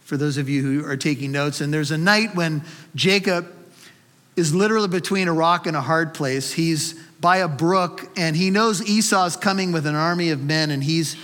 for 0.00 0.16
those 0.16 0.38
of 0.38 0.48
you 0.48 0.62
who 0.62 0.84
are 0.84 0.96
taking 0.96 1.30
notes. 1.30 1.60
And 1.60 1.72
there's 1.72 1.92
a 1.92 1.98
night 1.98 2.34
when 2.34 2.64
Jacob 2.96 3.46
is 4.34 4.52
literally 4.52 4.88
between 4.88 5.28
a 5.28 5.32
rock 5.32 5.68
and 5.68 5.76
a 5.76 5.80
hard 5.80 6.14
place. 6.14 6.52
He's 6.52 6.94
by 7.20 7.36
a 7.36 7.46
brook, 7.46 8.10
and 8.16 8.34
he 8.34 8.50
knows 8.50 8.82
Esau's 8.82 9.36
coming 9.36 9.70
with 9.70 9.86
an 9.86 9.94
army 9.94 10.30
of 10.30 10.42
men, 10.42 10.72
and 10.72 10.82
he's 10.82 11.14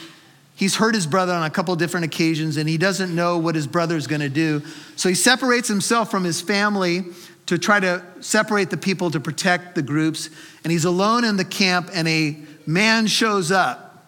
He's 0.56 0.74
hurt 0.74 0.94
his 0.94 1.06
brother 1.06 1.34
on 1.34 1.42
a 1.42 1.50
couple 1.50 1.76
different 1.76 2.06
occasions, 2.06 2.56
and 2.56 2.66
he 2.66 2.78
doesn't 2.78 3.14
know 3.14 3.36
what 3.36 3.54
his 3.54 3.66
brother's 3.66 4.06
going 4.06 4.22
to 4.22 4.30
do. 4.30 4.62
So 4.96 5.10
he 5.10 5.14
separates 5.14 5.68
himself 5.68 6.10
from 6.10 6.24
his 6.24 6.40
family 6.40 7.04
to 7.44 7.58
try 7.58 7.78
to 7.78 8.02
separate 8.20 8.70
the 8.70 8.78
people 8.78 9.10
to 9.10 9.20
protect 9.20 9.74
the 9.74 9.82
groups. 9.82 10.30
And 10.64 10.72
he's 10.72 10.86
alone 10.86 11.24
in 11.24 11.36
the 11.36 11.44
camp, 11.44 11.90
and 11.92 12.08
a 12.08 12.38
man 12.66 13.06
shows 13.06 13.52
up. 13.52 14.06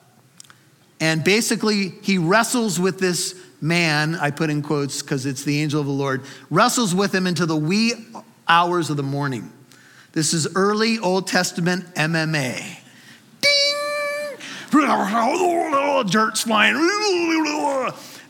And 1.00 1.22
basically, 1.22 1.90
he 2.02 2.16
wrestles 2.16 2.80
with 2.80 2.98
this 2.98 3.34
man, 3.60 4.14
I 4.14 4.30
put 4.30 4.48
in 4.48 4.62
quotes 4.62 5.02
because 5.02 5.26
it's 5.26 5.44
the 5.44 5.60
angel 5.60 5.80
of 5.80 5.86
the 5.86 5.92
Lord, 5.92 6.24
wrestles 6.48 6.94
with 6.94 7.14
him 7.14 7.26
into 7.26 7.44
the 7.44 7.56
wee 7.56 7.92
hours 8.48 8.88
of 8.88 8.96
the 8.96 9.02
morning. 9.02 9.52
This 10.12 10.32
is 10.32 10.48
early 10.56 10.98
Old 10.98 11.26
Testament 11.26 11.94
MMA. 11.94 12.78
Dirt's 16.10 16.42
flying. 16.42 16.74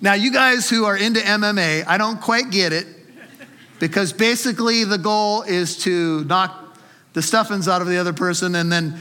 Now, 0.01 0.15
you 0.15 0.33
guys 0.33 0.71
who 0.71 0.85
are 0.85 0.97
into 0.97 1.21
MMA, 1.21 1.85
I 1.87 1.99
don't 1.99 2.21
quite 2.21 2.51
get 2.51 2.73
it 2.73 2.87
because 3.81 4.13
basically 4.13 4.85
the 4.85 4.99
goal 4.99 5.43
is 5.43 5.79
to 5.79 6.25
knock 6.25 6.77
the 7.15 7.23
stuffings 7.23 7.69
out 7.69 7.83
of 7.83 7.89
the 7.89 7.99
other 7.99 8.13
person 8.13 8.55
and 8.55 8.71
then 8.71 9.01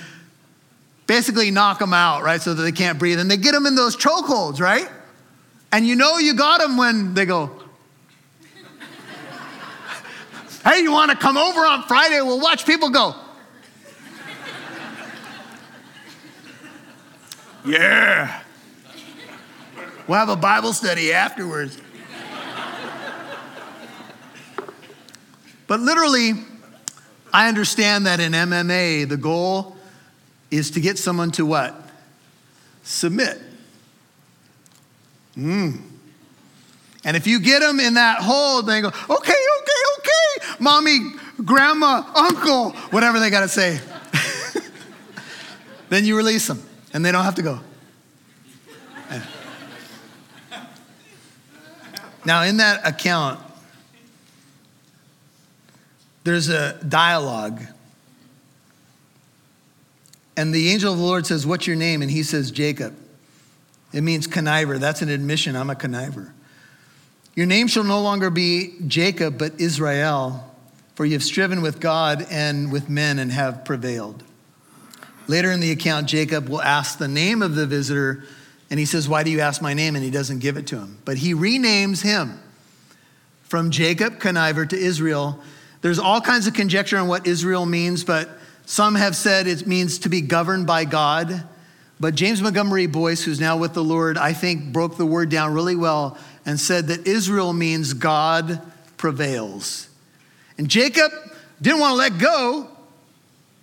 basically 1.05 1.51
knock 1.51 1.79
them 1.79 1.93
out, 1.93 2.23
right, 2.23 2.41
so 2.41 2.53
that 2.53 2.61
they 2.61 2.71
can't 2.71 2.99
breathe. 2.99 3.19
And 3.19 3.29
they 3.29 3.37
get 3.37 3.53
them 3.53 3.65
in 3.65 3.75
those 3.75 3.95
chokeholds, 3.95 4.59
right? 4.59 4.89
And 5.71 5.85
you 5.85 5.95
know 5.95 6.17
you 6.17 6.33
got 6.33 6.59
them 6.59 6.77
when 6.77 7.13
they 7.13 7.25
go, 7.25 7.51
hey, 10.63 10.81
you 10.81 10.91
want 10.91 11.11
to 11.11 11.17
come 11.17 11.37
over 11.37 11.61
on 11.61 11.83
Friday? 11.83 12.21
We'll 12.21 12.41
watch 12.41 12.65
people 12.65 12.89
go. 12.89 13.15
Yeah. 17.67 18.41
We'll 20.07 20.17
have 20.17 20.29
a 20.29 20.37
Bible 20.37 20.71
study 20.71 21.11
afterwards. 21.11 21.77
but 25.67 25.81
literally, 25.81 26.31
I 27.33 27.49
understand 27.49 28.05
that 28.05 28.19
in 28.21 28.31
MMA, 28.31 29.09
the 29.09 29.17
goal 29.17 29.75
is 30.49 30.71
to 30.71 30.79
get 30.79 30.97
someone 30.97 31.31
to 31.31 31.45
what? 31.45 31.75
Submit. 32.83 33.41
Mm. 35.35 35.81
And 37.03 37.17
if 37.17 37.27
you 37.27 37.41
get 37.41 37.59
them 37.59 37.81
in 37.81 37.95
that 37.95 38.19
hold, 38.21 38.65
they 38.65 38.81
go, 38.81 38.87
okay, 38.87 39.03
okay, 39.09 39.33
okay, 39.97 40.55
mommy, 40.59 40.99
grandma, 41.43 42.03
uncle, 42.15 42.71
whatever 42.91 43.19
they 43.19 43.29
got 43.29 43.41
to 43.41 43.49
say. 43.49 43.79
then 45.89 46.05
you 46.05 46.15
release 46.15 46.47
them 46.47 46.63
and 46.93 47.05
they 47.05 47.11
don't 47.11 47.23
have 47.23 47.35
to 47.35 47.41
go. 47.41 47.59
Now, 52.25 52.43
in 52.43 52.57
that 52.57 52.85
account, 52.85 53.39
there's 56.25 56.49
a 56.49 56.77
dialogue 56.83 57.61
and 60.37 60.53
the 60.53 60.69
angel 60.69 60.93
of 60.93 60.99
the 60.99 61.03
Lord 61.03 61.25
says, 61.25 61.45
What's 61.47 61.65
your 61.65 61.75
name? 61.75 62.03
And 62.03 62.11
he 62.11 62.21
says, 62.21 62.51
Jacob. 62.51 62.95
It 63.91 64.01
means 64.01 64.27
conniver. 64.27 64.79
That's 64.79 65.01
an 65.01 65.09
admission. 65.09 65.55
I'm 65.55 65.71
a 65.71 65.75
conniver. 65.75 66.31
Your 67.35 67.47
name 67.47 67.67
shall 67.67 67.83
no 67.83 68.01
longer 68.01 68.29
be 68.29 68.75
Jacob, 68.85 69.39
but 69.39 69.59
Israel, 69.59 70.55
for 70.95 71.05
you 71.05 71.13
have 71.13 71.23
striven 71.23 71.61
with 71.61 71.79
God 71.79 72.25
and 72.29 72.71
with 72.71 72.89
men 72.89 73.17
and 73.17 73.31
have 73.31 73.65
prevailed. 73.65 74.23
Later 75.27 75.51
in 75.51 75.59
the 75.59 75.71
account, 75.71 76.07
Jacob 76.07 76.47
will 76.47 76.61
ask 76.61 76.97
the 76.97 77.07
name 77.07 77.41
of 77.41 77.55
the 77.55 77.65
visitor, 77.65 78.23
and 78.69 78.79
he 78.79 78.85
says, 78.85 79.09
Why 79.09 79.23
do 79.23 79.31
you 79.31 79.41
ask 79.41 79.61
my 79.61 79.73
name? 79.73 79.95
And 79.95 80.03
he 80.03 80.11
doesn't 80.11 80.39
give 80.39 80.57
it 80.57 80.67
to 80.67 80.77
him. 80.77 80.99
But 81.05 81.17
he 81.17 81.33
renames 81.33 82.01
him 82.01 82.39
from 83.43 83.71
Jacob, 83.71 84.19
conniver, 84.19 84.67
to 84.67 84.77
Israel. 84.77 85.39
There's 85.81 85.99
all 85.99 86.21
kinds 86.21 86.47
of 86.47 86.53
conjecture 86.53 86.97
on 86.97 87.07
what 87.07 87.27
Israel 87.27 87.65
means, 87.65 88.03
but 88.03 88.29
some 88.65 88.95
have 88.95 89.15
said 89.15 89.47
it 89.47 89.67
means 89.67 89.99
to 89.99 90.09
be 90.09 90.21
governed 90.21 90.67
by 90.67 90.85
God. 90.85 91.43
But 91.99 92.15
James 92.15 92.41
Montgomery 92.41 92.85
Boice, 92.85 93.23
who's 93.23 93.39
now 93.39 93.57
with 93.57 93.73
the 93.73 93.83
Lord, 93.83 94.17
I 94.17 94.33
think 94.33 94.71
broke 94.71 94.97
the 94.97 95.05
word 95.05 95.29
down 95.29 95.53
really 95.53 95.75
well 95.75 96.17
and 96.45 96.59
said 96.59 96.87
that 96.87 97.07
Israel 97.07 97.53
means 97.53 97.93
God 97.93 98.61
prevails. 98.97 99.89
And 100.57 100.69
Jacob 100.69 101.11
didn't 101.61 101.79
want 101.79 101.91
to 101.91 101.95
let 101.95 102.17
go 102.19 102.69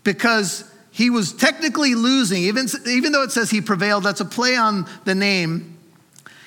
because 0.03 0.71
he 0.95 1.11
was 1.11 1.33
technically 1.33 1.97
losing, 1.97 2.45
even, 2.45 2.69
even 2.87 3.11
though 3.11 3.25
it 3.25 3.33
says 3.33 3.51
he 3.51 3.61
prevailed, 3.61 4.05
that's 4.05 4.21
a 4.21 4.25
play 4.25 4.55
on 4.55 4.87
the 5.05 5.15
name. 5.15 5.77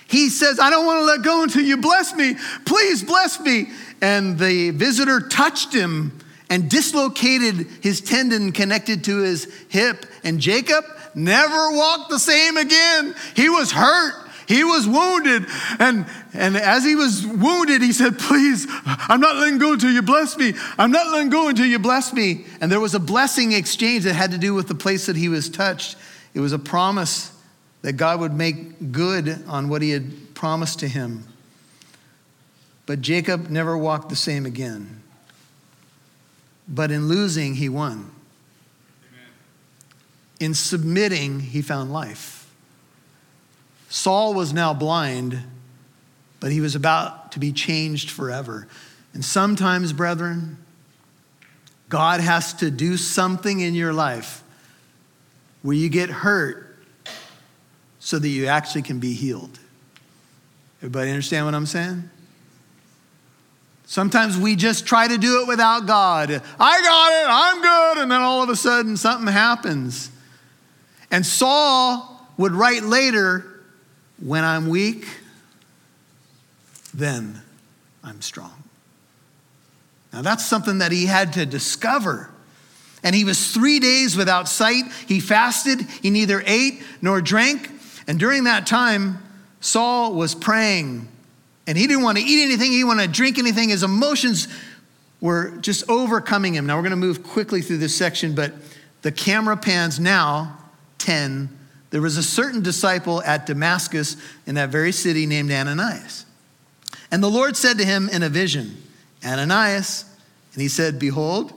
He 0.07 0.29
says, 0.29 0.57
I 0.57 0.69
don't 0.69 0.85
want 0.85 1.01
to 1.01 1.03
let 1.03 1.21
go 1.21 1.43
until 1.43 1.63
you 1.63 1.75
bless 1.75 2.15
me. 2.15 2.35
Please 2.65 3.03
bless 3.03 3.41
me. 3.41 3.67
And 4.01 4.39
the 4.39 4.69
visitor 4.69 5.19
touched 5.19 5.73
him 5.73 6.17
and 6.49 6.69
dislocated 6.69 7.67
his 7.81 7.99
tendon 7.99 8.53
connected 8.53 9.03
to 9.03 9.17
his 9.17 9.53
hip. 9.67 10.05
And 10.23 10.39
Jacob 10.39 10.85
never 11.13 11.71
walked 11.71 12.09
the 12.09 12.17
same 12.17 12.55
again. 12.55 13.15
He 13.35 13.49
was 13.49 13.73
hurt. 13.73 14.26
He 14.47 14.63
was 14.63 14.87
wounded. 14.87 15.45
And, 15.77 16.05
and 16.33 16.55
as 16.55 16.83
he 16.83 16.95
was 16.95 17.25
wounded, 17.25 17.81
he 17.81 17.91
said, 17.91 18.17
Please, 18.17 18.65
I'm 18.85 19.19
not 19.19 19.35
letting 19.35 19.57
go 19.57 19.73
until 19.73 19.91
you 19.91 20.01
bless 20.01 20.37
me. 20.37 20.53
I'm 20.77 20.91
not 20.91 21.11
letting 21.11 21.29
go 21.29 21.49
until 21.49 21.65
you 21.65 21.79
bless 21.79 22.13
me. 22.13 22.45
And 22.61 22.71
there 22.71 22.79
was 22.79 22.95
a 22.95 22.99
blessing 22.99 23.51
exchange 23.51 24.05
that 24.05 24.13
had 24.13 24.31
to 24.31 24.37
do 24.37 24.53
with 24.53 24.69
the 24.69 24.75
place 24.75 25.05
that 25.07 25.17
he 25.17 25.27
was 25.27 25.49
touched. 25.49 25.97
It 26.33 26.39
was 26.39 26.53
a 26.53 26.59
promise 26.59 27.31
that 27.81 27.93
God 27.93 28.21
would 28.21 28.33
make 28.33 28.91
good 28.91 29.43
on 29.47 29.69
what 29.69 29.81
he 29.81 29.91
had 29.91 30.33
promised 30.33 30.79
to 30.79 30.87
him. 30.87 31.25
But 32.85 33.01
Jacob 33.01 33.49
never 33.49 33.77
walked 33.77 34.07
the 34.07 34.15
same 34.15 34.45
again. 34.45 35.03
But 36.69 36.89
in 36.89 37.07
losing, 37.07 37.55
he 37.55 37.67
won. 37.67 38.11
In 40.39 40.53
submitting, 40.53 41.39
he 41.39 41.61
found 41.61 41.91
life. 41.91 42.36
Saul 43.89 44.33
was 44.33 44.53
now 44.53 44.73
blind, 44.73 45.41
but 46.39 46.51
he 46.51 46.61
was 46.61 46.75
about 46.75 47.31
to 47.33 47.39
be 47.39 47.51
changed 47.51 48.09
forever. 48.11 48.67
And 49.13 49.23
sometimes, 49.23 49.93
brethren, 49.93 50.57
God 51.89 52.19
has 52.19 52.53
to 52.55 52.69
do 52.69 52.97
something 52.97 53.59
in 53.59 53.73
your 53.73 53.93
life 53.93 54.43
where 55.61 55.75
you 55.75 55.89
get 55.89 56.09
hurt 56.09 56.77
so 57.99 58.19
that 58.19 58.27
you 58.27 58.47
actually 58.47 58.81
can 58.81 58.99
be 58.99 59.13
healed. 59.13 59.59
Everybody 60.79 61.09
understand 61.09 61.45
what 61.45 61.55
I'm 61.55 61.65
saying? 61.65 62.09
Sometimes 63.85 64.37
we 64.37 64.55
just 64.55 64.85
try 64.85 65.07
to 65.07 65.17
do 65.17 65.41
it 65.41 65.47
without 65.47 65.85
God. 65.87 66.29
I 66.29 66.81
got 66.81 67.11
it, 67.13 67.27
I'm 67.29 67.61
good. 67.61 68.03
And 68.03 68.11
then 68.11 68.21
all 68.21 68.43
of 68.43 68.49
a 68.49 68.55
sudden 68.55 68.97
something 68.97 69.31
happens. 69.31 70.11
And 71.09 71.25
Saul 71.25 72.27
would 72.37 72.51
write 72.51 72.83
later, 72.83 73.56
when 74.19 74.43
I'm 74.43 74.69
weak, 74.69 75.07
then 76.93 77.41
I'm 78.03 78.21
strong. 78.21 78.63
Now, 80.13 80.21
that's 80.21 80.45
something 80.45 80.79
that 80.79 80.91
he 80.91 81.05
had 81.05 81.33
to 81.33 81.45
discover. 81.45 82.29
And 83.03 83.15
he 83.15 83.23
was 83.23 83.51
three 83.51 83.79
days 83.79 84.17
without 84.17 84.47
sight. 84.47 84.85
He 85.07 85.19
fasted. 85.19 85.81
He 85.81 86.09
neither 86.09 86.41
ate 86.45 86.81
nor 87.01 87.21
drank. 87.21 87.69
And 88.07 88.19
during 88.19 88.45
that 88.45 88.65
time, 88.65 89.21
Saul 89.59 90.13
was 90.13 90.33
praying. 90.33 91.07
And 91.67 91.77
he 91.77 91.85
didn't 91.85 92.03
want 92.03 92.17
to 92.17 92.23
eat 92.23 92.43
anything, 92.43 92.71
he 92.71 92.77
didn't 92.77 92.87
want 92.87 93.01
to 93.01 93.07
drink 93.07 93.37
anything. 93.37 93.69
His 93.69 93.83
emotions 93.83 94.47
were 95.19 95.51
just 95.57 95.89
overcoming 95.89 96.55
him. 96.55 96.65
Now, 96.65 96.77
we're 96.77 96.83
going 96.83 96.91
to 96.91 96.95
move 96.95 97.23
quickly 97.23 97.61
through 97.61 97.77
this 97.77 97.95
section, 97.95 98.33
but 98.33 98.53
the 99.01 99.11
camera 99.11 99.57
pans 99.57 99.99
now 99.99 100.57
10 100.99 101.56
there 101.89 102.01
was 102.01 102.17
a 102.17 102.23
certain 102.23 102.61
disciple 102.61 103.21
at 103.23 103.45
Damascus 103.45 104.17
in 104.45 104.55
that 104.55 104.69
very 104.69 104.91
city 104.91 105.25
named 105.25 105.51
Ananias. 105.51 106.25
And 107.11 107.23
the 107.23 107.29
Lord 107.29 107.55
said 107.55 107.77
to 107.77 107.85
him 107.85 108.09
in 108.09 108.23
a 108.23 108.29
vision, 108.29 108.75
Ananias. 109.23 110.05
And 110.53 110.61
he 110.61 110.67
said, 110.67 110.99
Behold, 110.99 111.53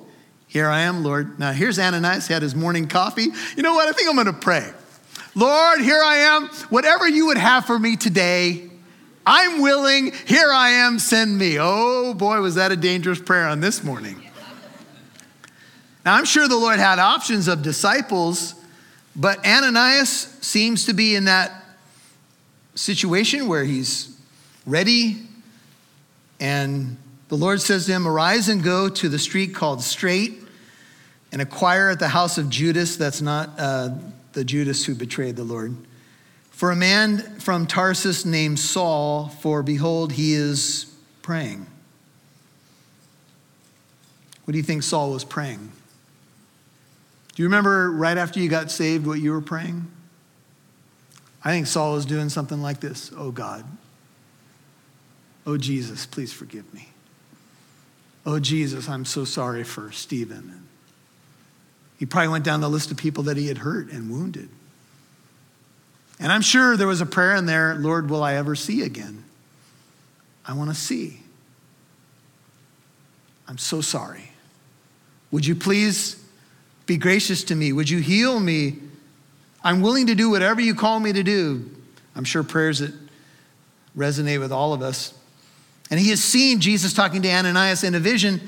here 0.47 0.69
I 0.69 0.83
am, 0.83 1.03
Lord. 1.03 1.39
Now 1.39 1.53
here's 1.53 1.79
Ananias, 1.79 2.29
he 2.29 2.33
had 2.33 2.43
his 2.43 2.55
morning 2.55 2.87
coffee. 2.87 3.29
You 3.57 3.63
know 3.63 3.75
what? 3.75 3.89
I 3.89 3.93
think 3.93 4.09
I'm 4.09 4.15
going 4.15 4.27
to 4.27 4.33
pray. 4.33 4.71
Lord, 5.35 5.81
here 5.81 6.03
I 6.03 6.17
am. 6.17 6.49
Whatever 6.71 7.09
you 7.09 7.27
would 7.27 7.39
have 7.39 7.65
for 7.65 7.79
me 7.79 7.97
today, 7.97 8.69
I'm 9.27 9.61
willing. 9.63 10.13
Here 10.27 10.51
I 10.51 10.71
am, 10.71 10.99
send 10.99 11.37
me. 11.37 11.57
Oh 11.61 12.15
boy, 12.15 12.41
was 12.41 12.57
that 12.57 12.73
a 12.73 12.77
dangerous 12.77 13.21
prayer 13.21 13.47
on 13.47 13.61
this 13.61 13.85
morning. 13.85 14.21
Now 16.05 16.15
I'm 16.15 16.25
sure 16.25 16.49
the 16.49 16.57
Lord 16.57 16.79
had 16.79 16.99
options 16.99 17.47
of 17.47 17.63
disciples 17.63 18.55
but 19.17 19.45
Ananias 19.47 20.39
seems 20.41 20.87
to 20.87 20.93
be 20.93 21.17
in 21.17 21.25
that 21.25 21.53
situation 22.75 23.49
where 23.49 23.65
he's 23.65 24.17
ready, 24.67 25.23
and 26.39 26.97
the 27.29 27.37
Lord 27.37 27.61
says 27.61 27.87
to 27.87 27.93
him, 27.93 28.07
Arise 28.07 28.49
and 28.49 28.63
go 28.63 28.89
to 28.89 29.09
the 29.09 29.19
street 29.19 29.55
called 29.55 29.83
Straight 29.83 30.43
and 31.33 31.43
acquire 31.43 31.89
at 31.91 31.99
the 31.99 32.09
house 32.09 32.39
of 32.39 32.49
Judas, 32.49 32.97
that's 32.97 33.21
not 33.21 33.51
uh, 33.59 33.91
the 34.33 34.45
Judas 34.45 34.85
who 34.85 34.95
betrayed 34.95 35.37
the 35.37 35.45
Lord, 35.45 35.77
for 36.51 36.71
a 36.71 36.77
man 36.77 37.19
from 37.41 37.67
Tarsus 37.67 38.25
named 38.25 38.59
Saul, 38.59 39.29
for 39.29 39.63
behold, 39.63 40.13
he 40.13 40.35
is 40.35 40.93
praying. 41.23 41.67
What 44.45 44.53
do 44.53 44.59
you 44.59 44.65
think 44.65 44.83
Saul 44.83 45.13
was 45.13 45.25
praying? 45.25 45.71
You 47.41 47.47
remember 47.47 47.91
right 47.91 48.19
after 48.19 48.39
you 48.39 48.51
got 48.51 48.71
saved 48.71 49.07
what 49.07 49.19
you 49.19 49.33
were 49.33 49.41
praying? 49.41 49.91
I 51.43 51.53
think 51.53 51.69
Saul 51.69 51.95
was 51.95 52.05
doing 52.05 52.29
something 52.29 52.61
like 52.61 52.81
this 52.81 53.11
Oh 53.17 53.31
God, 53.31 53.65
oh 55.47 55.57
Jesus, 55.57 56.05
please 56.05 56.35
forgive 56.35 56.75
me. 56.75 56.91
Oh 58.27 58.41
Jesus, 58.41 58.91
I'm 58.91 59.07
so 59.07 59.25
sorry 59.25 59.65
for 59.65 59.91
Stephen. 59.91 60.69
He 61.99 62.05
probably 62.05 62.29
went 62.29 62.45
down 62.45 62.61
the 62.61 62.69
list 62.69 62.91
of 62.91 62.99
people 62.99 63.23
that 63.23 63.39
he 63.39 63.47
had 63.47 63.57
hurt 63.57 63.91
and 63.91 64.11
wounded. 64.11 64.51
And 66.19 66.31
I'm 66.31 66.43
sure 66.43 66.77
there 66.77 66.87
was 66.87 67.01
a 67.01 67.07
prayer 67.07 67.35
in 67.37 67.47
there 67.47 67.75
Lord, 67.75 68.11
will 68.11 68.23
I 68.23 68.35
ever 68.35 68.55
see 68.55 68.83
again? 68.83 69.25
I 70.47 70.53
want 70.53 70.69
to 70.69 70.77
see. 70.77 71.23
I'm 73.49 73.57
so 73.57 73.81
sorry. 73.81 74.33
Would 75.31 75.47
you 75.47 75.55
please 75.55 76.20
be 76.91 76.97
gracious 76.97 77.45
to 77.45 77.55
me. 77.55 77.73
Would 77.73 77.89
you 77.89 78.01
heal 78.01 78.41
me? 78.41 78.77
I'm 79.63 79.81
willing 79.81 80.09
to 80.09 80.17
do 80.17 80.29
whatever 80.29 80.61
you 80.61 80.75
call 80.75 80.99
me 80.99 81.13
to 81.13 81.23
do. 81.23 81.71
I'm 82.17 82.25
sure 82.25 82.43
prayers 82.43 82.81
that 82.81 82.93
resonate 83.97 84.41
with 84.41 84.51
all 84.51 84.73
of 84.73 84.83
us. 84.83 85.15
And 85.89 86.01
he 86.01 86.11
has 86.11 86.19
seen 86.19 86.59
Jesus 86.59 86.93
talking 86.93 87.23
to 87.23 87.31
Ananias 87.31 87.85
in 87.85 87.95
a 87.95 88.01
vision, 88.01 88.41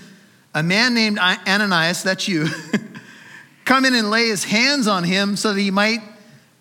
a 0.56 0.60
man 0.60 0.92
named 0.92 1.20
Ananias, 1.20 2.02
that's 2.02 2.26
you, 2.26 2.48
come 3.64 3.84
in 3.84 3.94
and 3.94 4.10
lay 4.10 4.26
his 4.26 4.42
hands 4.42 4.88
on 4.88 5.04
him 5.04 5.36
so 5.36 5.52
that 5.52 5.60
he 5.60 5.70
might 5.70 6.00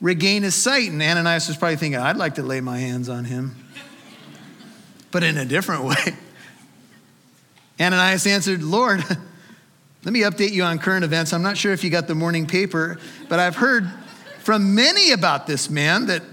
regain 0.02 0.44
his 0.44 0.54
sight. 0.54 0.92
And 0.92 1.02
Ananias 1.02 1.48
was 1.48 1.58
probably 1.58 1.78
thinking, 1.78 2.00
I'd 2.00 2.16
like 2.16 2.36
to 2.36 2.44
lay 2.44 2.62
my 2.62 2.78
hands 2.78 3.10
on 3.10 3.26
him, 3.26 3.56
but 5.10 5.24
in 5.24 5.36
a 5.36 5.46
different 5.46 5.84
way. 5.86 6.16
Ananias 7.80 8.28
answered, 8.28 8.62
Lord, 8.62 9.04
let 10.04 10.14
me 10.14 10.22
update 10.22 10.52
you 10.52 10.64
on 10.64 10.80
current 10.80 11.04
events. 11.04 11.32
I'm 11.32 11.44
not 11.44 11.58
sure 11.58 11.74
if 11.74 11.84
you 11.84 11.90
got 11.92 12.08
the 12.08 12.16
morning 12.16 12.48
paper, 12.48 12.98
but 13.30 13.40
I've 13.40 13.56
heard 13.56 13.88
from 14.40 14.74
many 14.74 15.12
about 15.12 15.46
this 15.46 15.70
man 15.70 16.08
that 16.08 16.24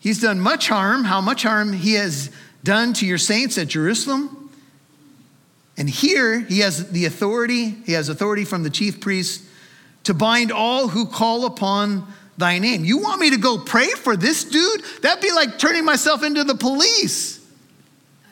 he's 0.00 0.20
done 0.20 0.40
much 0.40 0.68
harm, 0.68 1.04
how 1.04 1.20
much 1.20 1.44
harm 1.44 1.72
he 1.72 1.94
has 1.94 2.30
done 2.64 2.92
to 2.94 3.06
your 3.06 3.18
saints 3.18 3.58
at 3.58 3.68
Jerusalem. 3.68 4.50
And 5.76 5.88
here 5.88 6.40
he 6.40 6.58
has 6.60 6.90
the 6.90 7.04
authority, 7.04 7.70
he 7.86 7.92
has 7.92 8.08
authority 8.08 8.44
from 8.44 8.64
the 8.64 8.70
chief 8.70 9.00
priest 9.00 9.44
to 10.04 10.12
bind 10.12 10.50
all 10.50 10.88
who 10.88 11.06
call 11.06 11.46
upon 11.46 12.06
thy 12.36 12.58
name. 12.58 12.84
You 12.84 12.98
want 12.98 13.20
me 13.20 13.30
to 13.30 13.36
go 13.36 13.58
pray 13.58 13.88
for 13.90 14.16
this 14.16 14.44
dude? 14.44 14.82
That'd 15.02 15.22
be 15.22 15.30
like 15.30 15.58
turning 15.58 15.84
myself 15.84 16.24
into 16.24 16.42
the 16.42 16.54
police. 16.56 17.39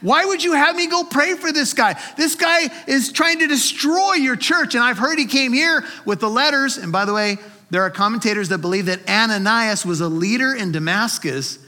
Why 0.00 0.24
would 0.24 0.44
you 0.44 0.52
have 0.52 0.76
me 0.76 0.86
go 0.86 1.04
pray 1.04 1.34
for 1.34 1.52
this 1.52 1.74
guy? 1.74 2.00
This 2.16 2.34
guy 2.34 2.70
is 2.86 3.10
trying 3.10 3.40
to 3.40 3.46
destroy 3.46 4.14
your 4.14 4.36
church. 4.36 4.74
And 4.74 4.84
I've 4.84 4.98
heard 4.98 5.18
he 5.18 5.26
came 5.26 5.52
here 5.52 5.84
with 6.04 6.20
the 6.20 6.30
letters. 6.30 6.76
And 6.76 6.92
by 6.92 7.04
the 7.04 7.12
way, 7.12 7.38
there 7.70 7.82
are 7.82 7.90
commentators 7.90 8.48
that 8.50 8.58
believe 8.58 8.86
that 8.86 9.08
Ananias 9.08 9.84
was 9.84 10.00
a 10.00 10.08
leader 10.08 10.54
in 10.54 10.72
Damascus 10.72 11.58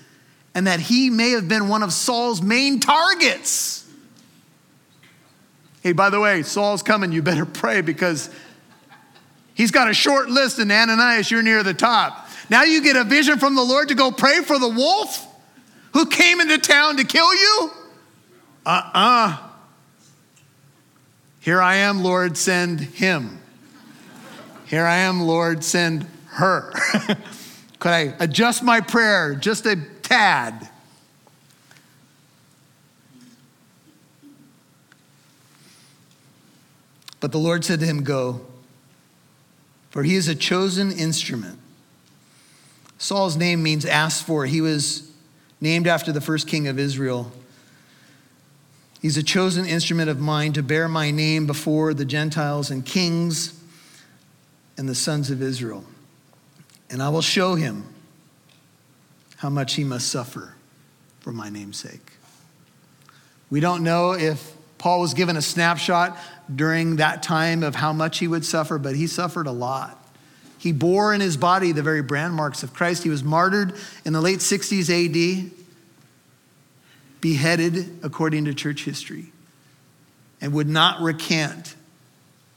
and 0.55 0.67
that 0.67 0.81
he 0.81 1.11
may 1.11 1.31
have 1.31 1.49
been 1.49 1.69
one 1.69 1.83
of 1.83 1.93
Saul's 1.93 2.41
main 2.41 2.81
targets. 2.81 3.89
Hey, 5.83 5.93
by 5.93 6.11
the 6.11 6.21
way, 6.21 6.43
Saul's 6.43 6.83
coming. 6.83 7.13
You 7.13 7.23
better 7.23 7.47
pray 7.47 7.81
because 7.81 8.31
he's 9.55 9.71
got 9.71 9.89
a 9.89 9.95
short 9.95 10.29
list, 10.29 10.59
and 10.59 10.71
Ananias, 10.71 11.31
you're 11.31 11.43
near 11.43 11.63
the 11.63 11.75
top. 11.75 12.29
Now 12.49 12.65
you 12.65 12.83
get 12.83 12.97
a 12.97 13.05
vision 13.05 13.39
from 13.39 13.55
the 13.55 13.63
Lord 13.63 13.89
to 13.89 13.95
go 13.95 14.11
pray 14.11 14.41
for 14.41 14.59
the 14.59 14.69
wolf 14.69 15.27
who 15.93 16.07
came 16.07 16.41
into 16.41 16.59
town 16.59 16.97
to 16.97 17.05
kill 17.05 17.33
you? 17.33 17.71
Uh 18.67 18.91
uh 18.95 19.39
Here 21.41 21.61
I 21.61 21.77
am, 21.77 22.03
Lord, 22.03 22.37
send 22.37 22.81
him. 22.81 23.41
Here 24.67 24.85
I 24.85 24.97
am, 24.97 25.23
Lord, 25.23 25.65
send 25.65 26.07
her. 26.27 26.73
Could 27.81 27.93
I 27.93 28.15
adjust 28.21 28.63
my 28.63 28.81
prayer 28.81 29.35
just 29.35 29.67
a 29.67 29.77
tad? 30.03 30.69
But 37.21 37.33
the 37.33 37.39
Lord 37.39 37.65
said 37.65 37.81
to 37.81 37.87
him, 37.87 38.03
Go, 38.03 38.47
for 39.91 40.03
he 40.03 40.15
is 40.15 40.29
a 40.29 40.35
chosen 40.35 40.91
instrument. 40.91 41.59
Saul's 42.99 43.37
name 43.37 43.63
means 43.63 43.85
asked 43.85 44.27
for. 44.27 44.47
He 44.47 44.61
was 44.61 45.11
named 45.61 45.87
after 45.87 46.13
the 46.13 46.21
first 46.21 46.47
king 46.47 46.69
of 46.69 46.79
Israel. 46.79 47.33
He's 49.01 49.17
a 49.17 49.23
chosen 49.23 49.65
instrument 49.65 50.11
of 50.11 50.21
mine 50.21 50.53
to 50.53 50.63
bear 50.63 50.87
my 50.89 51.11
name 51.11 51.47
before 51.47 51.95
the 51.95 52.05
Gentiles 52.05 52.71
and 52.71 52.85
kings 52.85 53.59
and 54.77 54.89
the 54.89 54.95
sons 54.95 55.31
of 55.31 55.41
Israel. 55.41 55.85
And 56.91 57.03
I 57.03 57.09
will 57.09 57.23
show 57.23 57.55
him 57.55 57.85
how 59.37 59.49
much 59.49 59.75
he 59.75 59.85
must 59.85 60.09
suffer 60.09 60.55
for 61.21 61.33
my 61.33 61.49
name's 61.49 61.79
sake. 61.79 62.13
We 63.49 63.61
don't 63.61 63.83
know 63.83 64.13
if 64.13 64.53
Paul 64.77 65.01
was 65.01 65.15
given 65.15 65.37
a 65.37 65.43
snapshot 65.43 66.19
during 66.55 66.97
that 66.97 67.23
time 67.23 67.63
of 67.63 67.75
how 67.75 67.93
much 67.93 68.19
he 68.19 68.29
would 68.29 68.45
suffer, 68.45 68.79
but 68.79 68.97
he 68.97 69.07
suffered 69.07 69.47
a 69.47 69.53
lot. 69.53 69.97
He 70.59 70.73
bore 70.73 71.15
in 71.15 71.23
his 71.23 71.39
body 71.39 71.73
the 71.73 71.83
very 71.83 72.03
brand 72.03 72.35
marks 72.35 72.63
of 72.63 72.75
Christ. 72.75 73.03
He 73.03 73.09
was 73.09 73.25
martyred 73.25 73.75
in 74.05 74.13
the 74.13 74.21
late 74.21 74.41
60s 74.41 74.91
AD, 74.91 75.51
beheaded 77.21 78.01
according 78.03 78.47
to 78.47 78.55
church 78.55 78.85
history, 78.85 79.33
and 80.41 80.53
would 80.53 80.69
not 80.69 81.01
recant 81.01 81.75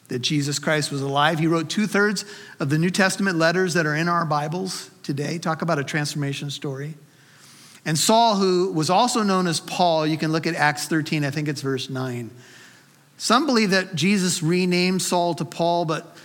that 0.08 0.20
Jesus 0.20 0.60
Christ 0.60 0.92
was 0.92 1.02
alive. 1.02 1.40
He 1.40 1.48
wrote 1.48 1.70
two 1.70 1.88
thirds 1.88 2.26
of 2.60 2.70
the 2.70 2.78
New 2.78 2.90
Testament 2.90 3.38
letters 3.38 3.74
that 3.74 3.86
are 3.86 3.96
in 3.96 4.08
our 4.08 4.26
Bibles 4.26 4.92
today. 5.02 5.38
Talk 5.38 5.62
about 5.62 5.80
a 5.80 5.84
transformation 5.84 6.50
story. 6.50 6.94
And 7.86 7.98
Saul, 7.98 8.36
who 8.36 8.72
was 8.72 8.90
also 8.90 9.24
known 9.24 9.48
as 9.48 9.60
Paul, 9.60 10.08
you 10.08 10.18
can 10.18 10.32
look 10.32 10.48
at 10.48 10.56
Acts 10.56 10.88
13, 10.88 11.26
I 11.26 11.32
think 11.32 11.48
it's 11.48 11.62
verse 11.62 11.90
9. 11.90 12.30
Some 13.18 13.46
believe 13.46 13.72
that 13.72 13.96
Jesus 13.96 14.42
renamed 14.42 15.02
Saul 15.02 15.34
to 15.36 15.46
Paul, 15.46 15.86
but 15.86 16.16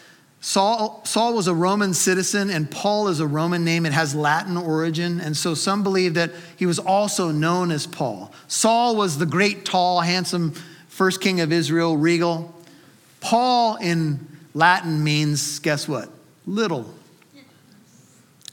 Saul, 0.40 1.02
Saul 1.04 1.34
was 1.34 1.48
a 1.48 1.54
Roman 1.54 1.92
citizen, 1.94 2.48
and 2.50 2.70
Paul 2.70 3.08
is 3.08 3.18
a 3.20 3.26
Roman 3.26 3.64
name. 3.64 3.84
It 3.84 3.92
has 3.92 4.14
Latin 4.14 4.56
origin. 4.56 5.20
And 5.20 5.36
so 5.36 5.54
some 5.54 5.82
believe 5.82 6.14
that 6.14 6.30
he 6.56 6.64
was 6.66 6.78
also 6.78 7.30
known 7.32 7.70
as 7.70 7.86
Paul. 7.86 8.32
Saul 8.46 8.94
was 8.94 9.18
the 9.18 9.26
great, 9.26 9.64
tall, 9.64 10.00
handsome 10.00 10.52
first 10.88 11.20
king 11.20 11.40
of 11.40 11.52
Israel, 11.52 11.96
regal. 11.96 12.54
Paul 13.20 13.76
in 13.76 14.26
Latin 14.54 15.02
means, 15.02 15.58
guess 15.58 15.88
what? 15.88 16.08
Little. 16.46 16.92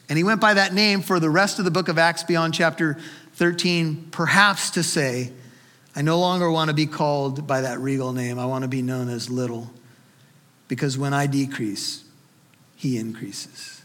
And 0.09 0.17
he 0.17 0.23
went 0.23 0.41
by 0.41 0.53
that 0.55 0.73
name 0.73 1.01
for 1.01 1.19
the 1.19 1.29
rest 1.29 1.59
of 1.59 1.65
the 1.65 1.71
book 1.71 1.87
of 1.87 1.97
Acts 1.97 2.23
beyond 2.23 2.53
chapter 2.53 2.97
13, 3.33 4.09
perhaps 4.11 4.71
to 4.71 4.83
say, 4.83 5.31
I 5.95 6.01
no 6.01 6.19
longer 6.19 6.49
want 6.51 6.69
to 6.69 6.73
be 6.73 6.85
called 6.85 7.47
by 7.47 7.61
that 7.61 7.79
regal 7.79 8.11
name. 8.11 8.37
I 8.37 8.45
want 8.45 8.63
to 8.63 8.67
be 8.67 8.81
known 8.81 9.09
as 9.09 9.29
little. 9.29 9.71
Because 10.67 10.97
when 10.97 11.13
I 11.13 11.27
decrease, 11.27 12.03
he 12.75 12.97
increases. 12.97 13.81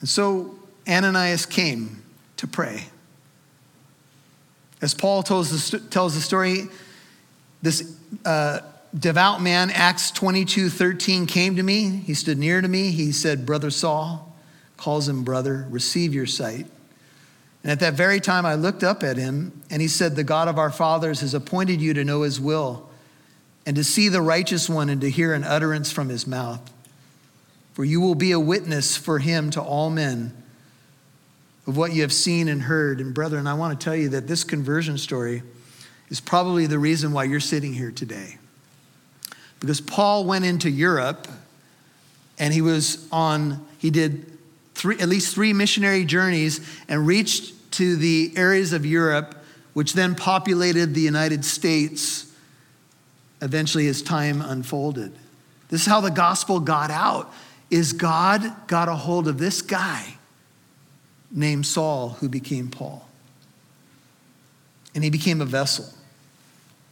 And 0.00 0.08
so 0.08 0.54
Ananias 0.88 1.46
came 1.46 2.02
to 2.36 2.46
pray. 2.46 2.84
As 4.80 4.94
Paul 4.94 5.22
tells 5.22 5.70
the, 5.70 5.78
tells 5.78 6.14
the 6.14 6.20
story, 6.20 6.68
this 7.60 7.96
uh, 8.24 8.60
devout 8.98 9.42
man, 9.42 9.70
Acts 9.70 10.10
22 10.10 10.70
13, 10.70 11.26
came 11.26 11.56
to 11.56 11.62
me. 11.62 11.90
He 11.90 12.14
stood 12.14 12.38
near 12.38 12.60
to 12.60 12.68
me. 12.68 12.90
He 12.90 13.12
said, 13.12 13.44
Brother 13.44 13.70
Saul, 13.70 14.34
calls 14.76 15.08
him 15.08 15.22
brother, 15.22 15.66
receive 15.68 16.14
your 16.14 16.26
sight. 16.26 16.66
And 17.62 17.70
at 17.70 17.80
that 17.80 17.94
very 17.94 18.20
time, 18.20 18.46
I 18.46 18.54
looked 18.54 18.82
up 18.82 19.02
at 19.02 19.18
him, 19.18 19.62
and 19.68 19.82
he 19.82 19.88
said, 19.88 20.16
The 20.16 20.24
God 20.24 20.48
of 20.48 20.58
our 20.58 20.70
fathers 20.70 21.20
has 21.20 21.34
appointed 21.34 21.80
you 21.82 21.92
to 21.92 22.04
know 22.04 22.22
his 22.22 22.40
will, 22.40 22.88
and 23.70 23.76
to 23.76 23.84
see 23.84 24.08
the 24.08 24.20
righteous 24.20 24.68
one, 24.68 24.88
and 24.88 25.00
to 25.00 25.08
hear 25.08 25.32
an 25.32 25.44
utterance 25.44 25.92
from 25.92 26.08
his 26.08 26.26
mouth. 26.26 26.72
For 27.72 27.84
you 27.84 28.00
will 28.00 28.16
be 28.16 28.32
a 28.32 28.40
witness 28.40 28.96
for 28.96 29.20
him 29.20 29.48
to 29.50 29.62
all 29.62 29.90
men 29.90 30.32
of 31.68 31.76
what 31.76 31.92
you 31.92 32.02
have 32.02 32.12
seen 32.12 32.48
and 32.48 32.62
heard. 32.62 33.00
And 33.00 33.14
brethren, 33.14 33.46
I 33.46 33.54
want 33.54 33.78
to 33.78 33.84
tell 33.84 33.94
you 33.94 34.08
that 34.08 34.26
this 34.26 34.42
conversion 34.42 34.98
story 34.98 35.44
is 36.08 36.18
probably 36.18 36.66
the 36.66 36.80
reason 36.80 37.12
why 37.12 37.22
you're 37.22 37.38
sitting 37.38 37.72
here 37.72 37.92
today. 37.92 38.38
Because 39.60 39.80
Paul 39.80 40.24
went 40.24 40.44
into 40.44 40.68
Europe 40.68 41.28
and 42.40 42.52
he 42.52 42.62
was 42.62 43.06
on, 43.12 43.64
he 43.78 43.90
did 43.90 44.36
three, 44.74 44.98
at 44.98 45.08
least 45.08 45.32
three 45.32 45.52
missionary 45.52 46.04
journeys 46.04 46.60
and 46.88 47.06
reached 47.06 47.70
to 47.74 47.94
the 47.94 48.32
areas 48.34 48.72
of 48.72 48.84
Europe, 48.84 49.36
which 49.74 49.92
then 49.92 50.16
populated 50.16 50.92
the 50.92 51.02
United 51.02 51.44
States 51.44 52.26
eventually 53.42 53.86
as 53.88 54.02
time 54.02 54.42
unfolded. 54.42 55.12
This 55.68 55.82
is 55.82 55.86
how 55.86 56.00
the 56.00 56.10
gospel 56.10 56.60
got 56.60 56.90
out 56.90 57.32
is 57.70 57.92
God 57.92 58.66
got 58.66 58.88
a 58.88 58.94
hold 58.94 59.28
of 59.28 59.38
this 59.38 59.62
guy 59.62 60.14
named 61.30 61.64
Saul 61.64 62.10
who 62.20 62.28
became 62.28 62.68
Paul. 62.68 63.08
And 64.94 65.04
he 65.04 65.10
became 65.10 65.40
a 65.40 65.44
vessel 65.44 65.86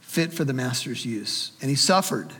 fit 0.00 0.32
for 0.32 0.44
the 0.44 0.52
master's 0.52 1.04
use. 1.04 1.52
And 1.60 1.68
he 1.68 1.76
suffered. 1.76 2.32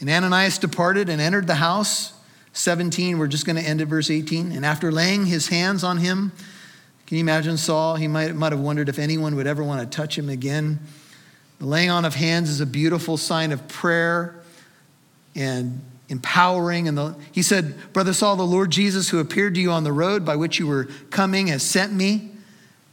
And 0.00 0.08
Ananias 0.08 0.58
departed 0.58 1.08
and 1.08 1.20
entered 1.20 1.46
the 1.46 1.56
house. 1.56 2.12
17, 2.52 3.18
we're 3.18 3.26
just 3.26 3.44
going 3.44 3.56
to 3.56 3.62
end 3.62 3.80
at 3.80 3.88
verse 3.88 4.10
18. 4.10 4.52
And 4.52 4.64
after 4.64 4.92
laying 4.92 5.26
his 5.26 5.48
hands 5.48 5.82
on 5.82 5.98
him, 5.98 6.32
can 7.06 7.16
you 7.16 7.20
imagine 7.20 7.56
Saul? 7.56 7.96
He 7.96 8.06
might, 8.06 8.34
might 8.34 8.52
have 8.52 8.60
wondered 8.60 8.88
if 8.88 8.98
anyone 8.98 9.34
would 9.36 9.46
ever 9.46 9.64
want 9.64 9.80
to 9.80 9.96
touch 9.96 10.16
him 10.16 10.28
again. 10.28 10.78
The 11.58 11.66
laying 11.66 11.90
on 11.90 12.04
of 12.04 12.14
hands 12.14 12.50
is 12.50 12.60
a 12.60 12.66
beautiful 12.66 13.16
sign 13.16 13.52
of 13.52 13.66
prayer 13.68 14.40
and 15.34 15.80
empowering. 16.08 16.88
And 16.88 16.96
the, 16.96 17.16
he 17.32 17.42
said, 17.42 17.92
Brother 17.92 18.12
Saul, 18.12 18.36
the 18.36 18.46
Lord 18.46 18.70
Jesus, 18.70 19.08
who 19.08 19.18
appeared 19.18 19.54
to 19.54 19.60
you 19.60 19.70
on 19.70 19.84
the 19.84 19.92
road 19.92 20.24
by 20.24 20.36
which 20.36 20.58
you 20.58 20.66
were 20.66 20.84
coming, 21.10 21.48
has 21.48 21.62
sent 21.62 21.92
me 21.92 22.30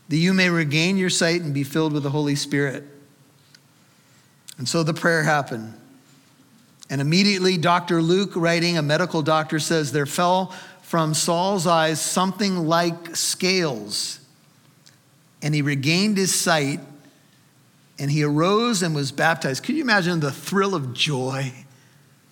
that 0.09 0.17
you 0.17 0.33
may 0.33 0.49
regain 0.49 0.97
your 0.97 1.09
sight 1.09 1.41
and 1.41 1.53
be 1.53 1.63
filled 1.63 1.93
with 1.93 2.03
the 2.03 2.09
Holy 2.09 2.35
Spirit. 2.35 2.83
And 4.57 4.67
so 4.67 4.83
the 4.83 4.93
prayer 4.93 5.23
happened. 5.23 5.73
And 6.89 7.01
immediately, 7.01 7.57
Dr. 7.57 8.01
Luke, 8.01 8.31
writing, 8.35 8.77
a 8.77 8.81
medical 8.81 9.21
doctor, 9.21 9.59
says, 9.59 9.91
There 9.91 10.05
fell 10.05 10.53
from 10.83 11.15
Saul's 11.15 11.65
eyes 11.65 11.99
something 11.99 12.67
like 12.67 13.15
scales, 13.15 14.19
and 15.41 15.55
he 15.55 15.63
regained 15.63 16.17
his 16.17 16.33
sight, 16.33 16.79
and 17.97 18.11
he 18.11 18.23
arose 18.23 18.81
and 18.81 18.93
was 18.93 19.11
baptized. 19.11 19.63
Could 19.63 19.75
you 19.75 19.81
imagine 19.81 20.19
the 20.19 20.31
thrill 20.31 20.75
of 20.75 20.93
joy? 20.93 21.53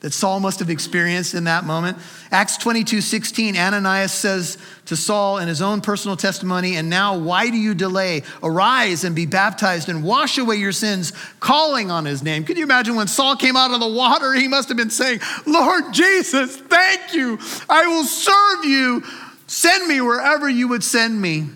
that 0.04 0.12
Saul 0.12 0.42
must 0.42 0.60
have 0.60 0.70
experienced 0.70 1.34
in 1.34 1.46
that 1.46 1.64
moment. 1.64 1.98
Acts 2.30 2.58
22 2.58 3.00
16, 3.00 3.56
Ananias 3.56 4.12
says 4.12 4.58
to 4.86 4.98
Saul 4.98 5.38
in 5.38 5.48
his 5.48 5.62
own 5.62 5.80
personal 5.80 6.18
testimony, 6.18 6.76
And 6.76 6.90
now 6.90 7.18
why 7.18 7.50
do 7.50 7.56
you 7.56 7.74
delay? 7.74 8.24
Arise 8.44 9.06
and 9.06 9.16
be 9.16 9.26
baptized 9.26 9.88
and 9.88 10.04
wash 10.04 10.38
away 10.38 10.58
your 10.58 10.74
sins, 10.74 11.14
calling 11.40 11.90
on 11.90 12.04
his 12.04 12.22
name. 12.22 12.44
Could 12.44 12.58
you 12.58 12.64
imagine 12.64 12.96
when 12.98 13.08
Saul 13.08 13.38
came 13.38 13.56
out 13.56 13.72
of 13.72 13.80
the 13.80 13.88
water, 13.88 14.34
he 14.34 14.50
must 14.50 14.68
have 14.68 14.78
been 14.78 14.90
saying, 14.90 15.22
Lord 15.48 15.94
Jesus, 15.94 16.58
thank 16.58 17.14
you. 17.14 17.40
I 17.70 17.88
will 17.88 18.04
serve 18.04 18.66
you. 18.66 19.04
Send 19.48 19.88
me 19.88 20.02
wherever 20.02 20.50
you 20.50 20.68
would 20.68 20.84
send 20.84 21.22
me. 21.22 21.48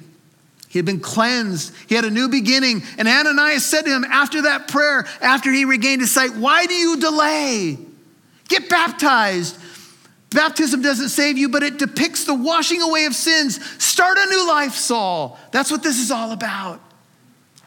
He 0.78 0.80
had 0.80 0.86
been 0.86 1.00
cleansed. 1.00 1.74
He 1.88 1.96
had 1.96 2.06
a 2.06 2.12
new 2.12 2.30
beginning. 2.30 2.84
And 3.00 3.08
Ananias 3.08 3.66
said 3.66 3.82
to 3.86 3.90
him 3.90 4.04
after 4.04 4.44
that 4.44 4.68
prayer, 4.68 5.08
after 5.22 5.52
he 5.52 5.66
regained 5.66 6.02
his 6.02 6.12
sight, 6.12 6.36
Why 6.36 6.68
do 6.68 6.76
you 6.76 6.98
delay? 7.00 7.80
Get 8.48 8.70
baptized. 8.70 9.58
Baptism 10.30 10.84
doesn't 10.84 11.10
save 11.10 11.36
you, 11.36 11.50
but 11.50 11.64
it 11.64 11.80
depicts 11.80 12.26
the 12.26 12.36
washing 12.36 12.84
away 12.84 13.06
of 13.06 13.16
sins. 13.16 13.60
Start 13.84 14.20
a 14.20 14.30
new 14.30 14.48
life, 14.48 14.76
Saul. 14.76 15.40
That's 15.50 15.72
what 15.72 15.82
this 15.82 16.00
is 16.00 16.12
all 16.12 16.32
about. 16.32 16.80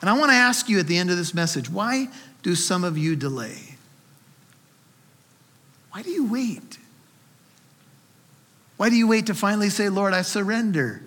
And 0.00 0.08
I 0.08 0.16
want 0.16 0.30
to 0.30 0.36
ask 0.36 0.68
you 0.68 0.78
at 0.78 0.86
the 0.86 0.96
end 0.96 1.10
of 1.10 1.16
this 1.16 1.34
message 1.34 1.68
why 1.68 2.06
do 2.44 2.54
some 2.54 2.84
of 2.84 2.96
you 2.96 3.16
delay? 3.16 3.74
Why 5.90 6.02
do 6.02 6.10
you 6.10 6.26
wait? 6.26 6.78
Why 8.76 8.88
do 8.88 8.94
you 8.94 9.08
wait 9.08 9.26
to 9.26 9.34
finally 9.34 9.68
say, 9.68 9.88
Lord, 9.88 10.14
I 10.14 10.22
surrender? 10.22 11.02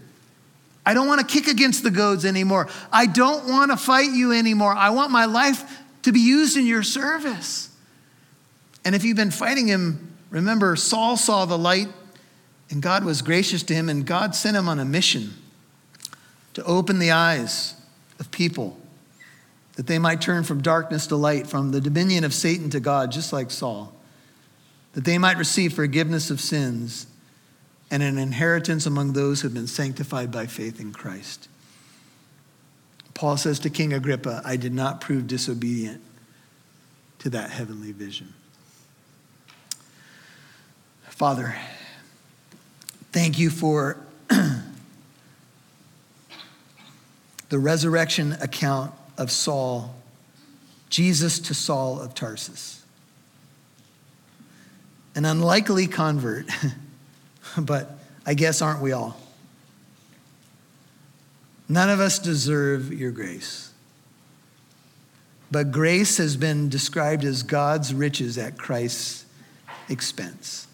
I 0.86 0.93
don't 0.93 1.07
want 1.07 1.21
to 1.21 1.25
kick 1.25 1.47
against 1.47 1.84
the 1.84 1.91
goads 1.91 2.25
anymore. 2.25 2.67
I 2.91 3.05
don't 3.05 3.47
want 3.47 3.71
to 3.71 3.77
fight 3.77 4.11
you 4.11 4.34
anymore. 4.34 4.73
I 4.73 4.89
want 4.89 5.11
my 5.11 5.25
life 5.25 5.81
to 6.03 6.11
be 6.11 6.19
used 6.19 6.57
in 6.57 6.65
your 6.65 6.84
service. 6.84 7.69
And 8.84 8.93
if 8.93 9.03
you've 9.03 9.17
been 9.17 9.31
fighting 9.31 9.67
him, 9.67 10.13
remember 10.29 10.75
Saul 10.75 11.15
saw 11.15 11.45
the 11.45 11.57
light 11.57 11.88
and 12.69 12.81
God 12.81 13.05
was 13.05 13.21
gracious 13.21 13.61
to 13.63 13.73
him, 13.75 13.88
and 13.88 14.03
God 14.03 14.34
sent 14.34 14.57
him 14.57 14.67
on 14.67 14.79
a 14.79 14.86
mission 14.86 15.34
to 16.55 16.63
open 16.63 16.97
the 16.97 17.11
eyes 17.11 17.75
of 18.19 18.31
people 18.31 18.77
that 19.75 19.86
they 19.86 19.99
might 19.99 20.21
turn 20.21 20.43
from 20.43 20.61
darkness 20.61 21.05
to 21.07 21.15
light, 21.15 21.45
from 21.45 21.71
the 21.71 21.79
dominion 21.79 22.23
of 22.23 22.34
Satan 22.34 22.71
to 22.71 22.79
God, 22.79 23.11
just 23.11 23.31
like 23.31 23.51
Saul, 23.51 23.93
that 24.93 25.05
they 25.05 25.19
might 25.19 25.38
receive 25.38 25.73
forgiveness 25.73 26.31
of 26.31 26.41
sins 26.41 27.05
and 27.93 28.01
an 28.01 28.17
inheritance 28.17 28.87
among 28.87 29.13
those 29.13 29.41
who 29.41 29.47
have 29.47 29.53
been 29.53 29.67
sanctified 29.67 30.31
by 30.31 30.47
faith 30.47 30.79
in 30.79 30.91
Christ. 30.91 31.47
Paul 33.13 33.37
says 33.37 33.59
to 33.59 33.69
King 33.69 33.93
Agrippa, 33.93 34.41
I 34.43 34.55
did 34.55 34.73
not 34.73 34.99
prove 34.99 35.27
disobedient 35.27 36.01
to 37.19 37.29
that 37.29 37.51
heavenly 37.51 37.91
vision. 37.91 38.33
Father, 41.03 41.55
thank 43.11 43.37
you 43.37 43.51
for 43.51 43.95
the 47.49 47.59
resurrection 47.59 48.31
account 48.41 48.91
of 49.19 49.29
Saul, 49.29 49.93
Jesus 50.89 51.37
to 51.41 51.53
Saul 51.53 52.01
of 52.01 52.15
Tarsus. 52.15 52.83
An 55.13 55.25
unlikely 55.25 55.85
convert, 55.85 56.47
but 57.62 57.97
I 58.26 58.34
guess 58.34 58.62
aren't 58.62 58.82
we 58.82 58.91
all? 58.91 59.18
None 61.70 61.89
of 61.89 61.99
us 61.99 62.20
deserve 62.20 62.93
your 62.93 63.12
grace. 63.12 63.72
But 65.51 65.72
grace 65.72 66.18
has 66.18 66.36
been 66.36 66.68
described 66.70 67.24
as 67.24 67.43
God's 67.43 67.93
riches 67.93 68.38
at 68.38 68.58
Christ's 68.58 69.26
expense. 69.88 70.68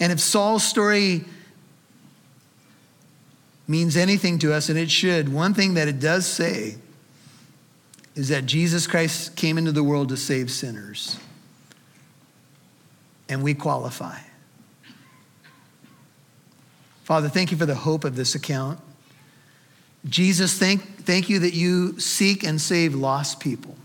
And 0.00 0.12
if 0.12 0.20
Saul's 0.20 0.62
story 0.62 1.24
means 3.66 3.96
anything 3.96 4.38
to 4.40 4.52
us, 4.52 4.68
and 4.68 4.78
it 4.78 4.90
should, 4.90 5.28
one 5.28 5.54
thing 5.54 5.74
that 5.74 5.88
it 5.88 5.98
does 5.98 6.26
say 6.26 6.76
is 8.14 8.28
that 8.28 8.46
Jesus 8.46 8.86
Christ 8.86 9.36
came 9.36 9.58
into 9.58 9.72
the 9.72 9.82
world 9.82 10.08
to 10.10 10.16
save 10.16 10.50
sinners. 10.50 11.18
And 13.28 13.42
we 13.42 13.54
qualify. 13.54 14.18
Father, 17.06 17.28
thank 17.28 17.52
you 17.52 17.56
for 17.56 17.66
the 17.66 17.76
hope 17.76 18.02
of 18.02 18.16
this 18.16 18.34
account. 18.34 18.80
Jesus, 20.08 20.58
thank, 20.58 20.82
thank 21.04 21.28
you 21.28 21.38
that 21.38 21.54
you 21.54 22.00
seek 22.00 22.42
and 22.42 22.60
save 22.60 22.96
lost 22.96 23.38
people, 23.38 23.76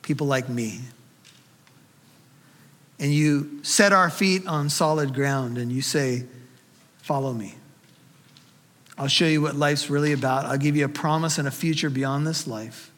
people 0.00 0.28
like 0.28 0.48
me. 0.48 0.82
And 3.00 3.12
you 3.12 3.58
set 3.64 3.92
our 3.92 4.08
feet 4.08 4.46
on 4.46 4.70
solid 4.70 5.14
ground 5.14 5.58
and 5.58 5.72
you 5.72 5.82
say, 5.82 6.26
Follow 7.02 7.32
me. 7.32 7.56
I'll 8.96 9.08
show 9.08 9.26
you 9.26 9.42
what 9.42 9.56
life's 9.56 9.90
really 9.90 10.12
about. 10.12 10.44
I'll 10.44 10.56
give 10.56 10.76
you 10.76 10.84
a 10.84 10.88
promise 10.88 11.38
and 11.38 11.48
a 11.48 11.50
future 11.50 11.90
beyond 11.90 12.24
this 12.24 12.46
life. 12.46 12.92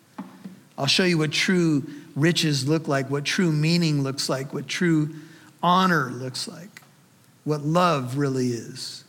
I'll 0.76 0.86
show 0.86 1.04
you 1.04 1.16
what 1.16 1.32
true 1.32 1.82
riches 2.14 2.68
look 2.68 2.88
like, 2.88 3.08
what 3.08 3.24
true 3.24 3.50
meaning 3.50 4.02
looks 4.02 4.28
like, 4.28 4.52
what 4.52 4.68
true 4.68 5.14
honor 5.62 6.10
looks 6.10 6.46
like, 6.46 6.75
what 7.46 7.62
love 7.62 8.18
really 8.18 8.48
is. 8.48 9.04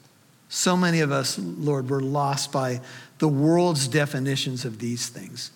So 0.47 0.77
many 0.77 1.01
of 1.01 1.11
us, 1.11 1.37
Lord, 1.39 1.89
were 1.89 1.99
lost 1.99 2.51
by 2.51 2.81
the 3.17 3.27
world's 3.27 3.87
definitions 3.87 4.63
of 4.63 4.79
these 4.79 5.09
things. 5.09 5.51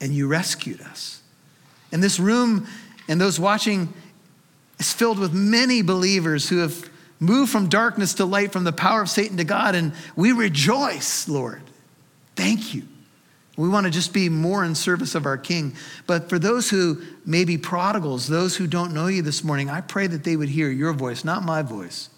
And 0.00 0.12
you 0.12 0.28
rescued 0.28 0.82
us. 0.82 1.22
And 1.90 2.02
this 2.02 2.20
room 2.20 2.68
and 3.08 3.20
those 3.20 3.40
watching 3.40 3.92
is 4.78 4.92
filled 4.92 5.18
with 5.18 5.32
many 5.32 5.80
believers 5.80 6.48
who 6.50 6.58
have 6.58 6.90
moved 7.18 7.50
from 7.50 7.68
darkness 7.68 8.14
to 8.14 8.26
light, 8.26 8.52
from 8.52 8.64
the 8.64 8.72
power 8.72 9.00
of 9.00 9.08
Satan 9.08 9.38
to 9.38 9.44
God. 9.44 9.74
And 9.74 9.94
we 10.14 10.32
rejoice, 10.32 11.26
Lord. 11.26 11.62
Thank 12.36 12.74
you. 12.74 12.86
We 13.56 13.68
want 13.68 13.84
to 13.84 13.90
just 13.90 14.14
be 14.14 14.28
more 14.28 14.64
in 14.64 14.74
service 14.74 15.14
of 15.14 15.26
our 15.26 15.36
King. 15.36 15.74
But 16.06 16.30
for 16.30 16.38
those 16.38 16.70
who 16.70 17.02
may 17.26 17.44
be 17.44 17.58
prodigals, 17.58 18.26
those 18.26 18.56
who 18.56 18.66
don't 18.66 18.94
know 18.94 19.08
you 19.08 19.20
this 19.20 19.44
morning, 19.44 19.68
I 19.68 19.82
pray 19.82 20.06
that 20.06 20.24
they 20.24 20.36
would 20.36 20.48
hear 20.48 20.70
your 20.70 20.92
voice, 20.92 21.22
not 21.22 21.42
my 21.42 21.60
voice, 21.60 22.08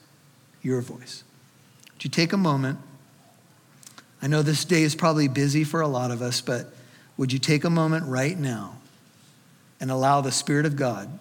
your 0.63 0.81
voice. 0.81 1.25
Would 1.93 2.05
you 2.05 2.11
take 2.11 2.33
a 2.33 2.37
moment? 2.37 2.79
I 4.23 4.29
know 4.29 4.43
this 4.43 4.65
day 4.65 4.83
is 4.83 4.95
probably 4.95 5.27
busy 5.27 5.65
for 5.65 5.81
a 5.81 5.89
lot 5.89 6.11
of 6.11 6.23
us, 6.23 6.41
but 6.41 6.73
would 7.17 7.33
you 7.33 7.39
take 7.39 7.65
a 7.65 7.71
moment 7.71 8.07
right 8.07 8.39
now 8.39 8.77
and 9.81 9.91
allow 9.91 10.21
the 10.21 10.33
Spirit 10.33 10.67
of 10.67 10.77
God 10.77 11.19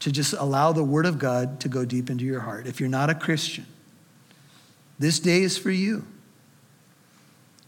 to 0.00 0.12
just 0.12 0.34
allow 0.34 0.72
the 0.72 0.84
Word 0.84 1.06
of 1.06 1.18
God 1.18 1.60
to 1.60 1.68
go 1.68 1.84
deep 1.86 2.10
into 2.10 2.24
your 2.24 2.40
heart? 2.40 2.66
If 2.66 2.78
you're 2.78 2.90
not 2.90 3.08
a 3.08 3.14
Christian, 3.14 3.66
this 4.98 5.18
day 5.18 5.42
is 5.42 5.56
for 5.56 5.70
you. 5.70 6.04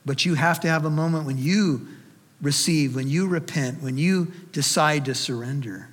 But 0.04 0.24
you 0.24 0.34
have 0.34 0.60
to 0.60 0.68
have 0.68 0.84
a 0.84 0.90
moment 0.90 1.26
when 1.26 1.38
you 1.38 1.86
receive, 2.40 2.96
when 2.96 3.08
you 3.08 3.28
repent, 3.28 3.82
when 3.82 3.96
you 3.96 4.32
decide 4.50 5.04
to 5.04 5.14
surrender. 5.14 5.88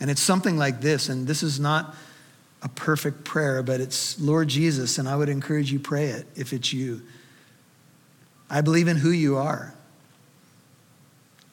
And 0.00 0.10
it's 0.10 0.20
something 0.20 0.56
like 0.56 0.80
this, 0.80 1.08
and 1.08 1.26
this 1.26 1.42
is 1.42 1.58
not 1.58 1.94
a 2.62 2.68
perfect 2.68 3.24
prayer, 3.24 3.62
but 3.62 3.80
it's 3.80 4.20
Lord 4.20 4.48
Jesus, 4.48 4.98
and 4.98 5.08
I 5.08 5.16
would 5.16 5.28
encourage 5.28 5.72
you 5.72 5.80
pray 5.80 6.06
it 6.06 6.26
if 6.36 6.52
it's 6.52 6.72
you. 6.72 7.02
I 8.50 8.60
believe 8.60 8.88
in 8.88 8.96
who 8.96 9.10
you 9.10 9.36
are. 9.36 9.74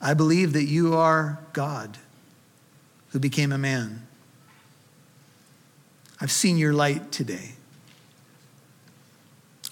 I 0.02 0.14
believe 0.14 0.54
that 0.54 0.66
you 0.66 0.96
are 0.96 1.40
God 1.54 1.98
who 3.10 3.20
became 3.20 3.52
a 3.52 3.58
man. 3.58 4.06
I've 6.22 6.32
seen 6.32 6.58
your 6.58 6.74
light 6.74 7.12
today. 7.12 7.55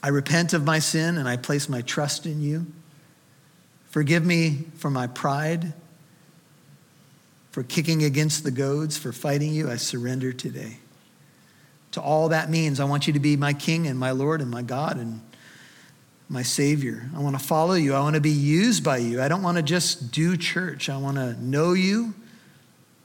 I 0.03 0.09
repent 0.09 0.51
of 0.51 0.65
my 0.65 0.79
sin 0.79 1.17
and 1.17 1.29
I 1.29 1.37
place 1.37 1.69
my 1.69 1.81
trust 1.81 2.25
in 2.25 2.41
you. 2.41 2.67
Forgive 3.89 4.25
me 4.25 4.65
for 4.75 4.89
my 4.89 5.07
pride, 5.07 5.71
for 7.51 7.63
kicking 7.63 8.03
against 8.03 8.43
the 8.43 8.51
goads, 8.51 8.97
for 8.97 9.13
fighting 9.13 9.53
you. 9.53 9.71
I 9.71 9.77
surrender 9.77 10.33
today 10.33 10.77
to 11.91 12.01
all 12.01 12.29
that 12.29 12.49
means. 12.49 12.81
I 12.81 12.83
want 12.83 13.07
you 13.07 13.13
to 13.13 13.19
be 13.19 13.37
my 13.37 13.53
King 13.53 13.87
and 13.87 13.97
my 13.97 14.11
Lord 14.11 14.41
and 14.41 14.51
my 14.51 14.61
God 14.61 14.97
and 14.97 15.21
my 16.27 16.41
Savior. 16.41 17.09
I 17.15 17.19
want 17.19 17.39
to 17.39 17.43
follow 17.43 17.75
you. 17.75 17.93
I 17.93 18.01
want 18.01 18.15
to 18.15 18.21
be 18.21 18.29
used 18.29 18.83
by 18.83 18.97
you. 18.97 19.21
I 19.21 19.27
don't 19.27 19.43
want 19.43 19.57
to 19.57 19.63
just 19.63 20.11
do 20.11 20.35
church. 20.35 20.89
I 20.89 20.97
want 20.97 21.15
to 21.15 21.41
know 21.41 21.73
you 21.73 22.13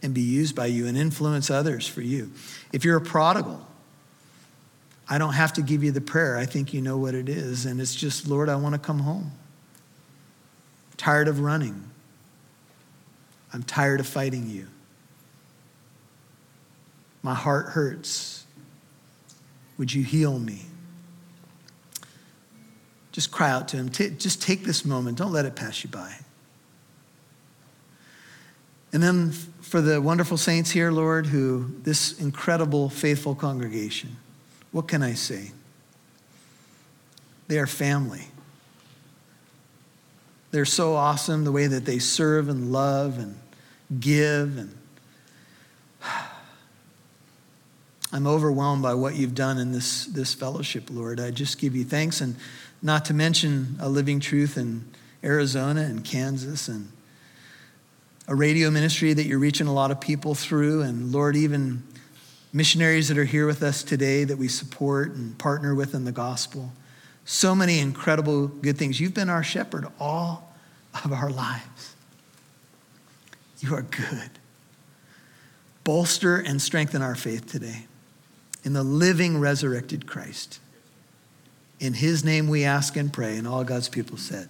and 0.03 0.14
be 0.14 0.22
used 0.22 0.57
by 0.57 0.66
you 0.66 0.86
and 0.86 0.96
influence 0.96 1.51
others 1.51 1.86
for 1.86 2.01
you. 2.01 2.32
If 2.72 2.84
you're 2.84 2.96
a 2.96 3.03
prodigal, 3.03 3.66
I 5.11 5.18
don't 5.18 5.32
have 5.32 5.54
to 5.54 5.62
give 5.62 5.82
you 5.82 5.90
the 5.90 6.00
prayer. 6.00 6.36
I 6.36 6.44
think 6.44 6.74
you 6.74 6.82
know 6.82 6.98
what 6.98 7.14
it 7.14 7.28
is. 7.28 7.64
And 7.64 7.80
it's 7.80 7.94
just, 7.94 8.28
Lord, 8.28 8.48
I 8.48 8.56
want 8.56 8.74
to 8.74 8.78
come 8.78 8.98
home. 8.98 9.32
I'm 10.90 10.96
tired 10.96 11.28
of 11.28 11.40
running. 11.40 11.90
I'm 13.52 13.62
tired 13.62 14.00
of 14.00 14.06
fighting 14.06 14.50
you. 14.50 14.66
My 17.22 17.34
heart 17.34 17.66
hurts. 17.66 18.44
Would 19.78 19.94
you 19.94 20.04
heal 20.04 20.38
me? 20.38 20.66
Just 23.12 23.30
cry 23.30 23.50
out 23.50 23.68
to 23.68 23.76
him. 23.76 23.88
T- 23.88 24.11
just 24.11 24.42
take 24.42 24.64
this 24.64 24.84
moment. 24.84 25.16
Don't 25.18 25.32
let 25.32 25.46
it 25.46 25.56
pass 25.56 25.82
you 25.82 25.90
by. 25.90 26.14
And 28.92 29.02
then 29.02 29.30
for 29.32 29.80
the 29.80 30.00
wonderful 30.00 30.36
saints 30.36 30.70
here, 30.70 30.90
Lord, 30.90 31.26
who 31.26 31.70
this 31.82 32.18
incredible, 32.20 32.88
faithful 32.88 33.34
congregation, 33.34 34.16
what 34.72 34.88
can 34.88 35.02
I 35.02 35.14
say? 35.14 35.52
They 37.48 37.58
are 37.58 37.66
family. 37.66 38.26
They're 40.50 40.64
so 40.64 40.94
awesome 40.94 41.44
the 41.44 41.52
way 41.52 41.66
that 41.66 41.84
they 41.84 41.98
serve 41.98 42.48
and 42.48 42.72
love 42.72 43.18
and 43.18 43.38
give 44.00 44.56
and 44.58 44.74
I'm 48.12 48.26
overwhelmed 48.26 48.82
by 48.82 48.94
what 48.94 49.16
you've 49.16 49.34
done 49.34 49.58
in 49.58 49.72
this, 49.72 50.06
this 50.06 50.32
fellowship, 50.32 50.88
Lord. 50.90 51.20
I 51.20 51.30
just 51.30 51.58
give 51.58 51.76
you 51.76 51.84
thanks, 51.84 52.22
and 52.22 52.36
not 52.80 53.04
to 53.06 53.14
mention 53.14 53.76
a 53.80 53.88
living 53.88 54.18
truth 54.18 54.56
in 54.56 54.90
Arizona 55.22 55.82
and 55.82 56.02
Kansas, 56.04 56.68
and 56.68 56.90
a 58.26 58.34
radio 58.34 58.70
ministry 58.70 59.12
that 59.12 59.24
you're 59.24 59.38
reaching 59.38 59.66
a 59.66 59.72
lot 59.74 59.90
of 59.90 60.00
people 60.00 60.34
through, 60.34 60.82
and 60.82 61.12
Lord, 61.12 61.36
even 61.36 61.82
missionaries 62.53 63.09
that 63.09 63.18
are 63.18 63.24
here 63.24 63.46
with 63.46 63.62
us 63.62 63.82
today 63.82 64.24
that 64.24 64.38
we 64.38 64.49
support 64.49 65.12
and 65.12 65.38
partner 65.38 65.74
with 65.74 65.94
in 65.94 66.05
the 66.05 66.12
gospel. 66.12 66.72
So 67.24 67.55
many 67.55 67.78
incredible 67.78 68.49
good 68.49 68.78
things. 68.78 69.01
You've 69.01 69.14
been 69.14 69.28
our 69.28 69.42
shepherd 69.42 69.86
all 70.01 70.55
of 71.05 71.12
our 71.12 71.30
lives. 71.30 71.94
You 73.61 73.74
are 73.74 73.82
good. 73.82 74.30
Bolster 75.84 76.36
and 76.36 76.61
strengthen 76.61 77.03
our 77.03 77.14
faith 77.14 77.51
today 77.51 77.86
in 78.64 78.72
the 78.72 78.82
living, 78.82 79.38
resurrected 79.38 80.07
Christ. 80.07 80.61
In 81.80 81.94
his 81.94 82.24
name 82.24 82.49
we 82.49 82.64
ask 82.64 82.96
and 82.96 83.12
pray, 83.12 83.36
and 83.36 83.46
all 83.46 83.64
God's 83.64 83.88
people 83.88 84.16
said. 84.16 84.49